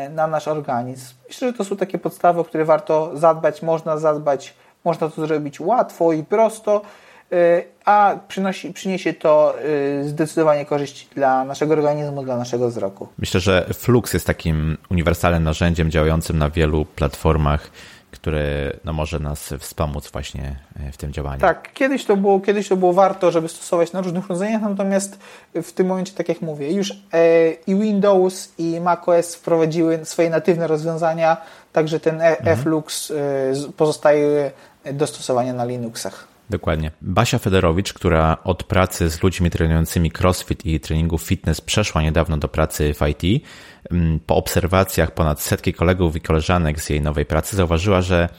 na 0.10 0.28
nasz 0.28 0.48
organizm. 0.48 1.14
Myślę, 1.28 1.48
że 1.48 1.54
to 1.54 1.64
są 1.64 1.76
takie 1.76 1.98
podstawy, 1.98 2.40
o 2.40 2.44
które 2.44 2.66
warto 2.66 3.12
zadbać, 3.14 3.62
można 3.62 3.98
zadbać, 3.98 4.54
można 4.86 5.10
to 5.10 5.28
zrobić 5.28 5.60
łatwo 5.60 6.14
i 6.14 6.24
prosto, 6.24 6.82
e, 7.32 7.64
a 7.86 8.16
przynosi, 8.28 8.74
przyniesie 8.74 9.14
to 9.14 9.54
e, 9.60 10.04
zdecydowanie 10.04 10.66
korzyści 10.66 11.08
dla 11.16 11.46
naszego 11.46 11.74
organizmu, 11.74 12.24
dla 12.24 12.38
naszego 12.38 12.70
wzroku. 12.70 13.08
Myślę, 13.18 13.40
że 13.40 13.66
Flux 13.74 14.14
jest 14.14 14.28
takim 14.28 14.78
uniwersalnym 14.92 15.44
narzędziem 15.44 15.92
działającym 15.92 16.38
na 16.38 16.50
wielu 16.50 16.86
platformach 16.86 17.72
który 18.14 18.74
no, 18.84 18.94
może 18.94 19.20
nas 19.20 19.54
wspomóc 19.60 20.12
właśnie 20.12 20.56
e, 20.88 20.92
w 20.92 20.98
tym 20.98 21.14
działaniu. 21.14 21.42
Tak, 21.42 21.74
kiedyś 21.74 22.06
to, 22.06 22.18
było, 22.18 22.40
kiedyś 22.40 22.68
to 22.68 22.78
było 22.78 22.94
warto, 22.94 23.32
żeby 23.32 23.50
stosować 23.50 23.94
na 23.94 24.02
różnych 24.02 24.26
urządzeniach, 24.26 24.62
natomiast 24.62 25.20
w 25.56 25.72
tym 25.72 25.88
momencie, 25.88 26.14
tak 26.14 26.30
jak 26.30 26.42
mówię, 26.42 26.74
już 26.74 26.92
e, 26.92 27.52
i 27.52 27.76
Windows 27.76 28.54
i 28.58 28.82
macOS 28.82 29.36
wprowadziły 29.36 30.00
swoje 30.04 30.30
natywne 30.30 30.68
rozwiązania, 30.68 31.38
także 31.74 32.00
ten 32.00 32.22
e 32.22 32.38
mhm. 32.38 32.58
Flux 32.58 33.14
pozostaje 33.78 34.52
do 34.94 35.08
stosowania 35.08 35.54
na 35.54 35.66
Linuxach. 35.66 36.34
Dokładnie. 36.50 36.92
Basia 37.02 37.40
Federowicz, 37.40 37.94
która 37.94 38.38
od 38.44 38.64
pracy 38.64 39.10
z 39.10 39.24
ludźmi 39.24 39.50
trenującymi 39.50 40.12
crossfit 40.20 40.66
i 40.66 40.80
treningu 40.80 41.18
fitness 41.18 41.62
przeszła 41.62 42.02
niedawno 42.02 42.38
do 42.38 42.48
pracy 42.48 42.94
w 42.94 43.08
IT, 43.08 43.44
po 44.26 44.36
obserwacjach 44.36 45.12
ponad 45.12 45.42
setki 45.42 45.74
kolegów 45.74 46.16
i 46.16 46.22
koleżanek 46.22 46.82
z 46.82 46.90
jej 46.90 47.02
nowej 47.02 47.26
pracy 47.26 47.56
zauważyła, 47.56 48.02
że 48.02 48.30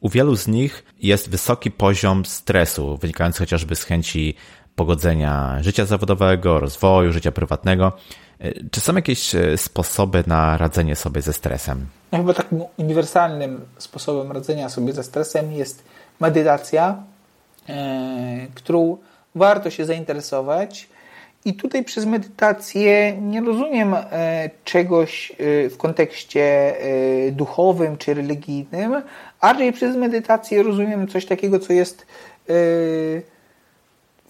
u 0.00 0.08
wielu 0.08 0.36
z 0.36 0.48
nich 0.48 0.84
jest 1.02 1.30
wysoki 1.30 1.70
poziom 1.70 2.24
stresu, 2.24 2.96
wynikający 2.96 3.38
chociażby 3.38 3.76
z 3.76 3.84
chęci 3.84 4.34
pogodzenia 4.74 5.58
życia 5.60 5.84
zawodowego, 5.84 6.60
rozwoju, 6.60 7.12
życia 7.12 7.32
prywatnego. 7.32 7.92
Czy 8.70 8.80
są 8.80 8.94
jakieś 8.94 9.34
e, 9.34 9.58
sposoby 9.58 10.24
na 10.26 10.56
radzenie 10.56 10.96
sobie 10.96 11.22
ze 11.22 11.32
stresem? 11.32 11.86
No 12.12 12.18
chyba 12.18 12.34
takim 12.34 12.62
uniwersalnym 12.76 13.60
sposobem 13.78 14.32
radzenia 14.32 14.68
sobie 14.68 14.92
ze 14.92 15.02
stresem 15.02 15.52
jest 15.52 15.84
medytacja, 16.20 17.02
E, 17.68 18.46
którą 18.54 18.96
warto 19.34 19.70
się 19.70 19.84
zainteresować. 19.84 20.88
I 21.44 21.54
tutaj 21.54 21.84
przez 21.84 22.06
medytację 22.06 23.16
nie 23.20 23.40
rozumiem 23.40 23.94
e, 23.94 24.50
czegoś 24.64 25.32
e, 25.32 25.34
w 25.70 25.76
kontekście 25.76 26.74
duchowym 27.32 27.96
czy 27.96 28.14
religijnym, 28.14 29.02
a 29.40 29.52
raczej 29.52 29.72
przez 29.72 29.96
medytację 29.96 30.62
rozumiem 30.62 31.08
coś 31.08 31.26
takiego, 31.26 31.58
co 31.58 31.72
jest 31.72 32.06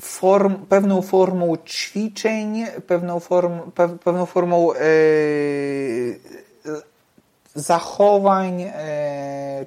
form, 0.01 0.67
pewną 0.67 1.03
formą 1.03 1.57
ćwiczeń, 1.57 2.67
pewną, 2.87 3.21
form, 3.21 3.61
pewną 4.05 4.27
formą 4.27 4.69
zachowań 7.55 8.65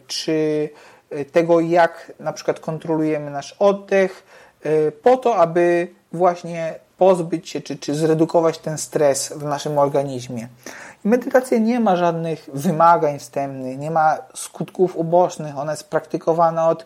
czy 0.08 0.70
tego, 1.32 1.60
jak 1.60 2.12
na 2.20 2.34
przykład 2.34 2.60
kontrolujemy 2.60 3.32
nasz 3.32 3.56
oddech, 3.60 4.24
po 5.04 5.18
to, 5.18 5.36
aby 5.36 5.88
właśnie 6.14 6.76
pozbyć 7.04 7.50
się 7.50 7.62
czy, 7.62 7.78
czy 7.78 7.96
zredukować 7.96 8.58
ten 8.58 8.78
stres 8.78 9.34
w 9.36 9.44
naszym 9.44 9.78
organizmie. 9.78 10.48
Medytacja 11.04 11.58
nie 11.58 11.80
ma 11.80 11.96
żadnych 11.96 12.50
wymagań 12.54 13.20
wstępnych, 13.20 13.80
nie 13.80 13.92
ma 13.92 14.18
skutków 14.36 14.98
ubocznych, 14.98 15.58
ona 15.58 15.72
jest 15.72 15.90
praktykowana 15.90 16.70
od 16.70 16.86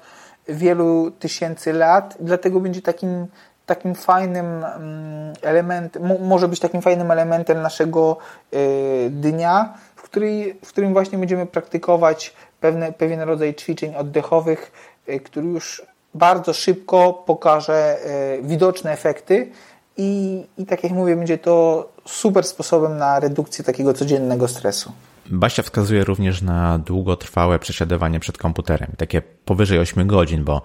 wielu 0.50 1.12
tysięcy 1.12 1.74
lat, 1.74 2.18
dlatego 2.20 2.60
będzie 2.60 2.82
takim, 2.82 3.28
takim 3.66 3.96
fajnym 3.96 4.46
mm, 4.64 5.34
elementem, 5.42 6.04
może 6.22 6.48
być 6.48 6.60
takim 6.60 6.82
fajnym 6.82 7.12
elementem 7.12 7.62
naszego 7.62 8.18
y, 8.54 9.10
dnia, 9.12 9.74
w, 9.96 10.02
której, 10.02 10.60
w 10.66 10.68
którym 10.68 10.94
właśnie 10.94 11.18
będziemy 11.18 11.46
praktykować 11.46 12.34
pewne, 12.60 12.92
pewien 12.92 13.22
rodzaj 13.22 13.56
ćwiczeń 13.56 13.96
oddechowych, 13.96 14.72
y, 15.10 15.20
który 15.20 15.48
już 15.48 15.86
bardzo 16.14 16.54
szybko 16.54 17.14
pokaże 17.14 17.98
y, 18.40 18.42
widoczne 18.44 18.92
efekty 18.92 19.52
i, 19.98 20.44
i 20.58 20.66
tak 20.66 20.84
jak 20.84 20.92
mówię, 20.92 21.16
będzie 21.16 21.38
to 21.38 21.90
super 22.06 22.44
sposobem 22.44 22.98
na 22.98 23.20
redukcję 23.20 23.66
takiego 23.66 23.94
codziennego 23.94 24.48
stresu. 24.48 24.92
Basia 25.30 25.64
wskazuje 25.64 26.04
również 26.04 26.42
na 26.42 26.80
długotrwałe 26.80 27.60
przesiadywanie 27.60 28.20
przed 28.20 28.38
komputerem, 28.38 28.92
takie 28.98 29.22
powyżej 29.22 29.80
8 29.80 30.08
godzin, 30.08 30.44
bo 30.44 30.62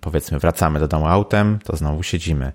powiedzmy 0.00 0.38
wracamy 0.38 0.80
do 0.80 0.88
domu 0.88 1.06
autem, 1.06 1.58
to 1.64 1.76
znowu 1.76 2.02
siedzimy. 2.02 2.52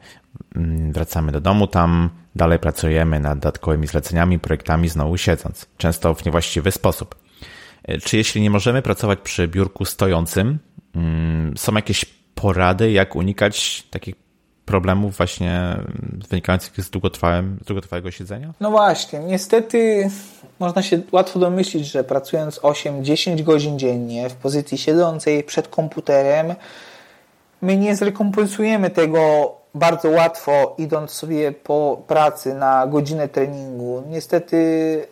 Mm, 0.56 0.92
wracamy 0.92 1.32
do 1.32 1.42
domu, 1.42 1.68
tam 1.68 2.10
dalej 2.36 2.60
pracujemy 2.60 3.20
nad 3.20 3.40
dodatkowymi 3.40 3.88
zleceniami, 3.88 4.40
projektami, 4.40 4.90
znowu 4.90 5.18
siedząc, 5.18 5.66
często 5.78 6.14
w 6.14 6.26
niewłaściwy 6.26 6.72
sposób. 6.72 7.16
E, 7.84 7.98
czy 7.98 8.18
jeśli 8.18 8.42
nie 8.42 8.50
możemy 8.50 8.82
pracować 8.82 9.20
przy 9.20 9.48
biurku 9.48 9.86
stojącym, 9.86 10.60
mm, 10.96 11.58
są 11.58 11.76
jakieś 11.76 12.06
porady, 12.36 12.92
jak 12.92 13.16
unikać 13.16 13.84
takich 13.92 14.25
problemów 14.66 15.18
właśnie 15.18 15.78
wynikających 16.30 16.74
z, 16.78 16.86
z 16.86 16.90
długotrwałego 17.66 18.12
siedzenia? 18.12 18.54
No 18.60 18.72
właśnie, 18.72 19.20
niestety 19.20 20.10
można 20.60 20.82
się 20.82 21.02
łatwo 21.12 21.40
domyślić, 21.40 21.88
że 21.88 22.04
pracując 22.04 22.60
8-10 22.60 23.44
godzin 23.44 23.80
dziennie 23.80 24.30
w 24.30 24.36
pozycji 24.36 24.78
siedzącej 24.78 25.44
przed 25.44 25.68
komputerem, 25.68 26.56
my 27.62 27.78
nie 27.78 27.96
zrekompensujemy 27.96 28.90
tego 28.90 29.52
bardzo 29.76 30.10
łatwo, 30.10 30.76
idąc 30.78 31.12
sobie 31.12 31.52
po 31.52 32.02
pracy 32.08 32.54
na 32.54 32.88
godzinę 32.88 33.28
treningu. 33.28 34.04
Niestety 34.10 34.58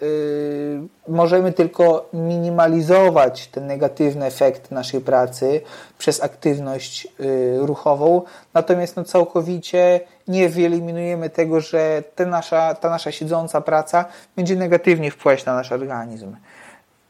yy, 0.02 0.88
możemy 1.08 1.52
tylko 1.52 2.10
minimalizować 2.14 3.48
ten 3.48 3.68
negatywny 3.68 4.26
efekt 4.26 4.72
naszej 4.72 5.02
pracy 5.02 5.62
przez 5.98 6.24
aktywność 6.24 7.08
yy, 7.20 7.66
ruchową, 7.66 8.22
natomiast 8.54 8.96
no, 8.96 9.04
całkowicie 9.04 10.00
nie 10.28 10.50
wyeliminujemy 10.50 11.30
tego, 11.30 11.62
że 11.62 12.04
ta 12.16 12.26
nasza, 12.26 12.76
ta 12.76 12.90
nasza 12.90 13.12
siedząca 13.12 13.62
praca 13.62 14.06
będzie 14.36 14.56
negatywnie 14.56 15.12
wpływać 15.12 15.46
na 15.46 15.56
nasz 15.56 15.72
organizm. 15.72 16.36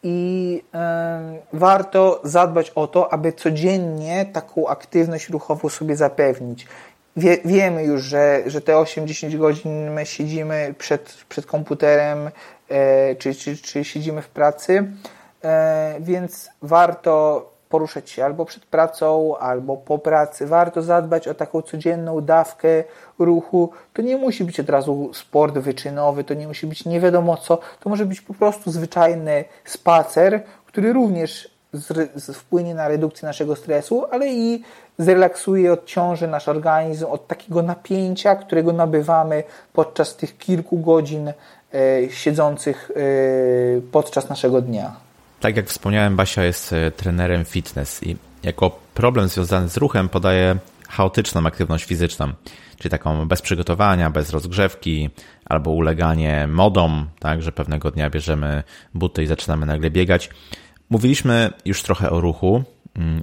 I 0.04 0.62
yy, 0.74 1.60
warto 1.60 2.22
zadbać 2.24 2.70
o 2.70 2.88
to, 2.88 3.14
aby 3.14 3.34
codziennie 3.34 4.26
taką 4.26 4.68
aktywność 4.68 5.30
ruchową 5.30 5.70
sobie 5.70 5.95
zapewnić 5.95 6.68
wie, 7.18 7.38
wiemy 7.45 7.84
już, 7.84 8.03
że, 8.03 8.43
że 8.45 8.61
te 8.61 8.74
8-10 8.74 9.38
godzin 9.38 9.91
my 9.91 10.05
siedzimy 10.05 10.76
przed, 10.78 11.18
przed 11.30 11.45
komputerem, 11.45 12.30
e, 12.70 13.16
czy, 13.16 13.36
czy, 13.36 13.57
czy 13.57 13.84
siedzimy 13.84 14.22
w 14.22 14.28
pracy, 14.30 14.91
e, 15.43 15.95
więc 15.99 16.49
warto 16.61 17.53
poruszać 17.70 18.09
się 18.09 18.26
albo 18.26 18.45
przed 18.45 18.66
pracą, 18.66 19.38
albo 19.38 19.78
po 19.78 19.99
pracy. 19.99 20.47
Warto 20.47 20.82
zadbać 20.82 21.28
o 21.28 21.34
taką 21.34 21.61
codzienną 21.61 22.22
dawkę 22.22 22.84
ruchu. 23.20 23.70
To 23.93 24.01
nie 24.01 24.18
musi 24.18 24.43
być 24.43 24.59
od 24.59 24.70
razu 24.70 25.09
sport 25.14 25.57
wyczynowy, 25.57 26.24
to 26.24 26.34
nie 26.34 26.47
musi 26.47 26.68
być 26.68 26.86
nie 26.86 26.99
wiadomo 26.99 27.38
co. 27.38 27.59
To 27.80 27.89
może 27.89 28.05
być 28.05 28.22
po 28.22 28.34
prostu 28.34 28.72
zwyczajny 28.72 29.45
spacer, 29.66 30.43
który 30.66 30.93
również 30.93 31.53
wpłynie 32.34 32.76
na 32.76 32.88
redukcję 32.88 33.26
naszego 33.26 33.55
stresu, 33.55 34.05
ale 34.11 34.28
i 34.28 34.64
zrelaksuje, 34.98 35.74
odciąży 35.74 36.28
nasz 36.28 36.48
organizm 36.48 37.06
od 37.06 37.28
takiego 37.28 37.62
napięcia, 37.62 38.36
którego 38.36 38.74
nabywamy 38.74 39.44
podczas 39.74 40.16
tych 40.16 40.38
kilku 40.38 40.80
godzin 40.80 41.28
e, 41.28 41.34
siedzących 42.10 42.91
e, 42.96 43.02
podczas 43.91 44.30
naszego 44.30 44.62
dnia. 44.62 44.96
Tak 45.39 45.58
jak 45.58 45.68
wspomniałem, 45.68 46.16
Basia 46.16 46.44
jest 46.44 46.74
e, 46.74 46.91
trenerem 46.91 47.46
fitness 47.46 48.04
i 48.04 48.18
jako 48.44 48.80
problem 48.94 49.28
związany 49.28 49.70
z 49.70 49.78
ruchem 49.78 50.10
podaje 50.10 50.56
chaotyczną 50.89 51.46
aktywność 51.46 51.86
fizyczną, 51.86 52.34
czyli 52.78 52.89
taką 52.89 53.28
bez 53.28 53.41
przygotowania, 53.41 54.10
bez 54.10 54.30
rozgrzewki, 54.30 55.10
albo 55.46 55.72
uleganie 55.72 56.48
modom, 56.48 57.08
tak, 57.20 57.41
że 57.41 57.52
pewnego 57.52 57.91
dnia 57.91 58.10
bierzemy 58.10 58.64
buty 58.94 59.24
i 59.24 59.28
zaczynamy 59.28 59.66
nagle 59.66 59.89
biegać. 59.89 60.30
Mówiliśmy 60.89 61.50
już 61.66 61.84
trochę 61.84 62.10
o 62.10 62.22
ruchu, 62.22 62.64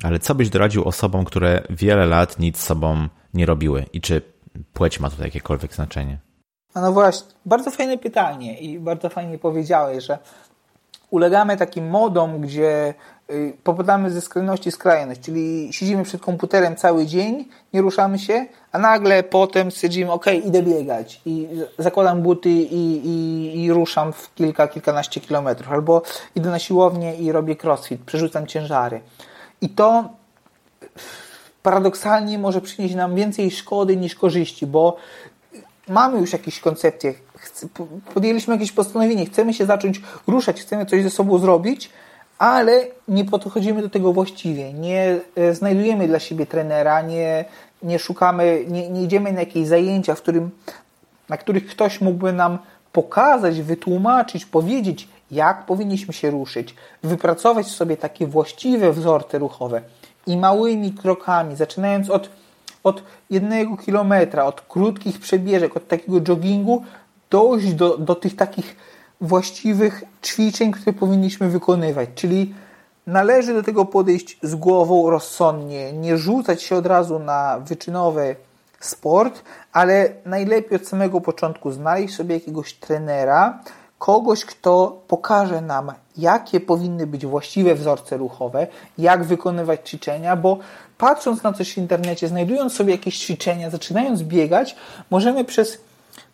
ale 0.02 0.18
co 0.18 0.34
byś 0.34 0.50
doradził 0.50 0.84
osobom, 0.84 1.24
które 1.24 1.62
wiele 1.70 2.06
lat 2.06 2.38
nic 2.38 2.58
z 2.58 2.62
sobą 2.62 3.08
nie 3.34 3.46
robiły 3.46 3.84
i 3.92 4.00
czy 4.00 4.22
płeć 4.72 5.00
ma 5.00 5.10
tutaj 5.10 5.26
jakiekolwiek 5.26 5.74
znaczenie? 5.74 6.18
A 6.74 6.80
no 6.80 6.92
właśnie, 6.92 7.28
bardzo 7.46 7.70
fajne 7.70 7.98
pytanie 7.98 8.58
i 8.58 8.78
bardzo 8.78 9.08
fajnie 9.08 9.38
powiedziałeś, 9.38 10.04
że 10.04 10.18
ulegamy 11.10 11.56
takim 11.56 11.88
modom, 11.88 12.40
gdzie 12.40 12.94
y, 13.30 13.52
popadamy 13.64 14.10
ze 14.10 14.20
skrajności 14.20 14.70
w 14.70 14.74
skrajność, 14.74 15.20
czyli 15.20 15.68
siedzimy 15.72 16.04
przed 16.04 16.20
komputerem 16.20 16.76
cały 16.76 17.06
dzień, 17.06 17.48
nie 17.72 17.80
ruszamy 17.80 18.18
się, 18.18 18.46
a 18.72 18.78
nagle 18.78 19.22
potem 19.22 19.70
stwierdzimy, 19.70 20.12
ok, 20.12 20.26
idę 20.44 20.62
biegać 20.62 21.20
i 21.26 21.48
zakładam 21.78 22.22
buty 22.22 22.50
i, 22.50 23.06
i, 23.06 23.64
i 23.64 23.72
ruszam 23.72 24.12
w 24.12 24.34
kilka, 24.34 24.68
kilkanaście 24.68 25.20
kilometrów, 25.20 25.72
albo 25.72 26.02
idę 26.34 26.50
na 26.50 26.58
siłownię 26.58 27.16
i 27.16 27.32
robię 27.32 27.56
crossfit, 27.64 28.00
przerzucam 28.04 28.46
ciężary. 28.46 29.00
I 29.60 29.68
to 29.68 30.10
paradoksalnie 31.62 32.38
może 32.38 32.60
przynieść 32.60 32.94
nam 32.94 33.14
więcej 33.14 33.50
szkody 33.50 33.96
niż 33.96 34.14
korzyści, 34.14 34.66
bo 34.66 34.96
mamy 35.88 36.20
już 36.20 36.32
jakieś 36.32 36.60
koncepcje, 36.60 37.14
podjęliśmy 38.14 38.54
jakieś 38.54 38.72
postanowienie, 38.72 39.26
chcemy 39.26 39.54
się 39.54 39.66
zacząć 39.66 40.00
ruszać, 40.26 40.60
chcemy 40.60 40.86
coś 40.86 41.02
ze 41.02 41.10
sobą 41.10 41.38
zrobić, 41.38 41.90
ale 42.38 42.86
nie 43.08 43.24
podchodzimy 43.24 43.82
do 43.82 43.90
tego 43.90 44.12
właściwie, 44.12 44.72
nie 44.72 45.20
e, 45.36 45.54
znajdujemy 45.54 46.08
dla 46.08 46.18
siebie 46.18 46.46
trenera, 46.46 47.02
nie, 47.02 47.44
nie 47.82 47.98
szukamy, 47.98 48.64
nie, 48.68 48.90
nie 48.90 49.02
idziemy 49.02 49.32
na 49.32 49.40
jakieś 49.40 49.66
zajęcia, 49.66 50.14
w 50.14 50.22
którym, 50.22 50.50
na 51.28 51.36
których 51.36 51.66
ktoś 51.66 52.00
mógłby 52.00 52.32
nam 52.32 52.58
pokazać, 52.92 53.62
wytłumaczyć, 53.62 54.46
powiedzieć, 54.46 55.08
jak 55.30 55.66
powinniśmy 55.66 56.14
się 56.14 56.30
ruszyć, 56.30 56.74
wypracować 57.02 57.66
sobie 57.66 57.96
takie 57.96 58.26
właściwe 58.26 58.92
wzorce 58.92 59.38
ruchowe 59.38 59.82
i 60.26 60.36
małymi 60.36 60.92
krokami, 60.92 61.56
zaczynając 61.56 62.10
od, 62.10 62.30
od 62.84 63.02
jednego 63.30 63.76
kilometra, 63.76 64.44
od 64.44 64.60
krótkich 64.60 65.20
przebieżek, 65.20 65.76
od 65.76 65.88
takiego 65.88 66.20
joggingu, 66.28 66.84
dojść 67.30 67.74
do, 67.74 67.98
do 67.98 68.14
tych 68.14 68.36
takich 68.36 68.76
właściwych 69.20 70.02
ćwiczeń, 70.24 70.72
które 70.72 70.92
powinniśmy 70.92 71.48
wykonywać. 71.48 72.08
Czyli 72.14 72.54
należy 73.06 73.54
do 73.54 73.62
tego 73.62 73.84
podejść 73.84 74.38
z 74.42 74.54
głową 74.54 75.10
rozsądnie, 75.10 75.92
nie 75.92 76.16
rzucać 76.16 76.62
się 76.62 76.76
od 76.76 76.86
razu 76.86 77.18
na 77.18 77.60
wyczynowy 77.60 78.36
sport, 78.80 79.42
ale 79.72 80.12
najlepiej 80.24 80.76
od 80.76 80.88
samego 80.88 81.20
początku 81.20 81.70
znaleźć 81.70 82.14
sobie 82.14 82.34
jakiegoś 82.34 82.74
trenera, 82.74 83.58
kogoś, 84.00 84.44
kto 84.44 85.02
pokaże 85.08 85.60
nam, 85.60 85.92
jakie 86.16 86.60
powinny 86.60 87.06
być 87.06 87.26
właściwe 87.26 87.74
wzorce 87.74 88.16
ruchowe, 88.16 88.66
jak 88.98 89.24
wykonywać 89.24 89.88
ćwiczenia, 89.88 90.36
bo 90.36 90.58
patrząc 90.98 91.42
na 91.42 91.52
coś 91.52 91.72
w 91.74 91.78
internecie, 91.78 92.28
znajdując 92.28 92.72
sobie 92.72 92.92
jakieś 92.92 93.18
ćwiczenia, 93.18 93.70
zaczynając 93.70 94.22
biegać, 94.22 94.76
możemy 95.10 95.44
przez 95.44 95.78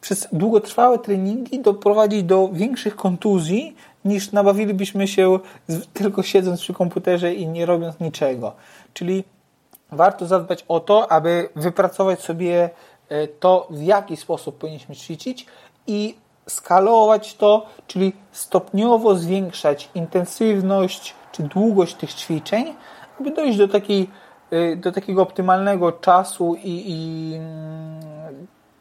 przez 0.00 0.28
długotrwałe 0.32 0.98
treningi 0.98 1.60
doprowadzić 1.60 2.22
do 2.22 2.48
większych 2.52 2.96
kontuzji 2.96 3.76
niż 4.04 4.32
nabawilibyśmy 4.32 5.08
się 5.08 5.38
tylko 5.92 6.22
siedząc 6.22 6.60
przy 6.60 6.74
komputerze 6.74 7.34
i 7.34 7.46
nie 7.46 7.66
robiąc 7.66 8.00
niczego. 8.00 8.52
Czyli 8.94 9.24
warto 9.92 10.26
zadbać 10.26 10.64
o 10.68 10.80
to, 10.80 11.12
aby 11.12 11.48
wypracować 11.56 12.20
sobie 12.20 12.70
e, 13.08 13.28
to, 13.28 13.66
w 13.70 13.82
jaki 13.82 14.16
sposób 14.16 14.58
powinniśmy 14.58 14.96
ćwiczyć 14.96 15.46
i 15.86 16.14
skalować 16.48 17.34
to, 17.34 17.66
czyli 17.86 18.12
stopniowo 18.32 19.14
zwiększać 19.14 19.90
intensywność 19.94 21.14
czy 21.32 21.42
długość 21.42 21.94
tych 21.94 22.14
ćwiczeń, 22.14 22.74
aby 23.20 23.30
dojść 23.30 23.58
do, 23.58 23.68
takiej, 23.68 24.10
e, 24.50 24.76
do 24.76 24.92
takiego 24.92 25.22
optymalnego 25.22 25.92
czasu 25.92 26.54
i, 26.54 26.84
i 26.86 27.38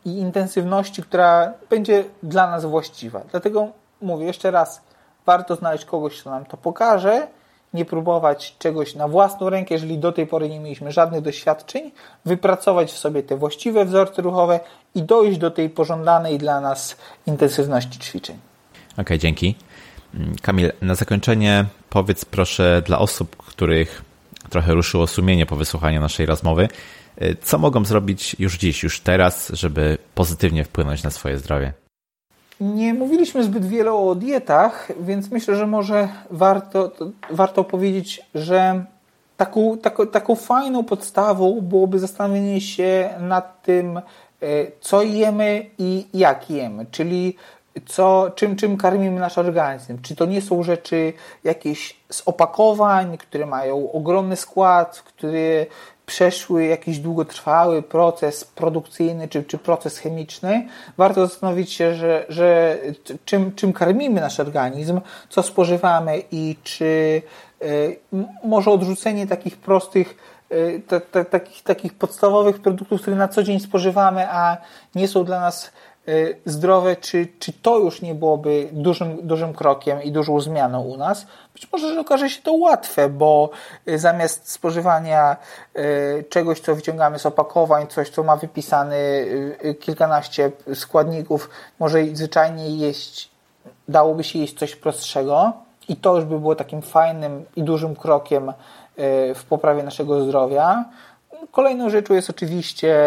i 0.06 0.20
intensywności, 0.20 1.04
która 1.04 1.54
będzie 1.70 2.04
dla 2.24 2.52
nas 2.52 2.66
właściwa. 2.66 3.22
Dlatego 3.32 3.68
mówię 4.02 4.26
jeszcze 4.26 4.52
raz, 4.52 4.82
warto 5.26 5.56
znaleźć 5.56 5.86
kogoś, 5.86 6.22
kto 6.22 6.30
nam 6.30 6.46
to 6.46 6.58
pokaże, 6.58 7.28
nie 7.74 7.86
próbować 7.86 8.56
czegoś 8.60 8.96
na 8.96 9.08
własną 9.08 9.50
rękę, 9.50 9.76
jeżeli 9.76 9.98
do 9.98 10.12
tej 10.12 10.28
pory 10.28 10.50
nie 10.50 10.60
mieliśmy 10.60 10.92
żadnych 10.92 11.22
doświadczeń, 11.22 11.92
wypracować 12.26 12.92
w 12.92 12.98
sobie 12.98 13.24
te 13.24 13.38
właściwe 13.38 13.86
wzorce 13.86 14.22
ruchowe 14.22 14.60
i 14.96 15.04
dojść 15.04 15.38
do 15.38 15.52
tej 15.52 15.70
pożądanej 15.70 16.38
dla 16.38 16.62
nas 16.62 16.98
intensywności 17.28 18.00
ćwiczeń. 18.00 18.38
okay, 18.98 19.18
dzięki. 19.18 19.56
Kamil, 20.42 20.72
na 20.82 20.96
zakończenie 20.96 21.66
powiedz 21.90 22.26
proszę 22.26 22.82
dla 22.86 23.00
osób, 23.00 23.36
których 23.38 24.02
trochę 24.50 24.74
ruszyło 24.74 25.08
sumienie 25.08 25.46
po 25.46 25.56
wysłuchaniu 25.56 26.02
naszej 26.02 26.26
rozmowy, 26.26 26.68
y, 27.22 27.36
co 27.44 27.58
mogą 27.58 27.86
zrobić 27.86 28.36
już 28.40 28.58
dziś, 28.58 28.84
już 28.84 29.00
teraz, 29.00 29.50
żeby 29.54 29.98
pozytywnie 30.16 30.64
wpłynąć 30.64 31.04
na 31.04 31.12
swoje 31.12 31.38
zdrowie? 31.38 31.74
Nie 32.60 32.94
mówiliśmy 32.94 33.44
zbyt 33.44 33.66
wiele 33.66 33.94
o 33.94 34.16
dietach, 34.16 34.92
więc 35.02 35.32
myślę, 35.32 35.56
że 35.56 35.68
może 35.68 36.10
warto, 36.32 36.92
warto 37.32 37.64
powiedzieć, 37.64 38.22
że 38.36 38.86
taką, 39.38 39.78
taką, 39.78 40.08
taką 40.08 40.36
fajną 40.36 40.84
podstawą 40.84 41.62
byłoby 41.62 42.00
zastanowienie 42.00 42.62
się 42.62 43.10
nad 43.20 43.62
tym, 43.62 44.02
co 44.82 45.02
jemy 45.02 45.66
i 45.78 46.08
jak 46.14 46.50
jemy, 46.50 46.86
czyli 46.92 47.36
co, 47.86 48.32
czym, 48.36 48.56
czym 48.56 48.78
karmimy 48.78 49.20
nasz 49.20 49.38
organizm. 49.38 50.02
Czy 50.02 50.16
to 50.16 50.26
nie 50.26 50.42
są 50.42 50.64
rzeczy 50.64 51.14
jakieś 51.44 52.00
z 52.12 52.22
opakowań, 52.26 53.18
które 53.18 53.46
mają 53.46 53.92
ogromny 53.92 54.36
skład, 54.36 55.02
które 55.02 55.66
przeszły 56.06 56.66
jakiś 56.66 57.00
długotrwały 57.00 57.82
proces 57.82 58.44
produkcyjny 58.44 59.28
czy, 59.28 59.44
czy 59.44 59.58
proces 59.58 59.98
chemiczny, 59.98 60.68
warto 60.98 61.28
zastanowić 61.28 61.74
się, 61.74 61.96
że, 61.96 62.26
że 62.30 62.78
czym, 63.26 63.56
czym 63.56 63.74
karmimy 63.74 64.22
nasz 64.22 64.40
organizm, 64.40 65.02
co 65.30 65.44
spożywamy 65.44 66.24
i 66.32 66.56
czy 66.64 67.22
y, 67.64 68.00
może 68.44 68.72
odrzucenie 68.72 69.28
takich 69.28 69.58
prostych 69.58 70.35
y, 70.52 70.82
takich, 71.32 71.64
takich 71.64 71.94
podstawowych 71.94 72.62
produktów, 72.62 73.02
które 73.02 73.18
na 73.18 73.28
co 73.28 73.44
dzień 73.44 73.60
spożywamy, 73.60 74.28
a 74.30 74.58
nie 74.96 75.08
są 75.08 75.24
dla 75.24 75.40
nas 75.40 75.72
Y, 76.08 76.36
zdrowe, 76.46 76.96
czy, 76.96 77.28
czy 77.40 77.54
to 77.54 77.80
już 77.80 78.02
nie 78.02 78.16
byłoby 78.16 78.70
dużym, 78.72 79.28
dużym 79.28 79.54
krokiem 79.54 80.04
i 80.04 80.12
dużą 80.12 80.40
zmianą 80.40 80.82
u 80.82 80.98
nas? 80.98 81.28
Być 81.54 81.72
może, 81.72 81.94
że 81.94 82.00
okaże 82.00 82.30
się 82.30 82.42
to 82.42 82.54
łatwe, 82.54 83.10
bo 83.10 83.50
y, 83.88 84.00
zamiast 84.00 84.52
spożywania 84.52 85.38
czegoś, 86.30 86.60
co 86.60 86.76
wyciągamy 86.76 87.20
z 87.20 87.26
opakowań, 87.26 87.88
coś, 87.88 88.10
co 88.10 88.24
ma 88.24 88.36
wypisane 88.36 88.98
kilkanaście 89.80 90.52
składników, 90.74 91.50
może 91.80 92.06
zwyczajnie 92.14 92.70
jeść, 92.70 93.30
dałoby 93.88 94.24
się 94.24 94.40
jeść 94.40 94.58
coś 94.58 94.76
prostszego 94.76 95.54
i 95.88 95.96
to 95.96 96.16
już 96.16 96.26
by 96.26 96.40
było 96.40 96.56
takim 96.56 96.82
fajnym 96.82 97.46
i 97.56 97.64
dużym 97.64 97.96
krokiem 97.96 98.54
w 99.36 99.44
poprawie 99.50 99.84
naszego 99.84 100.24
zdrowia. 100.24 100.86
Kolejną 101.52 101.90
rzeczą 101.90 102.14
jest 102.14 102.30
oczywiście 102.30 102.98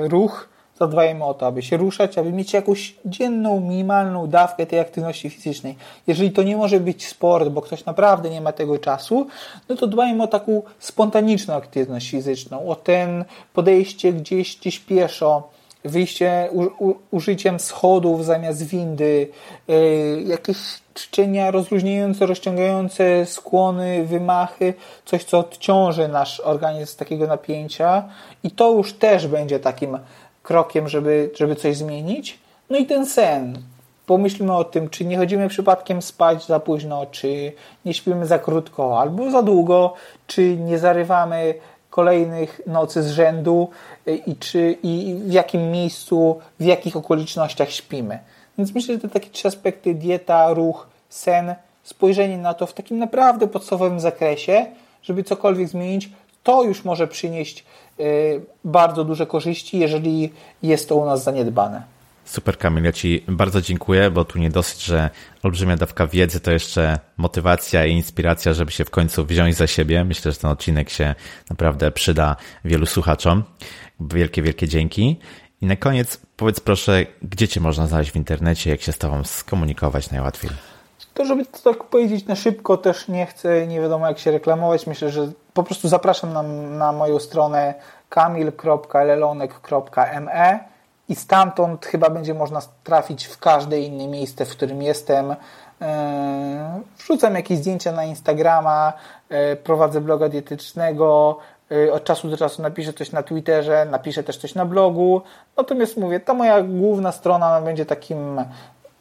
ruch, 0.00 0.48
zadbajmy 0.78 1.24
o 1.24 1.34
to, 1.34 1.46
aby 1.46 1.62
się 1.62 1.76
ruszać, 1.76 2.18
aby 2.18 2.32
mieć 2.32 2.52
jakąś 2.52 2.94
dzienną, 3.04 3.60
minimalną 3.60 4.26
dawkę 4.26 4.66
tej 4.66 4.78
aktywności 4.78 5.30
fizycznej. 5.30 5.76
Jeżeli 6.06 6.30
to 6.30 6.42
nie 6.42 6.56
może 6.56 6.80
być 6.80 7.06
sport, 7.06 7.48
bo 7.48 7.62
ktoś 7.62 7.84
naprawdę 7.84 8.30
nie 8.30 8.40
ma 8.40 8.52
tego 8.52 8.78
czasu, 8.78 9.26
no 9.68 9.76
to 9.76 9.86
dbajmy 9.86 10.22
o 10.22 10.26
taką 10.26 10.62
spontaniczną 10.78 11.54
aktywność 11.54 12.10
fizyczną, 12.10 12.68
o 12.68 12.74
ten 12.74 13.24
podejście 13.52 14.12
gdzieś, 14.12 14.56
gdzieś 14.56 14.78
pieszo, 14.78 15.48
wyjście 15.86 16.48
u, 16.52 16.88
u, 16.88 16.94
użyciem 17.10 17.60
schodów 17.60 18.24
zamiast 18.24 18.66
windy, 18.66 19.28
yy, 19.68 20.22
jakieś 20.26 20.56
czczenia 20.94 21.50
rozluźniające, 21.50 22.26
rozciągające 22.26 23.26
skłony, 23.26 24.04
wymachy, 24.04 24.74
coś 25.04 25.24
co 25.24 25.38
odciąży 25.38 26.08
nasz 26.08 26.40
organizm 26.40 26.92
z 26.92 26.96
takiego 26.96 27.26
napięcia 27.26 28.04
i 28.44 28.50
to 28.50 28.72
już 28.72 28.92
też 28.92 29.26
będzie 29.26 29.60
takim 29.60 29.98
krokiem, 30.42 30.88
żeby, 30.88 31.30
żeby 31.34 31.56
coś 31.56 31.76
zmienić. 31.76 32.38
No 32.70 32.78
i 32.78 32.86
ten 32.86 33.06
sen. 33.06 33.58
Pomyślmy 34.06 34.56
o 34.56 34.64
tym, 34.64 34.90
czy 34.90 35.04
nie 35.04 35.16
chodzimy 35.16 35.48
przypadkiem 35.48 36.02
spać 36.02 36.46
za 36.46 36.60
późno, 36.60 37.06
czy 37.10 37.52
nie 37.84 37.94
śpimy 37.94 38.26
za 38.26 38.38
krótko 38.38 39.00
albo 39.00 39.30
za 39.30 39.42
długo, 39.42 39.94
czy 40.26 40.56
nie 40.56 40.78
zarywamy 40.78 41.54
kolejnych 41.96 42.60
nocy 42.66 43.02
z 43.02 43.10
rzędu 43.10 43.68
i, 44.26 44.36
czy, 44.36 44.76
i 44.82 45.14
w 45.24 45.32
jakim 45.32 45.70
miejscu, 45.70 46.38
w 46.60 46.64
jakich 46.64 46.96
okolicznościach 46.96 47.70
śpimy. 47.70 48.18
Więc 48.58 48.74
myślę, 48.74 48.94
że 48.94 49.00
te 49.00 49.08
takie 49.08 49.30
trzy 49.30 49.48
aspekty 49.48 49.94
dieta, 49.94 50.54
ruch, 50.54 50.86
sen, 51.08 51.54
spojrzenie 51.82 52.38
na 52.38 52.54
to 52.54 52.66
w 52.66 52.72
takim 52.72 52.98
naprawdę 52.98 53.46
podstawowym 53.46 54.00
zakresie, 54.00 54.66
żeby 55.02 55.24
cokolwiek 55.24 55.68
zmienić, 55.68 56.10
to 56.42 56.62
już 56.62 56.84
może 56.84 57.08
przynieść 57.08 57.64
y, 58.00 58.40
bardzo 58.64 59.04
duże 59.04 59.26
korzyści, 59.26 59.78
jeżeli 59.78 60.32
jest 60.62 60.88
to 60.88 60.96
u 60.96 61.04
nas 61.04 61.22
zaniedbane. 61.22 61.82
Super 62.26 62.58
Kamil, 62.58 62.84
ja 62.84 62.92
Ci 62.92 63.24
bardzo 63.28 63.60
dziękuję, 63.60 64.10
bo 64.10 64.24
tu 64.24 64.38
nie 64.38 64.50
dosyć, 64.50 64.84
że 64.84 65.10
olbrzymia 65.42 65.76
dawka 65.76 66.06
wiedzy 66.06 66.40
to 66.40 66.50
jeszcze 66.50 66.98
motywacja 67.16 67.86
i 67.86 67.92
inspiracja, 67.92 68.52
żeby 68.52 68.70
się 68.70 68.84
w 68.84 68.90
końcu 68.90 69.24
wziąć 69.24 69.56
za 69.56 69.66
siebie. 69.66 70.04
Myślę, 70.04 70.32
że 70.32 70.38
ten 70.38 70.50
odcinek 70.50 70.90
się 70.90 71.14
naprawdę 71.50 71.90
przyda 71.90 72.36
wielu 72.64 72.86
słuchaczom. 72.86 73.44
Wielkie, 74.00 74.42
wielkie 74.42 74.68
dzięki. 74.68 75.20
I 75.60 75.66
na 75.66 75.76
koniec 75.76 76.20
powiedz 76.36 76.60
proszę, 76.60 77.06
gdzie 77.22 77.48
Cię 77.48 77.60
można 77.60 77.86
znaleźć 77.86 78.10
w 78.10 78.16
internecie, 78.16 78.70
jak 78.70 78.80
się 78.80 78.92
z 78.92 78.98
Tobą 78.98 79.24
skomunikować 79.24 80.10
najłatwiej? 80.10 80.50
To, 81.14 81.24
żeby 81.24 81.46
to 81.46 81.74
tak 81.74 81.84
powiedzieć 81.84 82.26
na 82.26 82.36
szybko, 82.36 82.76
też 82.76 83.08
nie 83.08 83.26
chcę, 83.26 83.66
nie 83.66 83.80
wiadomo 83.80 84.08
jak 84.08 84.18
się 84.18 84.30
reklamować. 84.30 84.86
Myślę, 84.86 85.10
że 85.10 85.32
po 85.54 85.62
prostu 85.62 85.88
zapraszam 85.88 86.32
na, 86.32 86.42
na 86.78 86.92
moją 86.92 87.18
stronę 87.18 87.74
kamil.lelonek.me 88.08 90.75
i 91.08 91.14
stamtąd 91.14 91.86
chyba 91.86 92.10
będzie 92.10 92.34
można 92.34 92.60
trafić 92.84 93.24
w 93.24 93.38
każde 93.38 93.80
inne 93.80 94.08
miejsce, 94.08 94.44
w 94.44 94.50
którym 94.50 94.82
jestem. 94.82 95.36
E, 95.82 96.80
wrzucam 96.98 97.34
jakieś 97.34 97.58
zdjęcia 97.58 97.92
na 97.92 98.04
Instagrama, 98.04 98.92
e, 99.28 99.56
prowadzę 99.56 100.00
bloga 100.00 100.28
dietetycznego, 100.28 101.38
e, 101.72 101.92
od 101.92 102.04
czasu 102.04 102.28
do 102.28 102.36
czasu 102.36 102.62
napiszę 102.62 102.92
coś 102.92 103.12
na 103.12 103.22
Twitterze, 103.22 103.86
napiszę 103.90 104.22
też 104.22 104.36
coś 104.36 104.54
na 104.54 104.64
blogu. 104.64 105.22
Natomiast 105.56 105.96
mówię, 105.96 106.20
ta 106.20 106.34
moja 106.34 106.62
główna 106.62 107.12
strona 107.12 107.60
będzie 107.60 107.86
takim 107.86 108.40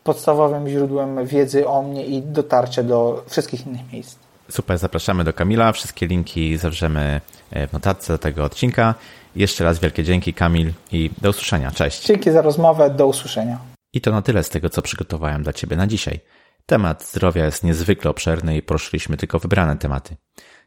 podstawowym 0.03 0.69
źródłem 0.69 1.25
wiedzy 1.25 1.67
o 1.67 1.81
mnie 1.81 2.05
i 2.05 2.21
dotarcia 2.21 2.83
do 2.83 3.23
wszystkich 3.27 3.67
innych 3.67 3.93
miejsc. 3.93 4.15
Super, 4.49 4.77
zapraszamy 4.77 5.23
do 5.23 5.33
Kamila. 5.33 5.71
Wszystkie 5.71 6.07
linki 6.07 6.57
zawrzemy 6.57 7.21
w 7.51 7.73
notatce 7.73 8.13
do 8.13 8.17
tego 8.17 8.43
odcinka. 8.43 8.95
Jeszcze 9.35 9.63
raz 9.63 9.79
wielkie 9.79 10.03
dzięki, 10.03 10.33
Kamil, 10.33 10.73
i 10.91 11.09
do 11.21 11.29
usłyszenia. 11.29 11.71
Cześć. 11.71 12.05
Dzięki 12.05 12.31
za 12.31 12.41
rozmowę, 12.41 12.89
do 12.89 13.07
usłyszenia. 13.07 13.59
I 13.93 14.01
to 14.01 14.11
na 14.11 14.21
tyle 14.21 14.43
z 14.43 14.49
tego, 14.49 14.69
co 14.69 14.81
przygotowałem 14.81 15.43
dla 15.43 15.53
Ciebie 15.53 15.77
na 15.77 15.87
dzisiaj. 15.87 16.19
Temat 16.65 17.05
zdrowia 17.05 17.45
jest 17.45 17.63
niezwykle 17.63 18.11
obszerny 18.11 18.57
i 18.57 18.61
poruszyliśmy 18.61 19.17
tylko 19.17 19.39
wybrane 19.39 19.77
tematy. 19.77 20.15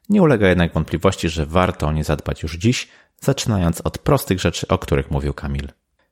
Nie 0.09 0.23
ulega 0.23 0.49
jednak 0.49 0.73
wątpliwości, 0.73 1.29
że 1.29 1.47
warto 1.47 1.87
o 1.87 1.93
nie 1.93 2.05
zadbać 2.05 2.43
już 2.43 2.57
dziś, 2.57 2.89
zaczynając 3.21 3.81
od 3.81 3.99
prostych 3.99 4.41
rzeczy, 4.41 4.69
o 4.69 4.79
których 4.79 5.11
mówił 5.11 5.35
Kamil. 5.35 5.69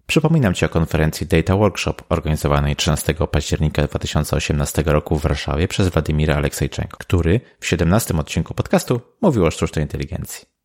Przypominam 0.07 0.55
Ci 0.55 0.65
o 0.65 0.69
konferencji 0.69 1.27
Data 1.27 1.57
Workshop 1.57 1.95
organizowanej 2.09 2.77
13 2.77 3.15
października 3.31 3.87
2018 3.87 4.83
roku 4.87 5.19
w 5.19 5.23
Warszawie 5.23 5.69
przez 5.69 5.89
Władimira 5.89 6.37
Aleksejczenko, 6.37 6.97
który 6.97 7.41
w 7.61 7.67
17 7.67 8.15
odcinku 8.19 8.55
podcastu 8.55 9.01
mówił 9.21 9.45
o 9.47 9.51
sztucznej 9.51 9.85
inteligencji. 9.85 10.56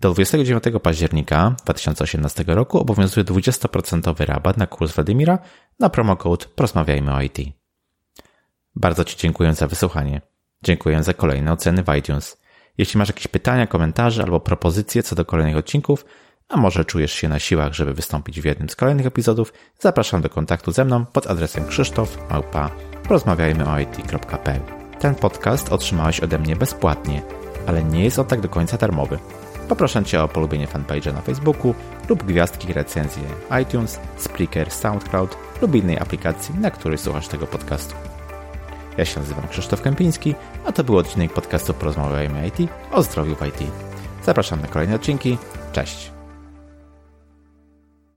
Do 0.00 0.10
29 0.10 0.64
października 0.82 1.54
2018 1.64 2.44
roku 2.46 2.78
obowiązuje 2.78 3.24
20% 3.24 4.24
rabat 4.26 4.56
na 4.56 4.66
kurs 4.66 4.92
Władimira 4.94 5.38
na 5.78 5.90
promocode 5.90 6.46
Porozmawiajmy 6.54 7.14
o 7.14 7.22
IT. 7.22 7.38
Bardzo 8.74 9.04
Ci 9.04 9.16
dziękuję 9.16 9.54
za 9.54 9.66
wysłuchanie. 9.66 10.20
Dziękuję 10.64 11.02
za 11.02 11.14
kolejne 11.14 11.52
oceny 11.52 11.82
w 11.82 11.94
iTunes. 11.94 12.36
Jeśli 12.78 12.98
masz 12.98 13.08
jakieś 13.08 13.28
pytania, 13.28 13.66
komentarze 13.66 14.22
albo 14.22 14.40
propozycje 14.40 15.02
co 15.02 15.16
do 15.16 15.24
kolejnych 15.24 15.56
odcinków, 15.56 16.04
a 16.48 16.56
może 16.56 16.84
czujesz 16.84 17.12
się 17.12 17.28
na 17.28 17.38
siłach, 17.38 17.72
żeby 17.72 17.94
wystąpić 17.94 18.40
w 18.40 18.44
jednym 18.44 18.68
z 18.68 18.76
kolejnych 18.76 19.06
epizodów, 19.06 19.52
zapraszam 19.78 20.22
do 20.22 20.28
kontaktu 20.28 20.72
ze 20.72 20.84
mną 20.84 21.06
pod 21.06 21.26
adresem 21.26 21.66
krzysztof 21.66 22.18
małpa 22.30 22.70
porozmawiajmy 23.02 23.64
Ten 25.00 25.14
podcast 25.14 25.72
otrzymałeś 25.72 26.20
ode 26.20 26.38
mnie 26.38 26.56
bezpłatnie, 26.56 27.22
ale 27.66 27.84
nie 27.84 28.04
jest 28.04 28.18
on 28.18 28.26
tak 28.26 28.40
do 28.40 28.48
końca 28.48 28.76
darmowy. 28.76 29.18
Poproszę 29.68 30.04
Cię 30.04 30.22
o 30.22 30.28
polubienie 30.28 30.66
fanpage'a 30.66 31.14
na 31.14 31.20
Facebooku 31.20 31.74
lub 32.08 32.22
gwiazdki 32.22 32.72
recenzje 32.72 33.22
iTunes, 33.62 34.00
Spreaker, 34.16 34.70
SoundCloud 34.70 35.36
lub 35.62 35.74
innej 35.74 35.98
aplikacji, 35.98 36.54
na 36.60 36.70
której 36.70 36.98
słuchasz 36.98 37.28
tego 37.28 37.46
podcastu. 37.46 37.94
Ja 38.96 39.04
się 39.04 39.20
nazywam 39.20 39.48
Krzysztof 39.48 39.82
Kępiński, 39.82 40.34
a 40.66 40.72
to 40.72 40.84
był 40.84 40.98
odcinek 40.98 41.32
podcastu 41.32 41.74
Porozmawiajmy 41.74 42.48
IT 42.48 42.70
o 42.92 43.02
zdrowiu 43.02 43.36
w 43.36 43.46
IT. 43.46 43.70
Zapraszam 44.24 44.60
na 44.60 44.68
kolejne 44.68 44.94
odcinki. 44.94 45.38
Cześć! 45.72 46.15